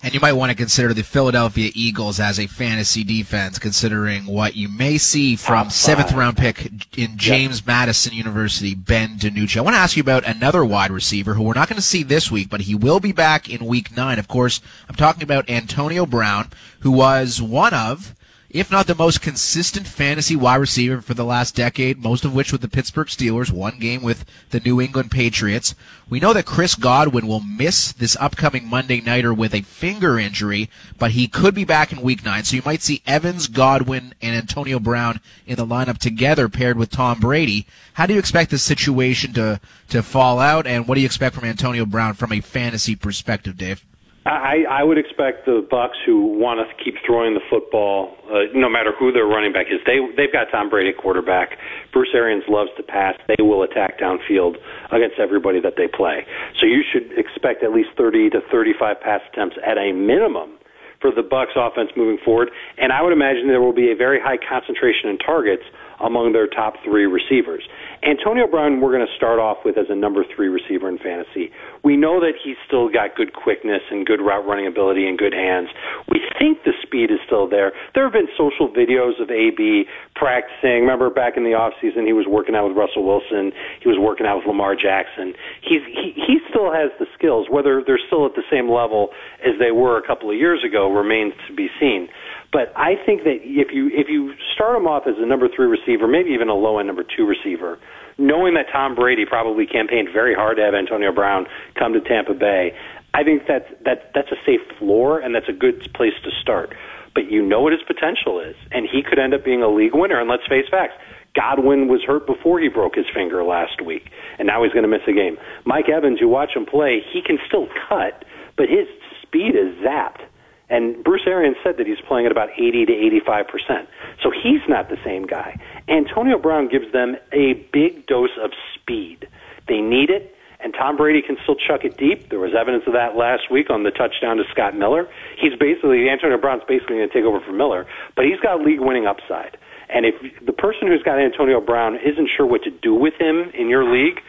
And 0.04 0.12
you 0.12 0.20
might 0.20 0.34
want 0.34 0.50
to 0.50 0.54
consider 0.54 0.92
the 0.92 1.02
Philadelphia 1.02 1.70
Eagles 1.74 2.20
as 2.20 2.38
a 2.38 2.46
fantasy 2.46 3.04
defense, 3.04 3.58
considering 3.58 4.26
what 4.26 4.54
you 4.54 4.68
may 4.68 4.98
see 4.98 5.34
from 5.34 5.70
seventh 5.70 6.12
round 6.12 6.36
pick 6.36 6.98
in 6.98 7.16
James 7.16 7.60
yep. 7.60 7.66
Madison 7.68 8.12
University, 8.12 8.74
Ben 8.74 9.16
DiNucci. 9.16 9.56
I 9.56 9.62
want 9.62 9.76
to 9.76 9.80
ask 9.80 9.96
you 9.96 10.02
about 10.02 10.26
another 10.26 10.62
wide 10.62 10.90
receiver 10.90 11.32
who 11.32 11.42
we're 11.42 11.54
not 11.54 11.70
going 11.70 11.78
to 11.78 11.82
see 11.82 12.02
this 12.02 12.30
week, 12.30 12.50
but 12.50 12.60
he 12.60 12.74
will 12.74 13.00
be 13.00 13.12
back 13.12 13.48
in 13.48 13.64
week 13.64 13.96
nine. 13.96 14.18
Of 14.18 14.28
course, 14.28 14.60
I'm 14.90 14.94
talking 14.94 15.22
about 15.22 15.48
Antonio 15.48 16.04
Brown, 16.04 16.50
who 16.80 16.90
was 16.90 17.40
one 17.40 17.72
of 17.72 18.14
if 18.54 18.70
not 18.70 18.86
the 18.86 18.94
most 18.94 19.20
consistent 19.20 19.84
fantasy 19.84 20.36
wide 20.36 20.54
receiver 20.60 21.02
for 21.02 21.12
the 21.12 21.24
last 21.24 21.56
decade, 21.56 21.98
most 21.98 22.24
of 22.24 22.32
which 22.32 22.52
with 22.52 22.60
the 22.60 22.68
Pittsburgh 22.68 23.08
Steelers, 23.08 23.50
one 23.50 23.80
game 23.80 24.00
with 24.00 24.24
the 24.50 24.60
New 24.60 24.80
England 24.80 25.10
Patriots. 25.10 25.74
We 26.08 26.20
know 26.20 26.32
that 26.32 26.46
Chris 26.46 26.76
Godwin 26.76 27.26
will 27.26 27.40
miss 27.40 27.90
this 27.90 28.16
upcoming 28.20 28.68
Monday 28.68 29.00
nighter 29.00 29.34
with 29.34 29.54
a 29.54 29.62
finger 29.62 30.20
injury, 30.20 30.70
but 31.00 31.10
he 31.10 31.26
could 31.26 31.52
be 31.52 31.64
back 31.64 31.92
in 31.92 32.00
week 32.00 32.24
nine. 32.24 32.44
So 32.44 32.54
you 32.54 32.62
might 32.64 32.80
see 32.80 33.02
Evans, 33.08 33.48
Godwin, 33.48 34.14
and 34.22 34.36
Antonio 34.36 34.78
Brown 34.78 35.18
in 35.48 35.56
the 35.56 35.66
lineup 35.66 35.98
together 35.98 36.48
paired 36.48 36.78
with 36.78 36.90
Tom 36.90 37.18
Brady. 37.18 37.66
How 37.94 38.06
do 38.06 38.12
you 38.12 38.20
expect 38.20 38.52
the 38.52 38.58
situation 38.58 39.32
to, 39.32 39.60
to 39.88 40.00
fall 40.00 40.38
out, 40.38 40.64
and 40.64 40.86
what 40.86 40.94
do 40.94 41.00
you 41.00 41.06
expect 41.06 41.34
from 41.34 41.44
Antonio 41.44 41.84
Brown 41.84 42.14
from 42.14 42.30
a 42.30 42.40
fantasy 42.40 42.94
perspective, 42.94 43.56
Dave? 43.56 43.84
I, 44.26 44.64
I 44.70 44.82
would 44.82 44.96
expect 44.96 45.44
the 45.44 45.66
Bucs, 45.70 46.00
who 46.06 46.38
want 46.40 46.56
to 46.56 46.66
keep 46.82 46.94
throwing 47.04 47.34
the 47.34 47.44
football, 47.50 48.16
uh, 48.24 48.48
no 48.54 48.70
matter 48.70 48.92
who 48.98 49.12
their 49.12 49.26
running 49.26 49.52
back 49.52 49.66
is, 49.68 49.80
they 49.84 50.00
they've 50.16 50.32
got 50.32 50.48
Tom 50.50 50.70
Brady 50.70 50.96
quarterback. 50.96 51.58
Bruce 51.92 52.08
Arians 52.14 52.44
loves 52.48 52.70
to 52.78 52.82
pass. 52.82 53.16
They 53.28 53.42
will 53.42 53.62
attack 53.62 54.00
downfield 54.00 54.56
against 54.92 55.20
everybody 55.20 55.60
that 55.60 55.74
they 55.76 55.88
play. 55.92 56.24
So 56.58 56.64
you 56.64 56.80
should 56.90 57.12
expect 57.18 57.62
at 57.62 57.72
least 57.72 57.90
30 57.98 58.30
to 58.30 58.40
35 58.50 59.00
pass 59.00 59.20
attempts 59.30 59.56
at 59.60 59.76
a 59.76 59.92
minimum 59.92 60.56
for 61.04 61.12
the 61.12 61.20
Bucs 61.20 61.52
offense 61.52 61.90
moving 61.94 62.16
forward. 62.24 62.48
And 62.78 62.92
I 62.92 63.02
would 63.02 63.12
imagine 63.12 63.48
there 63.48 63.60
will 63.60 63.76
be 63.76 63.92
a 63.92 63.96
very 63.96 64.20
high 64.24 64.40
concentration 64.40 65.10
in 65.10 65.18
targets 65.18 65.64
among 66.04 66.32
their 66.32 66.46
top 66.46 66.74
three 66.84 67.06
receivers. 67.06 67.64
Antonio 68.04 68.46
Brown, 68.46 68.80
we're 68.80 68.92
going 68.92 69.06
to 69.06 69.16
start 69.16 69.38
off 69.38 69.64
with 69.64 69.78
as 69.78 69.86
a 69.88 69.96
number 69.96 70.24
three 70.36 70.48
receiver 70.48 70.88
in 70.88 70.98
fantasy. 70.98 71.50
We 71.82 71.96
know 71.96 72.20
that 72.20 72.36
he's 72.36 72.60
still 72.66 72.92
got 72.92 73.16
good 73.16 73.32
quickness 73.32 73.80
and 73.90 74.04
good 74.04 74.20
route 74.20 74.46
running 74.46 74.66
ability 74.66 75.08
and 75.08 75.16
good 75.16 75.32
hands. 75.32 75.68
We 76.08 76.20
think 76.38 76.64
the 76.64 76.76
speed 76.84 77.10
is 77.10 77.18
still 77.24 77.48
there. 77.48 77.72
There 77.94 78.04
have 78.04 78.12
been 78.12 78.28
social 78.36 78.68
videos 78.68 79.16
of 79.20 79.30
AB 79.30 79.84
practicing. 80.14 80.84
Remember 80.84 81.08
back 81.08 81.36
in 81.36 81.44
the 81.44 81.56
off 81.56 81.72
season, 81.80 82.04
he 82.04 82.12
was 82.12 82.26
working 82.28 82.54
out 82.54 82.68
with 82.68 82.76
Russell 82.76 83.08
Wilson. 83.08 83.52
He 83.80 83.88
was 83.88 83.96
working 83.98 84.26
out 84.26 84.44
with 84.44 84.46
Lamar 84.46 84.76
Jackson. 84.76 85.32
He's 85.64 85.80
he, 85.88 86.12
he 86.14 86.38
still 86.50 86.68
has 86.72 86.92
the 87.00 87.06
skills. 87.16 87.48
Whether 87.48 87.80
they're 87.80 88.02
still 88.06 88.26
at 88.26 88.36
the 88.36 88.44
same 88.52 88.68
level 88.68 89.10
as 89.40 89.56
they 89.58 89.72
were 89.72 89.96
a 89.96 90.04
couple 90.06 90.28
of 90.28 90.36
years 90.36 90.60
ago 90.60 90.92
remains 90.92 91.32
to 91.48 91.54
be 91.54 91.68
seen. 91.80 92.08
But 92.54 92.72
I 92.76 92.94
think 93.04 93.24
that 93.24 93.42
if 93.42 93.74
you 93.74 93.90
if 93.92 94.06
you 94.08 94.32
start 94.54 94.76
him 94.76 94.86
off 94.86 95.08
as 95.08 95.18
a 95.18 95.26
number 95.26 95.48
three 95.50 95.66
receiver, 95.66 96.06
maybe 96.06 96.30
even 96.30 96.48
a 96.48 96.54
low 96.54 96.78
end 96.78 96.86
number 96.86 97.02
two 97.02 97.26
receiver, 97.26 97.80
knowing 98.16 98.54
that 98.54 98.66
Tom 98.72 98.94
Brady 98.94 99.26
probably 99.26 99.66
campaigned 99.66 100.08
very 100.14 100.36
hard 100.36 100.58
to 100.58 100.62
have 100.62 100.72
Antonio 100.72 101.10
Brown 101.10 101.46
come 101.74 101.92
to 101.94 102.00
Tampa 102.00 102.32
Bay, 102.32 102.70
I 103.12 103.24
think 103.24 103.42
that's 103.48 103.66
that 103.84 104.14
that's 104.14 104.30
a 104.30 104.38
safe 104.46 104.60
floor 104.78 105.18
and 105.18 105.34
that's 105.34 105.48
a 105.48 105.52
good 105.52 105.92
place 105.94 106.14
to 106.22 106.30
start. 106.40 106.72
But 107.12 107.28
you 107.28 107.42
know 107.42 107.60
what 107.60 107.72
his 107.72 107.82
potential 107.82 108.38
is, 108.38 108.54
and 108.70 108.86
he 108.86 109.02
could 109.02 109.18
end 109.18 109.34
up 109.34 109.44
being 109.44 109.62
a 109.62 109.68
league 109.68 109.94
winner. 109.94 110.20
And 110.20 110.30
let's 110.30 110.46
face 110.46 110.66
facts. 110.70 110.94
Godwin 111.34 111.88
was 111.88 112.04
hurt 112.06 112.24
before 112.24 112.60
he 112.60 112.68
broke 112.68 112.94
his 112.94 113.06
finger 113.12 113.42
last 113.42 113.82
week, 113.82 114.10
and 114.38 114.46
now 114.46 114.62
he's 114.62 114.72
going 114.72 114.84
to 114.84 114.88
miss 114.88 115.02
a 115.08 115.12
game. 115.12 115.38
Mike 115.64 115.88
Evans, 115.88 116.20
you 116.20 116.28
watch 116.28 116.54
him 116.54 116.66
play, 116.66 117.02
he 117.12 117.20
can 117.20 117.38
still 117.48 117.66
cut, 117.88 118.24
but 118.56 118.68
his 118.68 118.86
speed 119.22 119.56
is 119.56 119.74
zapped. 119.82 120.22
And 120.70 121.02
Bruce 121.04 121.22
Arians 121.26 121.56
said 121.62 121.76
that 121.76 121.86
he's 121.86 122.00
playing 122.08 122.26
at 122.26 122.32
about 122.32 122.50
80 122.56 122.86
to 122.86 122.92
85 122.92 123.48
percent. 123.48 123.88
So 124.22 124.30
he's 124.30 124.60
not 124.68 124.88
the 124.88 124.98
same 125.04 125.26
guy. 125.26 125.60
Antonio 125.88 126.38
Brown 126.38 126.68
gives 126.68 126.90
them 126.92 127.16
a 127.32 127.54
big 127.72 128.06
dose 128.06 128.36
of 128.42 128.50
speed. 128.74 129.28
They 129.68 129.80
need 129.80 130.10
it, 130.10 130.34
and 130.60 130.72
Tom 130.72 130.96
Brady 130.96 131.22
can 131.22 131.36
still 131.42 131.56
chuck 131.56 131.84
it 131.84 131.96
deep. 131.96 132.30
There 132.30 132.38
was 132.38 132.54
evidence 132.54 132.84
of 132.86 132.94
that 132.94 133.16
last 133.16 133.50
week 133.50 133.70
on 133.70 133.82
the 133.82 133.90
touchdown 133.90 134.38
to 134.38 134.44
Scott 134.50 134.76
Miller. 134.76 135.08
He's 135.38 135.54
basically 135.58 136.08
Antonio 136.08 136.38
Brown's 136.38 136.62
basically 136.66 136.96
going 136.96 137.08
to 137.08 137.14
take 137.14 137.24
over 137.24 137.40
for 137.40 137.52
Miller, 137.52 137.86
but 138.16 138.24
he's 138.24 138.40
got 138.40 138.60
league-winning 138.60 139.06
upside. 139.06 139.58
And 139.90 140.06
if 140.06 140.14
the 140.44 140.52
person 140.52 140.88
who's 140.88 141.02
got 141.02 141.18
Antonio 141.18 141.60
Brown 141.60 141.96
isn't 141.96 142.30
sure 142.34 142.46
what 142.46 142.62
to 142.62 142.70
do 142.70 142.94
with 142.94 143.14
him 143.14 143.50
in 143.54 143.68
your 143.68 143.84
league, 143.84 144.20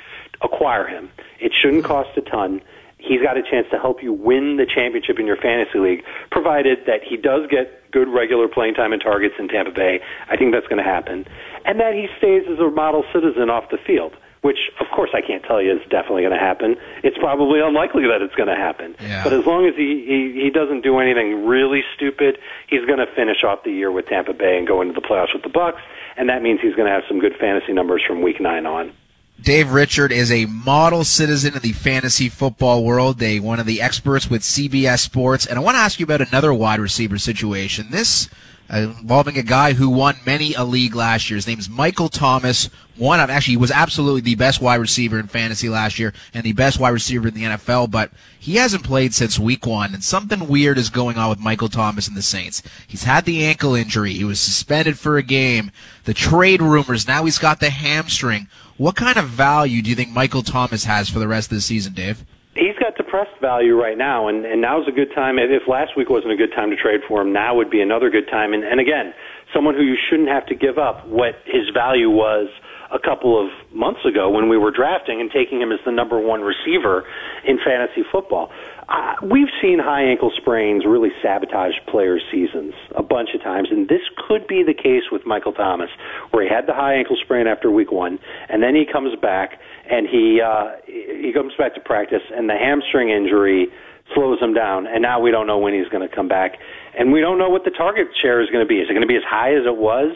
acquire 0.41 0.86
him. 0.86 1.10
It 1.39 1.54
shouldn't 1.54 1.86
cost 1.86 2.17
a 2.17 2.21
ton 2.21 2.62
he's 3.07 3.21
got 3.21 3.37
a 3.37 3.43
chance 3.43 3.67
to 3.71 3.79
help 3.79 4.01
you 4.01 4.11
win 4.11 4.57
the 4.57 4.65
championship 4.65 5.19
in 5.19 5.25
your 5.27 5.37
fantasy 5.37 5.79
league, 5.79 6.03
provided 6.31 6.79
that 6.87 7.03
he 7.03 7.17
does 7.17 7.47
get 7.49 7.91
good 7.91 8.07
regular 8.07 8.47
playing 8.47 8.73
time 8.73 8.91
and 8.91 9.01
targets 9.01 9.35
in 9.39 9.47
Tampa 9.47 9.71
Bay. 9.71 10.01
I 10.29 10.37
think 10.37 10.53
that's 10.53 10.67
going 10.67 10.83
to 10.83 10.89
happen. 10.89 11.25
And 11.65 11.79
that 11.79 11.93
he 11.93 12.07
stays 12.17 12.43
as 12.51 12.59
a 12.59 12.69
model 12.69 13.03
citizen 13.13 13.49
off 13.49 13.69
the 13.69 13.77
field, 13.77 14.13
which, 14.41 14.69
of 14.79 14.87
course, 14.93 15.09
I 15.13 15.21
can't 15.21 15.43
tell 15.43 15.61
you 15.61 15.73
is 15.73 15.81
definitely 15.89 16.21
going 16.21 16.37
to 16.37 16.39
happen. 16.39 16.75
It's 17.03 17.17
probably 17.17 17.61
unlikely 17.61 18.03
that 18.07 18.21
it's 18.21 18.35
going 18.35 18.49
to 18.49 18.55
happen. 18.55 18.95
Yeah. 18.99 19.23
But 19.23 19.33
as 19.33 19.45
long 19.45 19.65
as 19.65 19.75
he, 19.75 20.05
he, 20.05 20.43
he 20.43 20.49
doesn't 20.49 20.81
do 20.81 20.99
anything 20.99 21.45
really 21.45 21.81
stupid, 21.95 22.37
he's 22.67 22.85
going 22.85 22.99
to 22.99 23.07
finish 23.15 23.43
off 23.43 23.63
the 23.63 23.71
year 23.71 23.91
with 23.91 24.07
Tampa 24.07 24.33
Bay 24.33 24.57
and 24.57 24.67
go 24.67 24.81
into 24.81 24.93
the 24.93 25.01
playoffs 25.01 25.33
with 25.33 25.43
the 25.43 25.49
Bucs, 25.49 25.81
and 26.17 26.29
that 26.29 26.43
means 26.43 26.59
he's 26.61 26.75
going 26.75 26.87
to 26.87 26.93
have 26.93 27.03
some 27.07 27.19
good 27.19 27.33
fantasy 27.39 27.73
numbers 27.73 28.03
from 28.05 28.21
week 28.21 28.39
nine 28.39 28.65
on. 28.65 28.93
Dave 29.41 29.71
Richard 29.71 30.12
is 30.12 30.32
a 30.32 30.45
model 30.45 31.04
citizen 31.04 31.56
of 31.56 31.62
the 31.62 31.74
fantasy 31.74 32.30
football 32.30 32.84
world. 32.84 33.19
They 33.19 33.39
one 33.39 33.60
of 33.60 33.65
the 33.65 33.82
experts 33.82 34.30
with 34.30 34.41
CBS 34.41 35.00
Sports, 35.00 35.45
and 35.45 35.60
I 35.60 35.62
want 35.62 35.76
to 35.76 35.80
ask 35.80 36.00
you 36.00 36.06
about 36.06 36.21
another 36.21 36.54
wide 36.54 36.80
receiver 36.80 37.17
situation. 37.17 37.88
This 37.91 38.30
uh, 38.67 38.93
involving 39.00 39.38
a 39.38 39.43
guy 39.43 39.74
who 39.74 39.89
won 39.89 40.15
many 40.26 40.54
a 40.56 40.63
league 40.63 40.95
last 40.95 41.30
year. 41.30 41.36
His 41.36 41.45
name's 41.45 41.69
Michael 41.69 42.10
Thomas. 42.10 42.69
One 42.98 43.19
of 43.19 43.30
actually 43.30 43.54
he 43.54 43.58
was 43.58 43.71
absolutely 43.71 44.21
the 44.21 44.36
best 44.36 44.62
wide 44.62 44.80
receiver 44.80 45.19
in 45.19 45.28
fantasy 45.28 45.69
last 45.69 46.00
year 46.00 46.13
and 46.34 46.43
the 46.43 46.54
best 46.54 46.80
wide 46.80 46.89
receiver 46.89 47.28
in 47.28 47.34
the 47.34 47.43
NFL, 47.43 47.91
but 47.91 48.10
he 48.39 48.56
hasn't 48.56 48.84
played 48.84 49.13
since 49.13 49.38
week 49.38 49.65
one, 49.67 49.93
and 49.93 50.04
something 50.04 50.48
weird 50.48 50.78
is 50.78 50.89
going 50.89 51.17
on 51.17 51.30
with 51.30 51.39
Michael 51.39 51.69
Thomas 51.69 52.08
and 52.08 52.17
the 52.17 52.21
Saints. 52.21 52.63
He's 52.88 53.04
had 53.04 53.26
the 53.26 53.45
ankle 53.45 53.76
injury. 53.76 54.13
He 54.13 54.24
was 54.24 54.39
suspended 54.39 54.98
for 54.98 55.17
a 55.17 55.24
game. 55.24 55.71
The 56.06 56.13
trade 56.13 56.62
rumors. 56.62 57.08
Now 57.08 57.26
he's 57.26 57.38
got 57.38 57.60
the 57.60 57.69
hamstring. 57.69 58.48
What 58.77 58.97
kind 58.97 59.17
of 59.17 59.25
value 59.25 59.81
do 59.81 59.89
you 59.89 59.95
think 59.95 60.09
Michael 60.09 60.41
Thomas 60.41 60.83
has 60.83 61.09
for 61.09 61.19
the 61.19 61.29
rest 61.29 61.49
of 61.49 61.55
the 61.55 61.61
season, 61.61 61.93
Dave? 61.93 62.25
He's 62.55 62.75
got 62.77 62.95
depressed 62.97 63.39
value 63.39 63.79
right 63.79 63.97
now, 63.97 64.27
and, 64.27 64.45
and 64.45 64.61
now's 64.61 64.88
a 64.88 64.91
good 64.91 65.13
time. 65.15 65.39
If 65.39 65.67
last 65.67 65.95
week 65.95 66.09
wasn't 66.09 66.33
a 66.33 66.35
good 66.35 66.51
time 66.53 66.71
to 66.71 66.75
trade 66.75 66.99
for 67.07 67.21
him, 67.21 67.31
now 67.31 67.55
would 67.55 67.69
be 67.69 67.81
another 67.81 68.09
good 68.09 68.27
time. 68.27 68.53
And, 68.53 68.63
and 68.65 68.81
again, 68.81 69.13
someone 69.53 69.75
who 69.75 69.83
you 69.83 69.95
shouldn't 70.09 70.27
have 70.27 70.45
to 70.47 70.55
give 70.55 70.77
up 70.77 71.07
what 71.07 71.35
his 71.45 71.69
value 71.73 72.09
was 72.09 72.49
a 72.91 72.99
couple 72.99 73.39
of 73.39 73.51
months 73.73 74.05
ago 74.05 74.29
when 74.29 74.49
we 74.49 74.57
were 74.57 74.71
drafting 74.71 75.19
and 75.21 75.31
taking 75.31 75.61
him 75.61 75.71
as 75.71 75.79
the 75.85 75.91
number 75.91 76.19
one 76.19 76.41
receiver 76.41 77.05
in 77.45 77.57
fantasy 77.63 78.03
football. 78.11 78.51
Uh, 78.88 79.15
we've 79.24 79.50
seen 79.62 79.80
high 79.80 80.04
ankle 80.04 80.32
sprains 80.36 80.86
really 80.86 81.10
sabotage 81.21 81.74
players' 81.88 82.21
seasons 82.32 82.74
a 82.95 83.02
bunch 83.02 83.30
of 83.34 83.41
times, 83.41 83.69
and 83.71 83.89
this 83.89 84.02
could 84.28 84.45
be 84.48 84.62
the 84.62 84.76
case 84.76 85.10
with 85.12 85.26
Michael 85.26 85.54
Thomas, 85.54 85.89
where 86.32 86.43
he 86.43 86.50
had 86.50 86.67
the 86.67 86.74
high 86.74 86.93
ankle 86.93 87.17
sprain 87.19 87.48
after 87.48 87.71
week 87.71 87.91
one, 87.91 88.19
and 88.48 88.62
then 88.62 88.76
he 88.76 88.86
comes 88.86 89.15
back 89.19 89.60
and 89.89 90.08
he 90.08 90.39
uh, 90.41 90.71
he 90.86 91.32
comes 91.34 91.54
back 91.58 91.74
to 91.76 91.82
practice, 91.82 92.21
and 92.32 92.48
the 92.48 92.54
hamstring 92.54 93.10
injury 93.10 93.67
slows 94.13 94.39
him 94.39 94.54
down, 94.54 94.86
and 94.86 95.02
now 95.02 95.19
we 95.19 95.32
don't 95.32 95.48
know 95.48 95.58
when 95.58 95.74
he's 95.74 95.88
going 95.89 96.08
to 96.08 96.13
come 96.13 96.28
back, 96.28 96.54
and 96.98 97.12
we 97.12 97.21
don't 97.21 97.39
know 97.39 97.50
what 97.50 97.63
the 97.65 97.71
target 97.71 98.08
share 98.21 98.41
is 98.41 98.50
going 98.50 98.63
to 98.63 98.69
be. 98.69 98.76
Is 98.76 98.88
it 98.89 98.93
going 98.93 99.02
to 99.02 99.08
be 99.08 99.17
as 99.17 99.26
high 99.28 99.56
as 99.56 99.65
it 99.65 99.78
was 99.78 100.15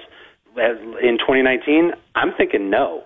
in 0.58 1.18
2019? 1.18 1.92
I'm 2.14 2.34
thinking 2.38 2.70
no. 2.70 3.04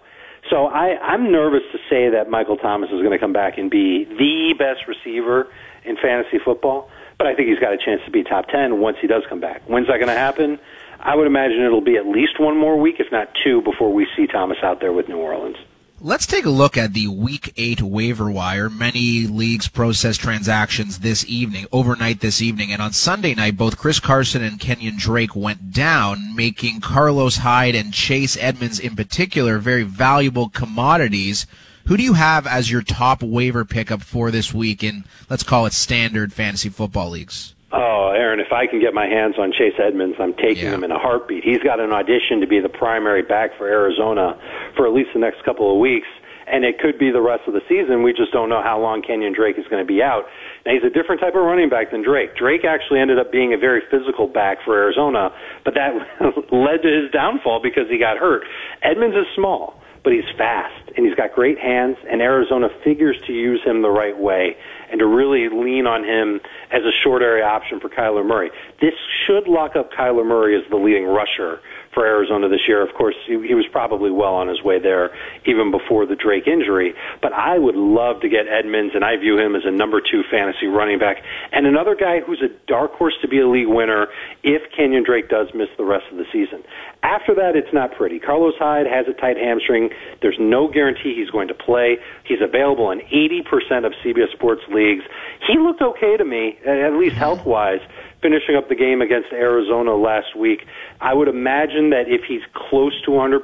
So 0.50 0.68
I, 0.68 0.98
I'm 1.02 1.32
nervous 1.32 1.64
to 1.72 1.78
say 1.90 2.10
that 2.10 2.30
Michael 2.30 2.58
Thomas 2.58 2.90
is 2.90 3.00
going 3.00 3.12
to 3.12 3.20
come 3.20 3.34
back 3.34 3.58
and 3.58 3.70
be 3.70 4.06
the 4.06 4.54
best 4.58 4.88
receiver 4.88 5.48
in 5.86 5.96
fantasy 5.96 6.38
football, 6.44 6.90
but 7.18 7.28
I 7.28 7.36
think 7.36 7.50
he's 7.50 7.60
got 7.60 7.74
a 7.74 7.78
chance 7.78 8.02
to 8.06 8.12
be 8.12 8.24
top 8.24 8.48
10 8.48 8.80
once 8.80 8.98
he 9.02 9.08
does 9.08 9.24
come 9.30 9.40
back. 9.40 9.62
When's 9.68 9.88
that 9.88 9.98
going 9.98 10.08
to 10.08 10.14
happen? 10.14 10.60
I 11.00 11.16
would 11.16 11.28
imagine 11.28 11.62
it'll 11.62 11.82
be 11.82 11.98
at 11.98 12.08
least 12.08 12.40
one 12.40 12.58
more 12.58 12.80
week, 12.80 12.96
if 13.00 13.12
not 13.12 13.30
two, 13.44 13.62
before 13.62 13.94
we 13.94 14.08
see 14.16 14.28
Thomas 14.28 14.58
out 14.64 14.80
there 14.80 14.94
with 14.94 15.10
New 15.10 15.18
Orleans. 15.18 15.58
Let's 16.06 16.26
take 16.26 16.44
a 16.44 16.50
look 16.50 16.76
at 16.76 16.92
the 16.92 17.08
Week 17.08 17.54
8 17.56 17.82
waiver 17.82 18.30
wire. 18.30 18.70
Many 18.70 19.26
leagues 19.26 19.70
process 19.70 20.18
transactions 20.18 21.00
this 21.00 21.24
evening, 21.30 21.66
overnight 21.72 22.20
this 22.20 22.42
evening, 22.42 22.74
and 22.74 22.82
on 22.82 22.92
Sunday 22.92 23.34
night, 23.34 23.56
both 23.56 23.78
Chris 23.78 24.02
Carson 24.02 24.44
and 24.44 24.60
Kenyan 24.60 24.98
Drake 24.98 25.34
went 25.34 25.72
down, 25.72 26.36
making 26.36 26.82
Carlos 26.82 27.38
Hyde 27.38 27.74
and 27.74 27.94
Chase 27.94 28.36
Edmonds 28.36 28.82
in 28.82 28.98
particular 28.98 29.60
very 29.60 29.84
valuable 29.84 30.50
commodities. 30.50 31.48
Who 31.86 31.96
do 31.96 32.04
you 32.04 32.16
have 32.16 32.46
as 32.46 32.70
your 32.70 32.82
top 32.82 33.24
waiver 33.24 33.64
pickup 33.64 34.02
for 34.02 34.30
this 34.30 34.54
week 34.54 34.84
in, 34.84 35.06
let's 35.30 35.44
call 35.44 35.66
it 35.66 35.72
standard 35.72 36.34
fantasy 36.34 36.68
football 36.68 37.12
leagues? 37.12 37.56
Oh, 37.74 38.14
Aaron, 38.16 38.40
if 38.40 38.52
I 38.54 38.68
can 38.68 38.80
get 38.80 38.94
my 38.94 39.08
hands 39.08 39.36
on 39.40 39.52
Chase 39.52 39.74
Edmonds, 39.84 40.16
I'm 40.20 40.34
taking 40.36 40.66
Yeah. 40.66 40.76
him 40.76 40.84
in 40.84 40.92
a 40.92 41.00
heartbeat. 41.00 41.44
He's 41.44 41.58
got 41.64 41.80
an 41.80 41.92
audition 41.92 42.40
to 42.42 42.48
be 42.48 42.60
the 42.60 42.70
primary 42.70 43.24
back 43.24 43.56
for 43.58 43.68
Arizona 43.68 44.38
for 44.76 44.86
at 44.86 44.94
least 44.94 45.10
the 45.14 45.20
next 45.20 45.44
couple 45.44 45.72
of 45.74 45.80
weeks. 45.80 46.08
and 46.46 46.66
it 46.66 46.78
could 46.78 47.00
be 47.00 47.10
the 47.10 47.22
rest 47.22 47.48
of 47.48 47.54
the 47.54 47.62
season. 47.70 48.04
We 48.04 48.12
just 48.12 48.34
don't 48.34 48.50
know 48.50 48.62
how 48.62 48.78
long 48.78 49.02
Kenyan 49.02 49.34
Drake 49.34 49.58
is 49.58 49.66
going 49.70 49.82
to 49.82 49.88
be 49.88 50.04
out. 50.04 50.28
Now 50.66 50.74
he's 50.74 50.84
a 50.84 50.90
different 50.90 51.22
type 51.22 51.36
of 51.36 51.42
running 51.46 51.70
back 51.70 51.92
than 51.92 52.02
Drake. 52.04 52.36
Drake 52.36 52.66
actually 52.66 53.00
ended 53.00 53.18
up 53.18 53.32
being 53.32 53.54
a 53.54 53.58
very 53.58 53.80
physical 53.90 54.28
back 54.28 54.58
for 54.66 54.76
Arizona, 54.78 55.32
but 55.64 55.74
that 55.76 55.94
led 56.52 56.82
to 56.84 56.90
his 57.02 57.10
downfall 57.12 57.62
because 57.64 57.88
he 57.90 57.98
got 57.98 58.18
hurt. 58.18 58.44
Edmonds 58.82 59.16
is 59.16 59.26
small 59.34 59.80
but 60.04 60.12
he's 60.12 60.28
fast 60.38 60.92
and 60.98 61.06
he's 61.06 61.16
got 61.16 61.34
great 61.34 61.58
hands 61.58 61.96
and 62.12 62.22
Arizona 62.22 62.68
figures 62.84 63.16
to 63.26 63.32
use 63.32 63.64
him 63.64 63.82
the 63.82 63.90
right 63.90 64.18
way 64.18 64.58
and 64.94 65.00
to 65.00 65.08
really 65.08 65.50
lean 65.50 65.88
on 65.88 66.06
him 66.06 66.40
as 66.70 66.84
a 66.84 66.92
short 67.04 67.24
area 67.24 67.44
option 67.44 67.80
for 67.80 67.90
Kyler 67.90 68.24
Murray. 68.24 68.52
This 68.80 68.94
should 69.26 69.48
lock 69.48 69.76
up 69.76 69.92
Kyler 69.92 70.24
Murray 70.24 70.56
as 70.56 70.62
the 70.70 70.78
leading 70.78 71.06
rusher 71.06 71.60
for 71.94 72.06
Arizona 72.06 72.50
this 72.50 72.68
year. 72.68 72.82
Of 72.82 72.94
course, 72.96 73.16
he, 73.28 73.34
he 73.48 73.54
was 73.54 73.66
probably 73.72 74.12
well 74.12 74.34
on 74.34 74.48
his 74.48 74.62
way 74.62 74.80
there 74.80 75.12
even 75.46 75.72
before 75.72 76.06
the 76.06 76.16
Drake 76.16 76.48
injury. 76.48 76.94
But 77.22 77.34
I 77.34 77.58
would 77.58 77.76
love 77.76 78.22
to 78.22 78.30
get 78.30 78.48
Edmonds, 78.48 78.94
and 78.96 79.04
I 79.04 79.18
view 79.18 79.38
him 79.38 79.56
as 79.56 79.64
a 79.66 79.72
number 79.72 80.02
two 80.02 80.24
fantasy 80.30 80.68
running 80.68 81.00
back. 81.00 81.18
And 81.52 81.66
another 81.66 81.96
guy 81.96 82.22
who's 82.22 82.42
a 82.42 82.52
dark 82.68 82.94
horse 82.94 83.14
to 83.22 83.28
be 83.28 83.40
a 83.40 83.48
league 83.48 83.68
winner 83.68 84.08
if 84.44 84.62
Kenyan 84.78 85.06
Drake 85.06 85.30
does 85.30 85.48
miss 85.54 85.70
the 85.78 85.86
rest 85.86 86.06
of 86.12 86.18
the 86.18 86.26
season. 86.32 86.64
After 87.04 87.36
that, 87.36 87.56
it's 87.56 87.74
not 87.74 87.94
pretty. 87.96 88.20
Carlos 88.20 88.56
Hyde 88.58 88.88
has 88.88 89.06
a 89.08 89.14
tight 89.14 89.38
hamstring. 89.38 89.90
There's 90.22 90.38
no 90.40 90.68
guarantee 90.68 91.14
he's 91.16 91.30
going 91.30 91.48
to 91.50 91.54
play. 91.54 91.98
He's 92.26 92.42
available 92.42 92.92
in 92.92 93.00
80% 93.00 93.86
of 93.86 93.94
CBS 94.04 94.32
Sports 94.34 94.62
leagues. 94.70 95.04
He 95.48 95.58
looked 95.60 95.82
okay 95.82 96.18
to 96.18 96.26
me, 96.26 96.58
at 96.66 96.94
least 96.94 97.16
health 97.16 97.46
wise 97.46 97.82
finishing 98.24 98.56
up 98.56 98.70
the 98.70 98.76
game 98.76 99.02
against 99.02 99.32
Arizona 99.32 99.94
last 99.94 100.36
week. 100.36 100.66
I 101.02 101.14
would 101.14 101.28
imagine 101.28 101.92
that 101.92 102.08
if 102.08 102.22
he's 102.24 102.42
close 102.54 103.00
to 103.04 103.12
100%, 103.12 103.44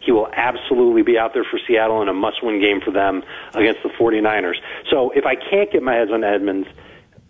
he 0.00 0.12
will 0.12 0.28
absolutely 0.36 1.02
be 1.02 1.18
out 1.18 1.32
there 1.34 1.44
for 1.44 1.58
Seattle 1.66 2.02
in 2.02 2.08
a 2.08 2.14
must-win 2.14 2.60
game 2.60 2.80
for 2.80 2.92
them 2.92 3.24
against 3.54 3.82
the 3.82 3.88
49ers. 3.88 4.56
So 4.90 5.10
if 5.10 5.24
I 5.24 5.34
can't 5.34 5.72
get 5.72 5.82
my 5.82 5.94
head 5.94 6.10
on 6.12 6.22
Edmonds, 6.22 6.68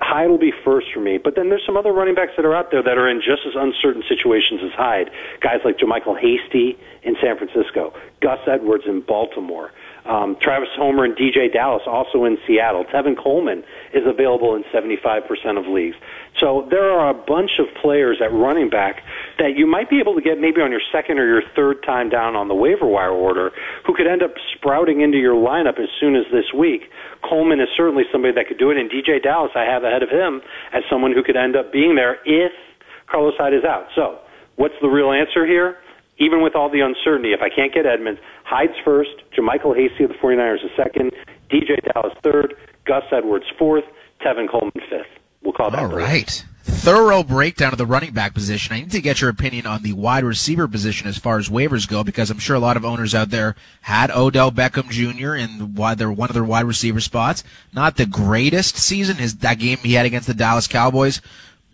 Hyde 0.01 0.29
will 0.29 0.39
be 0.39 0.53
first 0.65 0.89
for 0.93 1.01
me. 1.01 1.19
But 1.19 1.37
then 1.37 1.49
there's 1.49 1.65
some 1.65 1.77
other 1.77 1.93
running 1.93 2.15
backs 2.15 2.33
that 2.37 2.45
are 2.45 2.55
out 2.55 2.71
there 2.71 2.83
that 2.83 2.99
are 2.99 3.09
in 3.09 3.21
just 3.21 3.47
as 3.47 3.55
uncertain 3.55 4.03
situations 4.09 4.61
as 4.65 4.73
Hyde. 4.73 5.11
Guys 5.41 5.61
like 5.65 5.79
JaMycal 5.79 6.19
Hasty 6.19 6.77
in 7.03 7.17
San 7.23 7.39
Francisco, 7.39 7.95
Gus 8.21 8.41
Edwards 8.47 8.85
in 8.87 9.01
Baltimore. 9.01 9.71
Um, 10.07 10.37
Travis 10.41 10.69
Homer 10.77 11.05
and 11.05 11.17
DeeJay 11.17 11.53
Dallas 11.53 11.83
also 11.87 12.25
in 12.25 12.37
Seattle. 12.47 12.85
Tevin 12.85 13.17
Coleman 13.17 13.65
is 13.95 14.03
available 14.07 14.55
in 14.55 14.63
75% 14.65 15.25
of 15.59 15.67
leagues. 15.67 15.97
So 16.39 16.67
there 16.69 16.91
are 16.91 17.09
a 17.09 17.15
bunch 17.15 17.53
of 17.59 17.67
players 17.81 18.19
at 18.21 18.33
running 18.33 18.69
back 18.69 19.03
that 19.39 19.57
you 19.57 19.67
might 19.67 19.89
be 19.89 20.01
able 20.01 20.15
to 20.15 20.21
get 20.21 20.39
maybe 20.39 20.61
on 20.61 20.71
your 20.71 20.83
second 20.93 21.19
or 21.19 21.27
your 21.27 21.43
third 21.57 21.83
time 21.85 22.11
down 22.11 22.37
on 22.37 22.49
the 22.49 22.55
waiver 22.55 22.87
wire 22.87 23.13
order 23.13 23.53
who 23.87 23.95
could 23.95 24.07
end 24.07 24.23
up 24.23 24.35
sprouting 24.55 25.01
into 25.01 25.17
your 25.17 25.35
lineup 25.35 25.79
as 25.79 25.89
soon 25.99 26.17
as 26.17 26.25
this 26.31 26.53
week. 26.53 26.91
Coleman 27.23 27.61
is 27.61 27.69
certainly 27.75 28.05
somebody 28.13 28.35
that 28.35 28.47
could 28.47 28.59
do 28.59 28.71
it, 28.71 28.77
and 28.77 28.91
DeeJay 28.91 29.23
Dallas 29.23 29.53
I 29.55 29.65
have 29.65 29.85
ahead 29.85 30.03
of 30.03 30.11
him 30.11 30.43
as 30.73 30.83
someone 30.91 31.13
who 31.13 31.23
could 31.23 31.37
end 31.37 31.57
up 31.57 31.73
being 31.73 31.95
there 31.95 32.19
if 32.27 32.53
Carlos 33.07 33.35
Hyde 33.39 33.55
is 33.55 33.65
out. 33.65 33.87
So 33.95 34.19
what's 34.57 34.75
the 34.83 34.89
real 34.89 35.13
answer 35.13 35.47
here? 35.47 35.79
Even 36.19 36.43
with 36.43 36.55
all 36.55 36.71
the 36.71 36.81
uncertainty, 36.81 37.33
if 37.33 37.43
I 37.43 37.49
can't 37.49 37.73
get 37.73 37.87
Edmonds, 37.87 38.21
Hyde's 38.45 38.79
first, 38.85 39.11
JaMycal 39.37 39.77
Hasty 39.77 40.05
of 40.05 40.11
the 40.11 40.17
49ers 40.17 40.65
is 40.65 40.71
second, 40.77 41.13
DeeJay 41.51 41.93
Dallas 41.93 42.17
third, 42.23 42.55
Gus 42.85 43.05
Edwards 43.11 43.47
fourth, 43.59 43.85
Tevin 44.21 44.49
Coleman 44.49 44.73
fifth. 44.89 45.07
We'll 45.43 45.53
call 45.53 45.71
that. 45.71 45.81
All 45.81 45.87
right. 45.87 46.45
Thorough 46.63 47.23
breakdown 47.23 47.73
of 47.73 47.79
the 47.79 47.85
running 47.85 48.13
back 48.13 48.33
position. 48.33 48.75
I 48.75 48.81
need 48.81 48.93
to 48.93 49.01
get 49.03 49.21
your 49.21 49.29
opinion 49.29 49.67
on 49.67 49.83
the 49.83 49.93
wide 49.93 50.25
receiver 50.25 50.67
position 50.67 51.09
as 51.09 51.19
far 51.19 51.39
as 51.39 51.51
waivers 51.51 51.87
go, 51.87 52.03
because 52.03 52.31
I'm 52.31 52.39
sure 52.39 52.57
a 52.57 52.61
lot 52.61 52.79
of 52.79 52.85
owners 52.87 53.15
out 53.15 53.29
there 53.29 53.55
had 53.83 54.11
Odell 54.11 54.51
Beckham 54.51 54.89
Jr. 54.89 55.35
in 55.35 55.75
why 55.75 55.95
they're 55.95 56.11
one 56.11 56.31
of 56.31 56.35
their 56.35 56.45
wide 56.45 56.65
receiver 56.65 57.01
spots. 57.01 57.45
Not 57.75 57.97
the 57.97 58.07
greatest 58.07 58.77
season. 58.77 59.17
His 59.17 59.37
that 59.37 59.59
game 59.59 59.79
he 59.79 59.93
had 59.93 60.07
against 60.07 60.27
the 60.27 60.35
Dallas 60.35 60.67
Cowboys 60.67 61.21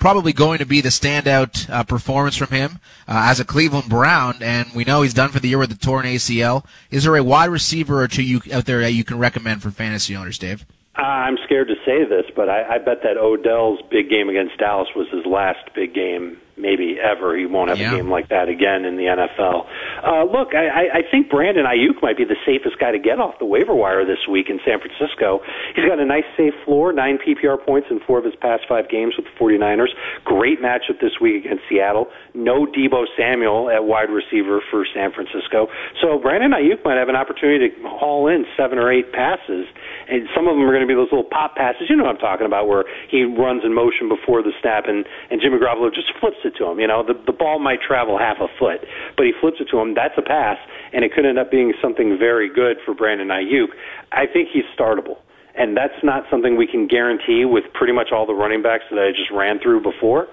probably 0.00 0.32
going 0.32 0.58
to 0.58 0.66
be 0.66 0.80
the 0.80 0.88
standout 0.88 1.70
uh, 1.70 1.84
performance 1.84 2.36
from 2.36 2.48
him 2.48 2.80
uh, 3.06 3.28
as 3.28 3.38
a 3.38 3.44
Cleveland 3.44 3.88
Brown, 3.88 4.38
and 4.40 4.72
we 4.74 4.82
know 4.82 5.02
he's 5.02 5.14
done 5.14 5.30
for 5.30 5.38
the 5.38 5.48
year 5.48 5.58
with 5.58 5.70
the 5.70 5.76
torn 5.76 6.06
ACL. 6.06 6.64
Is 6.90 7.04
there 7.04 7.14
a 7.16 7.22
wide 7.22 7.50
receiver 7.50 8.02
or 8.02 8.08
two 8.08 8.22
you 8.22 8.40
out 8.52 8.64
there 8.64 8.80
that 8.80 8.92
you 8.92 9.04
can 9.04 9.18
recommend 9.18 9.62
for 9.62 9.70
fantasy 9.70 10.16
owners, 10.16 10.38
Dave? 10.38 10.66
Uh, 10.98 11.02
I'm 11.02 11.38
scared 11.44 11.68
to 11.68 11.76
say 11.86 12.04
this, 12.04 12.24
but 12.34 12.48
I, 12.48 12.74
I 12.74 12.78
bet 12.78 13.02
that 13.04 13.16
Odell's 13.16 13.80
big 13.90 14.10
game 14.10 14.28
against 14.28 14.58
Dallas 14.58 14.88
was 14.96 15.08
his 15.10 15.24
last 15.24 15.72
big 15.74 15.94
game 15.94 16.38
maybe 16.60 16.96
ever. 17.00 17.36
He 17.36 17.46
won't 17.46 17.70
have 17.70 17.78
yeah. 17.78 17.92
a 17.92 17.96
game 17.96 18.10
like 18.10 18.28
that 18.28 18.48
again 18.48 18.84
in 18.84 18.96
the 18.96 19.08
NFL. 19.08 19.66
Uh, 20.04 20.24
look, 20.24 20.54
I, 20.54 21.00
I 21.00 21.02
think 21.10 21.28
Brandon 21.28 21.64
Aiyuk 21.64 22.02
might 22.02 22.16
be 22.16 22.24
the 22.24 22.38
safest 22.46 22.78
guy 22.78 22.92
to 22.92 22.98
get 22.98 23.18
off 23.18 23.38
the 23.38 23.46
waiver 23.46 23.74
wire 23.74 24.04
this 24.04 24.28
week 24.30 24.48
in 24.48 24.60
San 24.64 24.78
Francisco. 24.80 25.40
He's 25.74 25.84
got 25.84 25.98
a 25.98 26.06
nice 26.06 26.28
safe 26.36 26.54
floor, 26.64 26.92
nine 26.92 27.18
PPR 27.18 27.64
points 27.64 27.88
in 27.90 28.00
four 28.06 28.18
of 28.18 28.24
his 28.24 28.34
past 28.36 28.64
five 28.68 28.88
games 28.88 29.14
with 29.16 29.26
the 29.26 29.34
49ers. 29.38 29.92
Great 30.24 30.60
matchup 30.60 31.00
this 31.00 31.20
week 31.20 31.44
against 31.44 31.64
Seattle. 31.68 32.08
No 32.34 32.66
Deebo 32.66 33.06
Samuel 33.16 33.70
at 33.70 33.84
wide 33.84 34.10
receiver 34.10 34.60
for 34.70 34.86
San 34.94 35.12
Francisco. 35.12 35.68
So 36.00 36.18
Brandon 36.18 36.52
Aiyuk 36.52 36.84
might 36.84 36.96
have 36.96 37.08
an 37.08 37.16
opportunity 37.16 37.70
to 37.70 37.76
haul 37.88 38.28
in 38.28 38.44
seven 38.56 38.78
or 38.78 38.92
eight 38.92 39.12
passes, 39.12 39.66
and 40.08 40.28
some 40.34 40.48
of 40.48 40.56
them 40.56 40.64
are 40.64 40.72
going 40.72 40.86
to 40.86 40.90
be 40.90 40.94
those 40.94 41.10
little 41.10 41.28
pop 41.28 41.56
passes. 41.56 41.88
You 41.88 41.96
know 41.96 42.04
what 42.04 42.14
I'm 42.16 42.22
talking 42.22 42.46
about, 42.46 42.68
where 42.68 42.84
he 43.08 43.24
runs 43.24 43.62
in 43.64 43.74
motion 43.74 44.08
before 44.08 44.42
the 44.42 44.52
snap, 44.60 44.84
and 44.86 45.06
and 45.30 45.40
Jimmy 45.40 45.58
Garoppolo 45.58 45.92
just 45.92 46.12
flips 46.18 46.38
it 46.44 46.49
it 46.50 46.58
to 46.58 46.66
him. 46.66 46.78
You 46.82 46.86
know, 46.86 47.06
the 47.06 47.14
the 47.14 47.32
ball 47.32 47.58
might 47.58 47.80
travel 47.80 48.18
half 48.18 48.38
a 48.42 48.50
foot, 48.58 48.82
but 49.16 49.24
he 49.24 49.32
flips 49.40 49.58
it 49.60 49.68
to 49.70 49.78
him. 49.78 49.94
That's 49.94 50.14
a 50.18 50.22
pass, 50.22 50.58
and 50.92 51.04
it 51.04 51.14
could 51.14 51.24
end 51.24 51.38
up 51.38 51.50
being 51.50 51.72
something 51.80 52.18
very 52.18 52.52
good 52.52 52.76
for 52.84 52.94
Brandon 52.94 53.28
Aiyuk. 53.28 53.70
I 54.12 54.26
think 54.26 54.48
he's 54.52 54.66
startable. 54.76 55.22
And 55.56 55.76
that's 55.76 55.98
not 56.02 56.24
something 56.30 56.56
we 56.56 56.66
can 56.66 56.86
guarantee 56.86 57.44
with 57.44 57.64
pretty 57.74 57.92
much 57.92 58.12
all 58.14 58.24
the 58.24 58.34
running 58.34 58.62
backs 58.62 58.84
that 58.90 58.98
I 58.98 59.10
just 59.10 59.30
ran 59.34 59.58
through 59.58 59.82
before. 59.82 60.28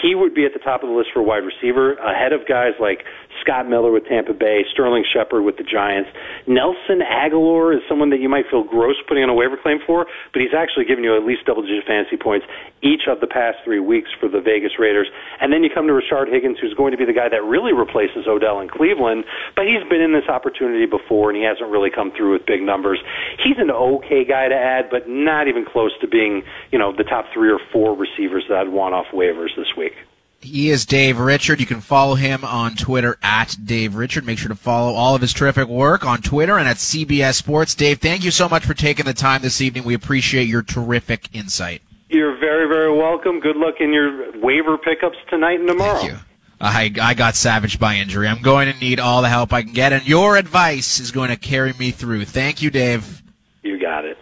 He 0.00 0.14
would 0.14 0.34
be 0.34 0.46
at 0.46 0.54
the 0.54 0.58
top 0.58 0.82
of 0.82 0.88
the 0.88 0.94
list 0.96 1.10
for 1.12 1.22
wide 1.22 1.44
receiver, 1.44 1.94
ahead 2.00 2.32
of 2.32 2.48
guys 2.48 2.72
like 2.80 3.04
Scott 3.42 3.68
Miller 3.68 3.90
with 3.90 4.06
Tampa 4.06 4.32
Bay, 4.32 4.64
Sterling 4.70 5.04
Shepard 5.04 5.42
with 5.42 5.56
the 5.58 5.66
Giants. 5.66 6.08
Nelson 6.46 7.02
Agholor 7.02 7.74
is 7.74 7.82
someone 7.88 8.10
that 8.10 8.20
you 8.20 8.28
might 8.28 8.46
feel 8.48 8.62
gross 8.62 8.94
putting 9.06 9.22
on 9.22 9.28
a 9.28 9.34
waiver 9.34 9.58
claim 9.58 9.78
for, 9.84 10.06
but 10.32 10.40
he's 10.40 10.54
actually 10.54 10.86
given 10.86 11.02
you 11.02 11.16
at 11.16 11.26
least 11.26 11.44
double 11.44 11.62
digit 11.62 11.84
fantasy 11.84 12.16
points 12.16 12.46
each 12.82 13.02
of 13.08 13.20
the 13.20 13.26
past 13.26 13.58
three 13.64 13.80
weeks 13.80 14.10
for 14.18 14.28
the 14.28 14.40
Vegas 14.40 14.78
Raiders. 14.78 15.08
And 15.40 15.52
then 15.52 15.62
you 15.62 15.70
come 15.74 15.86
to 15.88 15.92
Rashard 15.92 16.30
Higgins, 16.30 16.58
who's 16.60 16.74
going 16.74 16.92
to 16.92 16.98
be 16.98 17.04
the 17.04 17.12
guy 17.12 17.28
that 17.28 17.42
really 17.42 17.72
replaces 17.72 18.26
Odell 18.26 18.60
in 18.60 18.68
Cleveland, 18.68 19.24
but 19.56 19.66
he's 19.66 19.82
been 19.90 20.00
in 20.00 20.12
this 20.12 20.28
opportunity 20.28 20.86
before 20.86 21.30
and 21.30 21.36
he 21.36 21.42
hasn't 21.42 21.68
really 21.68 21.90
come 21.90 22.12
through 22.12 22.32
with 22.32 22.46
big 22.46 22.62
numbers. 22.62 23.02
He's 23.42 23.58
an 23.58 23.70
okay 23.70 24.24
guy 24.24 24.48
to 24.48 24.54
add, 24.54 24.90
but 24.90 25.08
not 25.08 25.48
even 25.48 25.64
close 25.64 25.92
to 26.00 26.06
being, 26.06 26.42
you 26.70 26.78
know, 26.78 26.94
the 26.94 27.04
top 27.04 27.26
three 27.34 27.50
or 27.50 27.58
four 27.72 27.96
receivers 27.96 28.44
that 28.48 28.58
I'd 28.58 28.68
want 28.68 28.94
off 28.94 29.06
waivers 29.12 29.56
this 29.56 29.74
week. 29.76 29.94
He 30.42 30.70
is 30.70 30.84
Dave 30.84 31.18
Richard. 31.18 31.60
You 31.60 31.66
can 31.66 31.80
follow 31.80 32.16
him 32.16 32.44
on 32.44 32.74
Twitter 32.74 33.16
at 33.22 33.56
Dave 33.64 33.94
Richard. 33.94 34.26
Make 34.26 34.38
sure 34.38 34.48
to 34.48 34.56
follow 34.56 34.92
all 34.92 35.14
of 35.14 35.20
his 35.20 35.32
terrific 35.32 35.68
work 35.68 36.04
on 36.04 36.20
Twitter 36.20 36.58
and 36.58 36.68
at 36.68 36.76
CBS 36.76 37.34
Sports. 37.34 37.74
Dave, 37.76 38.00
thank 38.00 38.24
you 38.24 38.32
so 38.32 38.48
much 38.48 38.64
for 38.64 38.74
taking 38.74 39.06
the 39.06 39.14
time 39.14 39.42
this 39.42 39.60
evening. 39.60 39.84
We 39.84 39.94
appreciate 39.94 40.48
your 40.48 40.62
terrific 40.62 41.28
insight. 41.32 41.82
You're 42.08 42.36
very, 42.38 42.68
very 42.68 42.94
welcome. 42.94 43.40
Good 43.40 43.56
luck 43.56 43.76
in 43.80 43.92
your 43.92 44.38
waiver 44.40 44.76
pickups 44.76 45.16
tonight 45.30 45.60
and 45.60 45.68
tomorrow. 45.68 45.98
Thank 45.98 46.12
you. 46.12 46.18
I, 46.60 46.92
I 47.00 47.14
got 47.14 47.34
savaged 47.34 47.80
by 47.80 47.96
injury. 47.96 48.28
I'm 48.28 48.42
going 48.42 48.72
to 48.72 48.78
need 48.78 49.00
all 49.00 49.22
the 49.22 49.28
help 49.28 49.52
I 49.52 49.62
can 49.62 49.72
get, 49.72 49.92
and 49.92 50.06
your 50.06 50.36
advice 50.36 51.00
is 51.00 51.10
going 51.10 51.30
to 51.30 51.36
carry 51.36 51.72
me 51.72 51.90
through. 51.90 52.24
Thank 52.24 52.62
you, 52.62 52.70
Dave. 52.70 53.22
You 53.62 53.80
got 53.80 54.04
it. 54.04 54.18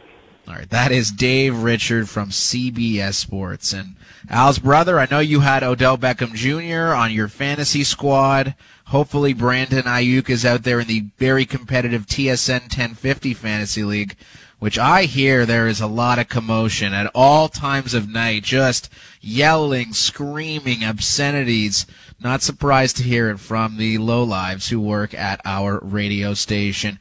All 0.49 0.55
right, 0.55 0.69
that 0.71 0.91
is 0.91 1.11
Dave 1.11 1.63
Richard 1.63 2.09
from 2.09 2.31
CBS 2.31 3.15
Sports. 3.15 3.73
And 3.73 3.97
Al's 4.29 4.59
brother, 4.59 4.99
I 4.99 5.09
know 5.11 5.21
you 5.21 5.41
had 5.41 5.63
Odell 5.63 5.97
Beckham 5.97 6.35
Jr. 6.35 6.95
on 6.95 7.11
your 7.11 7.29
fantasy 7.29 7.85
squad. 7.85 8.55
Hopefully, 8.87 9.33
Brandon 9.33 9.85
Aiyuk 9.85 10.29
is 10.29 10.45
out 10.45 10.63
there 10.63 10.81
in 10.81 10.89
the 10.89 11.07
very 11.17 11.47
competitive 11.47 12.07
TSN 12.07 12.63
1050 12.63 13.33
fantasy 13.33 13.83
league, 13.83 14.17
which 14.59 14.79
I 14.79 15.05
hear 15.05 15.47
there 15.47 15.69
is 15.69 15.81
a 15.81 15.87
lot 15.87 16.19
of 16.19 16.29
commotion 16.29 16.93
at 16.93 17.11
all 17.15 17.49
times 17.49 17.95
of 17.95 18.11
night, 18.11 18.43
just 18.43 18.91
yelling, 19.23 19.95
screaming, 19.95 20.85
obscenities. 20.85 21.87
Not 22.23 22.43
surprised 22.43 22.99
to 22.99 23.03
hear 23.03 23.31
it 23.31 23.41
from 23.41 23.79
the 23.79 23.97
lowlives 23.97 24.69
who 24.69 24.81
work 24.81 25.15
at 25.15 25.41
our 25.47 25.81
radio 25.83 26.35
station. 26.35 26.99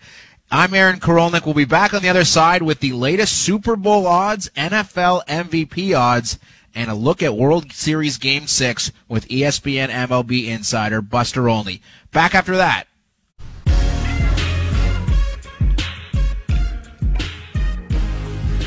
I'm 0.52 0.74
Aaron 0.74 1.00
Korolnik. 1.00 1.46
We'll 1.46 1.54
be 1.54 1.66
back 1.66 1.94
on 1.94 2.02
the 2.02 2.10
other 2.10 2.26
side 2.26 2.62
with 2.62 2.80
the 2.80 2.94
latest 2.94 3.38
Super 3.38 3.76
Bowl 3.76 4.08
odds, 4.08 4.50
NFL 4.56 5.26
MVP 5.28 5.96
odds, 5.96 6.40
and 6.76 6.90
a 6.90 6.94
look 6.94 7.24
at 7.24 7.36
World 7.36 7.72
Series 7.72 8.18
Game 8.18 8.48
6 8.48 8.92
with 9.08 9.28
ESPN 9.28 9.90
MLB 9.90 10.48
insider 10.48 11.02
Buster 11.02 11.48
Olney. 11.48 11.82
Back 12.12 12.36
after 12.36 12.58
that. 12.58 12.89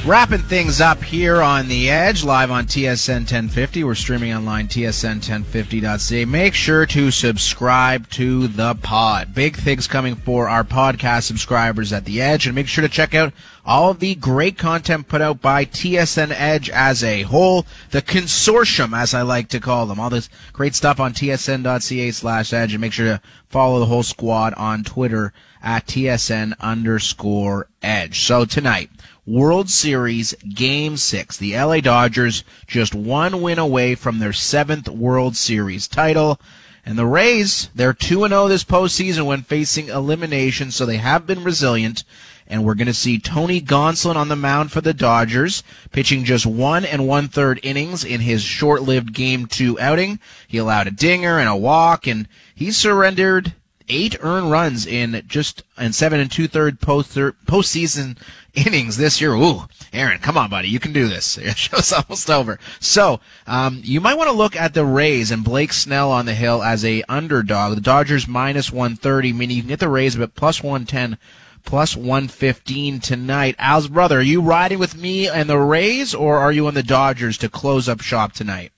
Wrapping 0.04 0.40
things 0.40 0.80
up 0.80 1.00
here 1.00 1.40
on 1.40 1.68
the 1.68 1.88
Edge, 1.88 2.24
live 2.24 2.50
on 2.50 2.66
TSN 2.66 3.18
1050. 3.18 3.84
We're 3.84 3.94
streaming 3.94 4.34
online, 4.34 4.66
tsn1050.ca. 4.66 6.24
Make 6.24 6.54
sure 6.54 6.86
to 6.86 7.12
subscribe 7.12 8.10
to 8.10 8.48
the 8.48 8.74
pod. 8.74 9.32
Big 9.32 9.56
things 9.56 9.86
coming 9.86 10.16
for 10.16 10.48
our 10.48 10.64
podcast 10.64 11.22
subscribers 11.22 11.92
at 11.92 12.04
the 12.04 12.20
Edge, 12.20 12.46
and 12.46 12.54
make 12.56 12.66
sure 12.66 12.82
to 12.82 12.88
check 12.88 13.14
out 13.14 13.32
all 13.64 13.92
of 13.92 14.00
the 14.00 14.16
great 14.16 14.58
content 14.58 15.06
put 15.06 15.20
out 15.20 15.40
by 15.40 15.64
TSN 15.64 16.32
Edge 16.32 16.68
as 16.70 17.04
a 17.04 17.22
whole, 17.22 17.64
the 17.92 18.02
consortium, 18.02 18.98
as 18.98 19.14
I 19.14 19.22
like 19.22 19.48
to 19.50 19.60
call 19.60 19.86
them. 19.86 20.00
All 20.00 20.10
this 20.10 20.28
great 20.52 20.74
stuff 20.74 20.98
on 20.98 21.12
tsn.ca 21.12 22.10
slash 22.10 22.52
edge, 22.52 22.74
and 22.74 22.80
make 22.80 22.92
sure 22.92 23.06
to 23.06 23.20
follow 23.48 23.78
the 23.78 23.86
whole 23.86 24.02
squad 24.02 24.52
on 24.54 24.82
Twitter 24.82 25.32
at 25.62 25.86
TSN 25.86 26.54
underscore 26.58 27.68
edge. 27.82 28.20
So 28.20 28.44
tonight, 28.44 28.90
World 29.24 29.70
Series 29.70 30.34
Game 30.52 30.96
6. 30.96 31.36
The 31.36 31.56
LA 31.56 31.78
Dodgers 31.78 32.42
just 32.66 32.92
one 32.92 33.40
win 33.40 33.60
away 33.60 33.94
from 33.94 34.18
their 34.18 34.32
seventh 34.32 34.88
World 34.88 35.36
Series 35.36 35.86
title. 35.86 36.40
And 36.84 36.98
the 36.98 37.06
Rays, 37.06 37.70
they're 37.72 37.94
2-0 37.94 38.48
this 38.48 38.64
postseason 38.64 39.26
when 39.26 39.42
facing 39.42 39.86
elimination, 39.86 40.72
so 40.72 40.84
they 40.84 40.96
have 40.96 41.24
been 41.24 41.44
resilient. 41.44 42.02
And 42.48 42.64
we're 42.64 42.74
going 42.74 42.88
to 42.88 42.94
see 42.94 43.20
Tony 43.20 43.60
Gonsolin 43.60 44.16
on 44.16 44.26
the 44.26 44.34
mound 44.34 44.72
for 44.72 44.80
the 44.80 44.92
Dodgers, 44.92 45.62
pitching 45.92 46.24
just 46.24 46.44
one 46.44 46.84
and 46.84 47.06
one 47.06 47.28
third 47.28 47.60
innings 47.62 48.04
in 48.04 48.22
his 48.22 48.42
short-lived 48.42 49.12
Game 49.12 49.46
2 49.46 49.78
outing. 49.78 50.18
He 50.48 50.58
allowed 50.58 50.88
a 50.88 50.90
dinger 50.90 51.38
and 51.38 51.48
a 51.48 51.54
walk, 51.54 52.08
and 52.08 52.26
he 52.56 52.72
surrendered 52.72 53.54
eight 53.88 54.16
earned 54.20 54.50
runs 54.50 54.86
in 54.86 55.22
just 55.26 55.62
in 55.78 55.92
seven 55.92 56.20
and 56.20 56.30
two 56.30 56.48
third 56.48 56.80
post 56.80 57.14
postseason 57.14 58.16
innings 58.54 58.96
this 58.96 59.20
year. 59.20 59.32
Ooh, 59.34 59.66
Aaron, 59.92 60.18
come 60.18 60.36
on, 60.36 60.50
buddy, 60.50 60.68
you 60.68 60.80
can 60.80 60.92
do 60.92 61.08
this. 61.08 61.36
The 61.42 61.54
show's 61.54 61.92
almost 61.92 62.30
over. 62.30 62.58
So 62.80 63.20
um, 63.46 63.80
you 63.84 64.00
might 64.00 64.16
want 64.16 64.30
to 64.30 64.36
look 64.36 64.56
at 64.56 64.74
the 64.74 64.84
Rays 64.84 65.30
and 65.30 65.44
Blake 65.44 65.72
Snell 65.72 66.10
on 66.10 66.26
the 66.26 66.34
hill 66.34 66.62
as 66.62 66.84
a 66.84 67.02
underdog. 67.08 67.74
The 67.74 67.80
Dodgers 67.80 68.26
minus 68.26 68.72
one 68.72 68.96
thirty, 68.96 69.32
meaning 69.32 69.56
you 69.56 69.62
can 69.62 69.68
get 69.68 69.80
the 69.80 69.88
Rays 69.88 70.16
but 70.16 70.34
plus 70.34 70.62
one 70.62 70.86
ten. 70.86 71.18
Plus 71.64 71.96
115 71.96 72.98
tonight. 72.98 73.54
Al's 73.56 73.86
brother, 73.86 74.18
are 74.18 74.20
you 74.20 74.40
riding 74.40 74.80
with 74.80 74.96
me 74.96 75.28
and 75.28 75.48
the 75.48 75.60
Rays, 75.60 76.12
or 76.12 76.38
are 76.38 76.50
you 76.50 76.66
on 76.66 76.74
the 76.74 76.82
Dodgers 76.82 77.38
to 77.38 77.48
close 77.48 77.88
up 77.88 78.00
shop 78.00 78.32
tonight? 78.32 78.72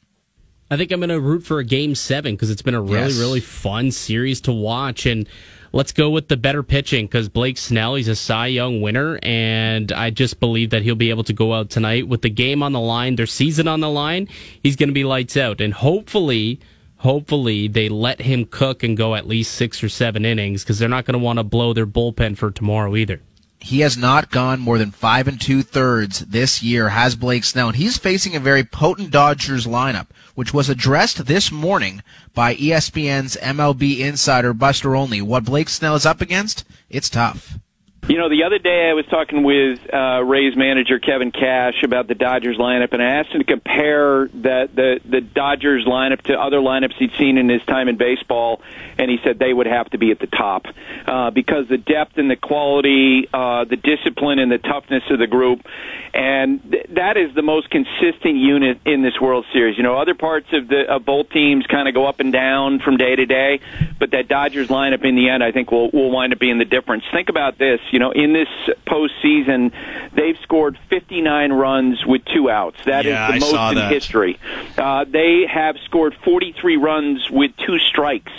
I 0.70 0.76
think 0.76 0.90
I'm 0.90 1.00
going 1.00 1.10
to 1.10 1.20
root 1.20 1.44
for 1.44 1.58
a 1.58 1.64
game 1.64 1.94
seven 1.94 2.34
because 2.34 2.50
it's 2.50 2.62
been 2.62 2.74
a 2.74 2.80
really, 2.80 3.08
yes. 3.08 3.18
really 3.18 3.40
fun 3.40 3.90
series 3.90 4.40
to 4.42 4.52
watch. 4.52 5.04
And 5.04 5.28
let's 5.72 5.92
go 5.92 6.08
with 6.08 6.28
the 6.28 6.36
better 6.36 6.62
pitching 6.62 7.06
because 7.06 7.28
Blake 7.28 7.58
Snell, 7.58 7.96
he's 7.96 8.08
a 8.08 8.16
Cy 8.16 8.46
Young 8.46 8.80
winner. 8.80 9.18
And 9.22 9.92
I 9.92 10.10
just 10.10 10.40
believe 10.40 10.70
that 10.70 10.82
he'll 10.82 10.94
be 10.94 11.10
able 11.10 11.24
to 11.24 11.34
go 11.34 11.52
out 11.52 11.68
tonight 11.68 12.08
with 12.08 12.22
the 12.22 12.30
game 12.30 12.62
on 12.62 12.72
the 12.72 12.80
line, 12.80 13.16
their 13.16 13.26
season 13.26 13.68
on 13.68 13.80
the 13.80 13.90
line. 13.90 14.26
He's 14.62 14.76
going 14.76 14.88
to 14.88 14.94
be 14.94 15.04
lights 15.04 15.36
out. 15.36 15.60
And 15.60 15.74
hopefully, 15.74 16.60
hopefully 16.96 17.68
they 17.68 17.90
let 17.90 18.22
him 18.22 18.46
cook 18.46 18.82
and 18.82 18.96
go 18.96 19.14
at 19.14 19.28
least 19.28 19.52
six 19.52 19.84
or 19.84 19.90
seven 19.90 20.24
innings 20.24 20.64
because 20.64 20.78
they're 20.78 20.88
not 20.88 21.04
going 21.04 21.18
to 21.18 21.24
want 21.24 21.38
to 21.38 21.44
blow 21.44 21.74
their 21.74 21.86
bullpen 21.86 22.38
for 22.38 22.50
tomorrow 22.50 22.96
either 22.96 23.20
he 23.64 23.80
has 23.80 23.96
not 23.96 24.30
gone 24.30 24.60
more 24.60 24.76
than 24.76 24.90
five 24.90 25.26
and 25.26 25.40
two 25.40 25.62
thirds 25.62 26.20
this 26.20 26.62
year, 26.62 26.90
has 26.90 27.16
Blake 27.16 27.44
Snell, 27.44 27.68
and 27.68 27.76
he's 27.76 27.96
facing 27.96 28.36
a 28.36 28.40
very 28.40 28.62
potent 28.62 29.10
Dodgers 29.10 29.66
lineup, 29.66 30.08
which 30.34 30.52
was 30.52 30.68
addressed 30.68 31.24
this 31.24 31.50
morning 31.50 32.02
by 32.34 32.56
ESPN's 32.56 33.38
MLB 33.40 34.00
insider 34.00 34.52
Buster 34.52 34.94
Olney. 34.94 35.22
What 35.22 35.46
Blake 35.46 35.70
Snell 35.70 35.94
is 35.94 36.04
up 36.04 36.20
against, 36.20 36.64
it's 36.90 37.08
tough. 37.08 37.58
You 38.06 38.18
know, 38.18 38.28
the 38.28 38.44
other 38.44 38.58
day 38.58 38.90
I 38.90 38.92
was 38.92 39.06
talking 39.06 39.44
with 39.44 39.80
uh, 39.90 40.22
Rays 40.22 40.54
manager 40.54 40.98
Kevin 40.98 41.32
Cash 41.32 41.82
about 41.82 42.06
the 42.06 42.14
Dodgers 42.14 42.58
lineup, 42.58 42.92
and 42.92 43.02
I 43.02 43.06
asked 43.20 43.30
him 43.30 43.38
to 43.38 43.46
compare 43.46 44.28
the, 44.28 44.68
the 44.74 45.00
the 45.08 45.20
Dodgers 45.22 45.86
lineup 45.86 46.20
to 46.24 46.38
other 46.38 46.58
lineups 46.58 46.96
he'd 46.98 47.12
seen 47.16 47.38
in 47.38 47.48
his 47.48 47.62
time 47.62 47.88
in 47.88 47.96
baseball, 47.96 48.60
and 48.98 49.10
he 49.10 49.16
said 49.24 49.38
they 49.38 49.54
would 49.54 49.66
have 49.66 49.88
to 49.90 49.98
be 49.98 50.10
at 50.10 50.18
the 50.18 50.26
top 50.26 50.66
uh, 51.06 51.30
because 51.30 51.66
the 51.68 51.78
depth 51.78 52.18
and 52.18 52.30
the 52.30 52.36
quality, 52.36 53.26
uh, 53.32 53.64
the 53.64 53.76
discipline 53.76 54.38
and 54.38 54.52
the 54.52 54.58
toughness 54.58 55.04
of 55.08 55.18
the 55.18 55.26
group, 55.26 55.64
and 56.12 56.60
th- 56.70 56.86
that 56.90 57.16
is 57.16 57.34
the 57.34 57.42
most 57.42 57.70
consistent 57.70 58.36
unit 58.36 58.80
in 58.84 59.00
this 59.00 59.18
World 59.18 59.46
Series. 59.50 59.78
You 59.78 59.82
know, 59.82 59.96
other 59.96 60.14
parts 60.14 60.48
of 60.52 60.68
the 60.68 60.82
of 60.90 61.06
both 61.06 61.30
teams 61.30 61.66
kind 61.66 61.88
of 61.88 61.94
go 61.94 62.04
up 62.04 62.20
and 62.20 62.34
down 62.34 62.80
from 62.80 62.98
day 62.98 63.16
to 63.16 63.24
day, 63.24 63.60
but 63.98 64.10
that 64.10 64.28
Dodgers 64.28 64.68
lineup 64.68 65.06
in 65.06 65.16
the 65.16 65.30
end, 65.30 65.42
I 65.42 65.52
think 65.52 65.70
will 65.70 65.88
will 65.90 66.10
wind 66.10 66.34
up 66.34 66.38
being 66.38 66.58
the 66.58 66.66
difference. 66.66 67.04
Think 67.10 67.30
about 67.30 67.56
this 67.56 67.80
you 67.94 68.00
know, 68.00 68.10
in 68.10 68.32
this 68.32 68.48
postseason, 68.88 69.70
they've 70.16 70.36
scored 70.42 70.76
59 70.90 71.52
runs 71.52 72.04
with 72.04 72.24
two 72.24 72.50
outs. 72.50 72.76
That 72.86 73.04
yeah, 73.04 73.32
is 73.32 73.34
the 73.34 73.52
most 73.52 73.76
in 73.76 73.88
history. 73.88 74.40
Uh, 74.76 75.04
they 75.04 75.46
have 75.46 75.76
scored 75.84 76.16
43 76.24 76.76
runs 76.76 77.30
with 77.30 77.52
two 77.56 77.78
strikes. 77.78 78.32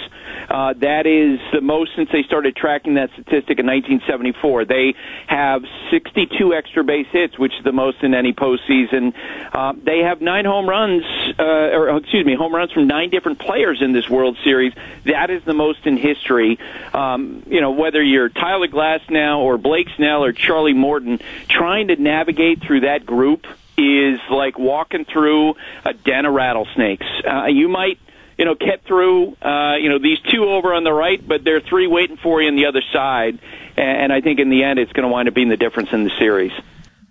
Uh, 0.49 0.73
that 0.73 1.05
is 1.05 1.39
the 1.53 1.61
most 1.61 1.91
since 1.95 2.09
they 2.11 2.23
started 2.23 2.55
tracking 2.55 2.95
that 2.95 3.09
statistic 3.11 3.59
in 3.59 3.65
1974. 3.65 4.65
They 4.65 4.95
have 5.27 5.63
62 5.91 6.53
extra 6.53 6.83
base 6.83 7.07
hits, 7.11 7.37
which 7.37 7.53
is 7.57 7.63
the 7.63 7.71
most 7.71 8.03
in 8.03 8.13
any 8.13 8.33
postseason. 8.33 9.13
Uh, 9.51 9.73
they 9.75 9.99
have 9.99 10.21
nine 10.21 10.45
home 10.45 10.67
runs, 10.67 11.03
uh, 11.39 11.43
or 11.43 11.97
excuse 11.97 12.25
me, 12.25 12.35
home 12.35 12.53
runs 12.53 12.71
from 12.71 12.87
nine 12.87 13.09
different 13.09 13.39
players 13.39 13.81
in 13.81 13.91
this 13.91 14.09
World 14.09 14.37
Series. 14.43 14.73
That 15.05 15.29
is 15.29 15.43
the 15.43 15.53
most 15.53 15.85
in 15.85 15.97
history. 15.97 16.59
Um, 16.93 17.43
you 17.47 17.61
know, 17.61 17.71
whether 17.71 18.01
you're 18.01 18.29
Tyler 18.29 18.67
Glasnow 18.67 19.39
or 19.39 19.57
Blake 19.57 19.87
Snell 19.95 20.23
or 20.23 20.31
Charlie 20.31 20.73
Morton, 20.73 21.19
trying 21.47 21.87
to 21.87 21.95
navigate 21.95 22.61
through 22.61 22.81
that 22.81 23.05
group 23.05 23.45
is 23.77 24.19
like 24.29 24.57
walking 24.57 25.05
through 25.05 25.55
a 25.83 25.93
den 25.93 26.25
of 26.25 26.33
rattlesnakes. 26.33 27.05
Uh, 27.27 27.45
you 27.45 27.67
might 27.67 27.99
you 28.37 28.45
know, 28.45 28.55
get 28.55 28.83
through, 28.85 29.35
uh, 29.41 29.75
you 29.75 29.89
know, 29.89 29.99
these 29.99 30.19
two 30.31 30.45
over 30.45 30.73
on 30.73 30.83
the 30.83 30.93
right, 30.93 31.25
but 31.25 31.43
there 31.43 31.55
are 31.55 31.61
three 31.61 31.87
waiting 31.87 32.17
for 32.17 32.41
you 32.41 32.47
on 32.47 32.55
the 32.55 32.65
other 32.65 32.81
side. 32.91 33.39
And 33.77 34.13
I 34.13 34.21
think 34.21 34.39
in 34.39 34.49
the 34.49 34.63
end, 34.63 34.79
it's 34.79 34.93
going 34.93 35.03
to 35.03 35.09
wind 35.09 35.27
up 35.27 35.33
being 35.33 35.49
the 35.49 35.57
difference 35.57 35.89
in 35.91 36.03
the 36.05 36.11
series. 36.17 36.51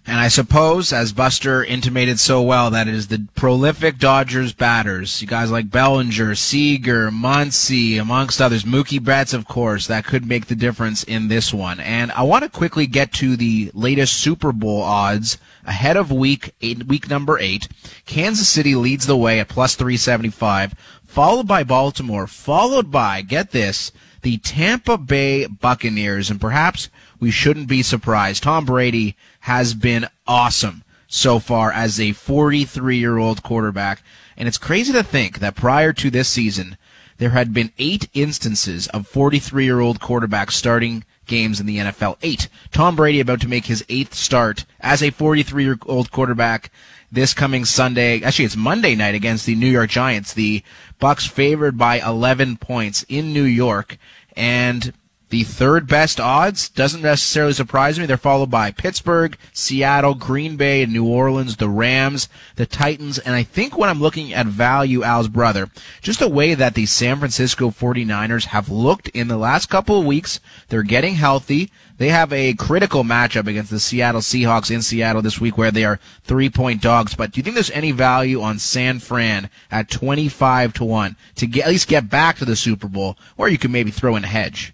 And 0.06 0.20
I 0.20 0.28
suppose, 0.28 0.92
as 0.92 1.14
Buster 1.14 1.64
intimated 1.64 2.20
so 2.20 2.42
well, 2.42 2.70
that 2.70 2.88
it 2.88 2.94
is 2.94 3.08
the 3.08 3.26
prolific 3.34 3.96
Dodgers 3.96 4.52
batters, 4.52 5.22
you 5.22 5.26
guys 5.26 5.50
like 5.50 5.70
Bellinger, 5.70 6.34
Seager, 6.34 7.10
Muncy, 7.10 7.98
amongst 7.98 8.42
others, 8.42 8.64
Mookie 8.64 9.02
Betts, 9.02 9.32
of 9.32 9.46
course, 9.46 9.86
that 9.86 10.04
could 10.04 10.26
make 10.26 10.46
the 10.46 10.54
difference 10.54 11.04
in 11.04 11.28
this 11.28 11.54
one. 11.54 11.80
And 11.80 12.12
I 12.12 12.22
want 12.22 12.44
to 12.44 12.50
quickly 12.50 12.86
get 12.86 13.14
to 13.14 13.34
the 13.34 13.70
latest 13.72 14.18
Super 14.18 14.52
Bowl 14.52 14.82
odds 14.82 15.38
ahead 15.64 15.96
of 15.96 16.12
week 16.12 16.54
eight, 16.60 16.86
week 16.86 17.08
number 17.08 17.38
eight. 17.38 17.68
Kansas 18.04 18.46
City 18.48 18.74
leads 18.74 19.06
the 19.06 19.16
way 19.16 19.40
at 19.40 19.48
plus 19.48 19.74
375, 19.74 20.74
followed 21.14 21.46
by 21.46 21.62
Baltimore, 21.62 22.26
followed 22.26 22.90
by, 22.90 23.22
get 23.22 23.52
this, 23.52 23.92
the 24.22 24.36
Tampa 24.38 24.98
Bay 24.98 25.46
Buccaneers. 25.46 26.28
And 26.28 26.40
perhaps 26.40 26.88
we 27.20 27.30
shouldn't 27.30 27.68
be 27.68 27.84
surprised. 27.84 28.42
Tom 28.42 28.64
Brady 28.64 29.14
has 29.40 29.74
been 29.74 30.08
awesome 30.26 30.82
so 31.06 31.38
far 31.38 31.70
as 31.70 32.00
a 32.00 32.10
43 32.10 32.96
year 32.96 33.16
old 33.16 33.44
quarterback. 33.44 34.02
And 34.36 34.48
it's 34.48 34.58
crazy 34.58 34.92
to 34.92 35.04
think 35.04 35.38
that 35.38 35.54
prior 35.54 35.92
to 35.92 36.10
this 36.10 36.28
season, 36.28 36.76
there 37.18 37.30
had 37.30 37.54
been 37.54 37.70
eight 37.78 38.08
instances 38.12 38.88
of 38.88 39.06
43 39.06 39.64
year 39.64 39.78
old 39.78 40.00
quarterbacks 40.00 40.52
starting 40.52 41.04
games 41.26 41.60
in 41.60 41.66
the 41.66 41.78
NFL. 41.78 42.18
Eight. 42.22 42.48
Tom 42.72 42.96
Brady 42.96 43.20
about 43.20 43.40
to 43.42 43.48
make 43.48 43.66
his 43.66 43.84
eighth 43.88 44.14
start 44.14 44.64
as 44.80 45.00
a 45.00 45.10
43 45.10 45.62
year 45.62 45.78
old 45.86 46.10
quarterback 46.10 46.72
this 47.14 47.32
coming 47.32 47.64
Sunday. 47.64 48.22
Actually, 48.22 48.46
it's 48.46 48.56
Monday 48.56 48.94
night 48.94 49.14
against 49.14 49.46
the 49.46 49.54
New 49.54 49.68
York 49.68 49.90
Giants. 49.90 50.34
The 50.34 50.62
Bucs 51.00 51.28
favored 51.28 51.78
by 51.78 52.00
11 52.00 52.56
points 52.56 53.04
in 53.08 53.32
New 53.32 53.44
York. 53.44 53.96
And 54.36 54.92
the 55.30 55.42
third 55.42 55.88
best 55.88 56.20
odds 56.20 56.68
doesn't 56.68 57.02
necessarily 57.02 57.54
surprise 57.54 57.98
me. 57.98 58.06
They're 58.06 58.16
followed 58.16 58.50
by 58.50 58.70
Pittsburgh, 58.70 59.36
Seattle, 59.52 60.14
Green 60.14 60.56
Bay, 60.56 60.82
and 60.82 60.92
New 60.92 61.06
Orleans, 61.06 61.56
the 61.56 61.68
Rams, 61.68 62.28
the 62.56 62.66
Titans, 62.66 63.18
and 63.18 63.34
I 63.34 63.42
think 63.42 63.76
when 63.76 63.88
I'm 63.88 64.00
looking 64.00 64.32
at 64.32 64.46
value, 64.46 65.02
Al's 65.02 65.28
brother, 65.28 65.70
just 66.02 66.20
the 66.20 66.28
way 66.28 66.54
that 66.54 66.74
the 66.74 66.86
San 66.86 67.18
Francisco 67.18 67.70
49ers 67.70 68.46
have 68.46 68.68
looked 68.68 69.08
in 69.08 69.28
the 69.28 69.38
last 69.38 69.70
couple 69.70 69.98
of 69.98 70.06
weeks, 70.06 70.40
they're 70.68 70.82
getting 70.82 71.14
healthy. 71.14 71.70
They 71.96 72.08
have 72.08 72.32
a 72.32 72.54
critical 72.54 73.02
matchup 73.02 73.46
against 73.46 73.70
the 73.70 73.80
Seattle 73.80 74.20
Seahawks 74.20 74.70
in 74.70 74.82
Seattle 74.82 75.22
this 75.22 75.40
week 75.40 75.56
where 75.56 75.70
they 75.70 75.84
are 75.84 76.00
three 76.24 76.50
point 76.50 76.82
dogs. 76.82 77.14
But 77.14 77.32
do 77.32 77.38
you 77.38 77.42
think 77.42 77.54
there's 77.54 77.70
any 77.70 77.92
value 77.92 78.40
on 78.40 78.58
San 78.58 78.98
Fran 78.98 79.48
at 79.70 79.90
25 79.90 80.74
to 80.74 80.84
1 80.84 81.16
to 81.36 81.46
get, 81.46 81.66
at 81.66 81.70
least 81.70 81.88
get 81.88 82.10
back 82.10 82.36
to 82.38 82.44
the 82.44 82.56
Super 82.56 82.88
Bowl, 82.88 83.16
or 83.36 83.48
you 83.48 83.58
could 83.58 83.70
maybe 83.70 83.90
throw 83.90 84.16
in 84.16 84.24
a 84.24 84.28
hedge? 84.28 84.73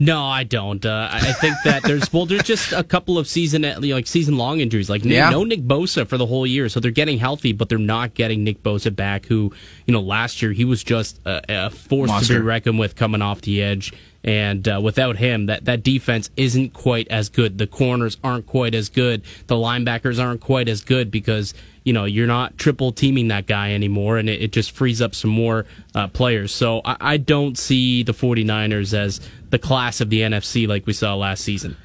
No, 0.00 0.24
I 0.24 0.44
don't. 0.44 0.84
Uh, 0.86 1.08
I 1.10 1.32
think 1.32 1.56
that 1.64 1.82
there's 1.82 2.12
well, 2.12 2.24
there's 2.24 2.44
just 2.44 2.72
a 2.72 2.84
couple 2.84 3.18
of 3.18 3.26
season 3.26 3.62
like 3.80 4.06
season 4.06 4.36
long 4.38 4.60
injuries. 4.60 4.88
Like 4.88 5.04
Yeah. 5.04 5.30
no 5.30 5.42
Nick 5.44 5.62
Bosa 5.62 6.06
for 6.06 6.16
the 6.16 6.26
whole 6.26 6.46
year, 6.46 6.68
so 6.68 6.78
they're 6.78 6.90
getting 6.92 7.18
healthy, 7.18 7.52
but 7.52 7.68
they're 7.68 7.78
not 7.78 8.14
getting 8.14 8.44
Nick 8.44 8.62
Bosa 8.62 8.94
back. 8.94 9.26
Who 9.26 9.52
you 9.86 9.92
know 9.92 10.00
last 10.00 10.40
year 10.40 10.52
he 10.52 10.64
was 10.64 10.84
just 10.84 11.20
a, 11.26 11.66
a 11.66 11.70
force 11.70 12.08
to 12.10 12.12
Monster. 12.14 12.34
be 12.38 12.44
reckoned 12.44 12.78
with 12.78 12.94
coming 12.94 13.22
off 13.22 13.40
the 13.40 13.60
edge. 13.62 13.92
And 14.24 14.66
uh, 14.66 14.80
without 14.82 15.16
him, 15.16 15.46
that, 15.46 15.64
that 15.66 15.82
defense 15.82 16.28
isn't 16.36 16.74
quite 16.74 17.06
as 17.08 17.28
good. 17.28 17.58
The 17.58 17.66
corners 17.66 18.16
aren't 18.24 18.46
quite 18.46 18.74
as 18.74 18.88
good. 18.88 19.22
The 19.46 19.54
linebackers 19.54 20.22
aren't 20.22 20.40
quite 20.40 20.68
as 20.68 20.82
good 20.82 21.10
because 21.10 21.54
you 21.84 21.92
know 21.92 22.04
you're 22.04 22.26
not 22.26 22.58
triple 22.58 22.92
teaming 22.92 23.28
that 23.28 23.46
guy 23.46 23.72
anymore, 23.72 24.18
and 24.18 24.28
it, 24.28 24.42
it 24.42 24.52
just 24.52 24.72
frees 24.72 25.00
up 25.00 25.14
some 25.14 25.30
more 25.30 25.66
uh, 25.94 26.08
players. 26.08 26.52
So 26.52 26.82
I, 26.84 26.96
I 27.00 27.16
don't 27.16 27.56
see 27.56 28.02
the 28.02 28.12
49ers 28.12 28.92
as 28.92 29.20
the 29.50 29.58
class 29.58 30.00
of 30.00 30.10
the 30.10 30.20
NFC 30.20 30.66
like 30.66 30.86
we 30.86 30.92
saw 30.92 31.14
last 31.14 31.44
season. 31.44 31.76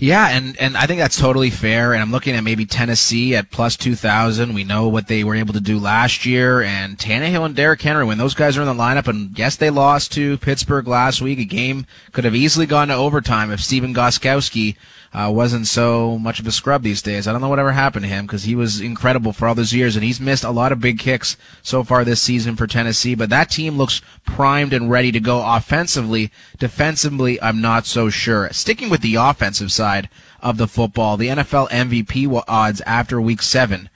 Yeah, 0.00 0.30
and, 0.30 0.58
and 0.58 0.78
I 0.78 0.86
think 0.86 0.98
that's 0.98 1.18
totally 1.18 1.50
fair. 1.50 1.92
And 1.92 2.00
I'm 2.00 2.10
looking 2.10 2.34
at 2.34 2.42
maybe 2.42 2.64
Tennessee 2.64 3.36
at 3.36 3.50
plus 3.50 3.76
2,000. 3.76 4.54
We 4.54 4.64
know 4.64 4.88
what 4.88 5.08
they 5.08 5.24
were 5.24 5.34
able 5.34 5.52
to 5.52 5.60
do 5.60 5.78
last 5.78 6.24
year. 6.24 6.62
And 6.62 6.96
Tannehill 6.96 7.44
and 7.44 7.54
Derrick 7.54 7.82
Henry, 7.82 8.06
when 8.06 8.16
those 8.16 8.32
guys 8.32 8.56
are 8.56 8.62
in 8.62 8.66
the 8.66 8.72
lineup, 8.72 9.08
and 9.08 9.38
yes, 9.38 9.56
they 9.56 9.68
lost 9.68 10.10
to 10.12 10.38
Pittsburgh 10.38 10.88
last 10.88 11.20
week. 11.20 11.38
A 11.38 11.44
game 11.44 11.84
could 12.12 12.24
have 12.24 12.34
easily 12.34 12.64
gone 12.64 12.88
to 12.88 12.94
overtime 12.94 13.50
if 13.50 13.60
Stephen 13.60 13.92
Gostkowski 13.92 14.76
uh, 15.12 15.30
wasn't 15.34 15.66
so 15.66 16.18
much 16.18 16.38
of 16.38 16.46
a 16.46 16.52
scrub 16.52 16.82
these 16.82 17.02
days. 17.02 17.26
I 17.26 17.32
don't 17.32 17.40
know 17.40 17.48
whatever 17.48 17.72
happened 17.72 18.04
to 18.04 18.08
him 18.08 18.26
because 18.26 18.44
he 18.44 18.54
was 18.54 18.80
incredible 18.80 19.32
for 19.32 19.48
all 19.48 19.56
those 19.56 19.72
years, 19.72 19.96
and 19.96 20.04
he's 20.04 20.20
missed 20.20 20.44
a 20.44 20.50
lot 20.50 20.70
of 20.70 20.80
big 20.80 21.00
kicks 21.00 21.36
so 21.62 21.82
far 21.82 22.04
this 22.04 22.20
season 22.20 22.54
for 22.54 22.68
Tennessee. 22.68 23.16
But 23.16 23.28
that 23.30 23.50
team 23.50 23.76
looks 23.76 24.02
primed 24.24 24.72
and 24.72 24.88
ready 24.88 25.10
to 25.10 25.18
go 25.18 25.44
offensively. 25.44 26.30
Defensively, 26.58 27.42
I'm 27.42 27.60
not 27.60 27.86
so 27.86 28.08
sure. 28.08 28.48
Sticking 28.52 28.88
with 28.88 29.00
the 29.00 29.16
offensive 29.16 29.72
side 29.72 30.08
of 30.40 30.58
the 30.58 30.68
football, 30.68 31.16
the 31.16 31.28
NFL 31.28 31.68
MVP 31.70 32.44
odds 32.46 32.80
after 32.82 33.20
week 33.20 33.42
seven. 33.42 33.90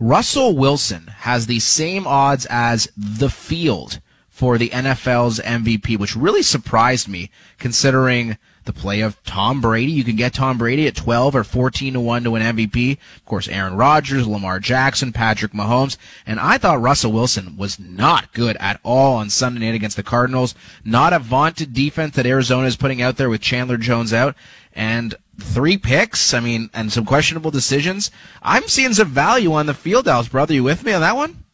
Russell 0.00 0.56
Wilson 0.56 1.08
has 1.18 1.46
the 1.46 1.60
same 1.60 2.06
odds 2.06 2.46
as 2.46 2.90
the 2.96 3.30
field 3.30 4.00
for 4.28 4.58
the 4.58 4.68
NFL's 4.70 5.38
MVP, 5.40 5.98
which 5.98 6.16
really 6.16 6.42
surprised 6.42 7.08
me 7.08 7.30
considering 7.58 8.36
the 8.66 8.72
play 8.72 9.00
of 9.00 9.22
Tom 9.24 9.60
Brady. 9.60 9.92
You 9.92 10.04
can 10.04 10.16
get 10.16 10.34
Tom 10.34 10.58
Brady 10.58 10.86
at 10.86 10.94
12 10.94 11.34
or 11.34 11.44
14 11.44 11.94
to 11.94 12.00
1 12.00 12.24
to 12.24 12.30
win 12.32 12.42
MVP. 12.42 12.98
Of 13.16 13.24
course, 13.24 13.48
Aaron 13.48 13.76
Rodgers, 13.76 14.26
Lamar 14.26 14.60
Jackson, 14.60 15.12
Patrick 15.12 15.52
Mahomes. 15.52 15.96
And 16.26 16.38
I 16.38 16.58
thought 16.58 16.80
Russell 16.80 17.12
Wilson 17.12 17.56
was 17.56 17.78
not 17.78 18.32
good 18.32 18.56
at 18.58 18.80
all 18.82 19.16
on 19.16 19.30
Sunday 19.30 19.60
night 19.60 19.74
against 19.74 19.96
the 19.96 20.02
Cardinals. 20.02 20.54
Not 20.84 21.12
a 21.12 21.18
vaunted 21.18 21.72
defense 21.72 22.14
that 22.16 22.26
Arizona 22.26 22.66
is 22.66 22.76
putting 22.76 23.00
out 23.00 23.16
there 23.16 23.30
with 23.30 23.40
Chandler 23.40 23.78
Jones 23.78 24.12
out. 24.12 24.34
And 24.72 25.14
three 25.40 25.78
picks, 25.78 26.34
I 26.34 26.40
mean, 26.40 26.68
and 26.74 26.92
some 26.92 27.06
questionable 27.06 27.50
decisions. 27.50 28.10
I'm 28.42 28.68
seeing 28.68 28.92
some 28.92 29.08
value 29.08 29.52
on 29.52 29.66
the 29.66 29.74
field 29.74 30.06
house, 30.06 30.28
brother. 30.28 30.52
You 30.52 30.64
with 30.64 30.84
me 30.84 30.92
on 30.92 31.00
that 31.00 31.16
one? 31.16 31.45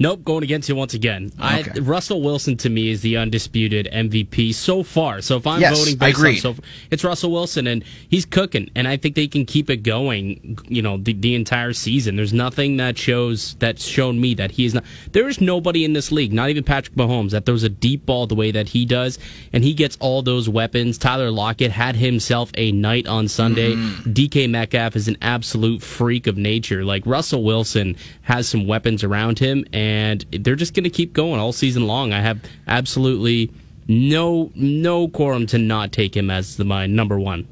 Nope, 0.00 0.24
going 0.24 0.42
against 0.42 0.66
you 0.68 0.74
once 0.74 0.94
again. 0.94 1.30
I, 1.38 1.62
Russell 1.82 2.22
Wilson 2.22 2.56
to 2.56 2.70
me 2.70 2.88
is 2.88 3.02
the 3.02 3.18
undisputed 3.18 3.86
MVP 3.92 4.54
so 4.54 4.82
far. 4.82 5.20
So 5.20 5.36
if 5.36 5.46
I'm 5.46 5.60
Yes, 5.60 5.78
voting 5.78 5.94
I 6.00 6.06
based 6.06 6.18
agree. 6.18 6.30
on 6.36 6.36
so 6.40 6.54
it's 6.90 7.04
Russell 7.04 7.30
Wilson, 7.30 7.66
and 7.66 7.84
he's 8.08 8.24
cooking, 8.24 8.70
and 8.74 8.88
I 8.88 8.96
think 8.96 9.14
they 9.14 9.28
can 9.28 9.44
keep 9.44 9.68
it 9.68 9.82
going. 9.82 10.58
You 10.68 10.80
know, 10.80 10.96
the, 10.96 11.12
the 11.12 11.34
entire 11.34 11.74
season. 11.74 12.16
There's 12.16 12.32
nothing 12.32 12.78
that 12.78 12.96
shows 12.96 13.56
that's 13.58 13.84
shown 13.84 14.18
me 14.20 14.32
that 14.34 14.52
he 14.52 14.64
is 14.64 14.72
not. 14.72 14.84
There 15.12 15.28
is 15.28 15.38
nobody 15.40 15.84
in 15.84 15.92
this 15.92 16.10
league, 16.10 16.32
not 16.32 16.48
even 16.48 16.64
Patrick 16.64 16.96
Mahomes, 16.96 17.32
that 17.32 17.44
throws 17.44 17.62
a 17.62 17.68
deep 17.68 18.06
ball 18.06 18.26
the 18.26 18.34
way 18.34 18.50
that 18.52 18.70
he 18.70 18.86
does, 18.86 19.18
and 19.52 19.62
he 19.62 19.74
gets 19.74 19.98
all 20.00 20.22
those 20.22 20.48
weapons. 20.48 20.96
Tyler 20.96 21.30
Lockett 21.30 21.72
had 21.72 21.94
himself 21.96 22.50
a 22.54 22.72
night 22.72 23.06
on 23.06 23.28
Sunday. 23.28 23.74
Mm-hmm. 23.74 24.12
DK 24.12 24.48
Metcalf 24.48 24.96
is 24.96 25.08
an 25.08 25.18
absolute 25.20 25.82
freak 25.82 26.26
of 26.26 26.38
nature. 26.38 26.86
Like 26.86 27.04
Russell 27.04 27.44
Wilson 27.44 27.96
has 28.22 28.48
some 28.48 28.66
weapons 28.66 29.04
around 29.04 29.38
him, 29.40 29.66
and 29.90 30.24
they're 30.30 30.54
just 30.54 30.72
going 30.72 30.84
to 30.84 30.90
keep 30.90 31.12
going 31.12 31.40
all 31.40 31.52
season 31.52 31.84
long. 31.84 32.12
I 32.12 32.20
have 32.20 32.40
absolutely 32.68 33.52
no 33.88 34.52
no 34.54 35.08
quorum 35.08 35.48
to 35.48 35.58
not 35.58 35.90
take 35.90 36.16
him 36.16 36.30
as 36.30 36.56
the 36.56 36.64
my 36.64 36.86
number 36.86 37.18
one. 37.18 37.48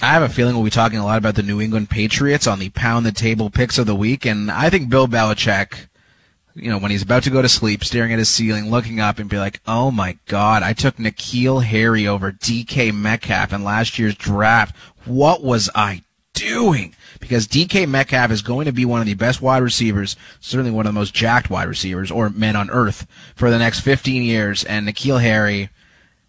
I 0.00 0.06
have 0.06 0.22
a 0.22 0.30
feeling 0.30 0.54
we'll 0.54 0.64
be 0.64 0.70
talking 0.70 0.98
a 0.98 1.04
lot 1.04 1.18
about 1.18 1.34
the 1.34 1.42
New 1.42 1.60
England 1.60 1.90
Patriots 1.90 2.46
on 2.46 2.58
the 2.58 2.70
pound 2.70 3.04
the 3.04 3.12
table 3.12 3.50
picks 3.50 3.76
of 3.76 3.86
the 3.86 3.94
week, 3.94 4.24
and 4.24 4.50
I 4.50 4.70
think 4.70 4.88
Bill 4.88 5.06
Belichick, 5.06 5.88
you 6.54 6.70
know, 6.70 6.78
when 6.78 6.90
he's 6.90 7.02
about 7.02 7.22
to 7.24 7.30
go 7.30 7.42
to 7.42 7.48
sleep, 7.50 7.84
staring 7.84 8.12
at 8.12 8.18
his 8.18 8.30
ceiling, 8.30 8.70
looking 8.70 8.98
up 8.98 9.18
and 9.18 9.28
be 9.28 9.38
like, 9.38 9.60
"Oh 9.66 9.90
my 9.90 10.16
God, 10.24 10.62
I 10.62 10.72
took 10.72 10.96
N'Keal 10.96 11.62
Harry 11.64 12.08
over 12.08 12.32
DK 12.32 12.92
Metcalf 12.92 13.52
in 13.52 13.62
last 13.62 13.98
year's 13.98 14.14
draft. 14.14 14.74
What 15.04 15.44
was 15.44 15.68
I 15.74 16.02
doing?" 16.32 16.94
Because 17.24 17.48
DK 17.48 17.88
Metcalf 17.88 18.30
is 18.30 18.42
going 18.42 18.66
to 18.66 18.72
be 18.72 18.84
one 18.84 19.00
of 19.00 19.06
the 19.06 19.14
best 19.14 19.40
wide 19.40 19.62
receivers, 19.62 20.14
certainly 20.40 20.70
one 20.70 20.84
of 20.84 20.92
the 20.92 21.00
most 21.00 21.14
jacked 21.14 21.48
wide 21.48 21.68
receivers 21.68 22.10
or 22.10 22.28
men 22.28 22.54
on 22.54 22.68
earth 22.68 23.06
for 23.34 23.50
the 23.50 23.58
next 23.58 23.80
15 23.80 24.22
years, 24.22 24.62
and 24.62 24.86
N'Keal 24.86 25.22
Harry, 25.22 25.70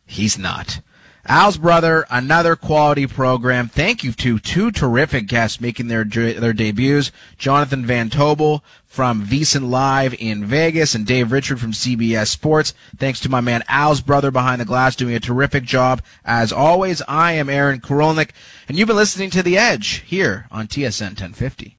he's 0.06 0.38
not. 0.38 0.80
Al's 1.28 1.58
brother, 1.58 2.06
another 2.12 2.56
quality 2.56 3.08
program. 3.08 3.68
Thank 3.68 4.04
you 4.04 4.12
to 4.12 4.38
two 4.38 4.70
terrific 4.70 5.26
guests 5.26 5.60
making 5.60 5.88
their 5.88 6.04
their 6.04 6.54
debuts: 6.54 7.12
Jonathan 7.40 7.84
Van 7.84 8.12
Tobel 8.12 8.64
from 8.86 9.26
VSiN 9.26 9.72
Live 9.72 10.14
in 10.20 10.46
Vegas 10.46 10.94
and 10.94 11.04
Dave 11.04 11.32
Richard 11.32 11.60
from 11.60 11.72
CBS 11.72 12.28
Sports. 12.28 12.76
Thanks 12.96 13.20
to 13.22 13.30
my 13.30 13.42
man 13.42 13.64
Al's 13.68 14.02
brother 14.02 14.30
behind 14.30 14.62
the 14.62 14.66
glass 14.66 14.96
doing 14.96 15.16
a 15.16 15.20
terrific 15.20 15.64
job. 15.64 16.04
As 16.24 16.52
always, 16.52 17.02
I 17.08 17.32
am 17.32 17.50
Aaron 17.50 17.82
Korolnik, 17.82 18.30
and 18.68 18.78
you've 18.78 18.88
been 18.88 18.96
listening 18.96 19.32
to 19.32 19.42
The 19.42 19.58
Edge 19.58 20.04
here 20.06 20.46
on 20.52 20.68
TSN 20.68 21.18
1050. 21.20 21.74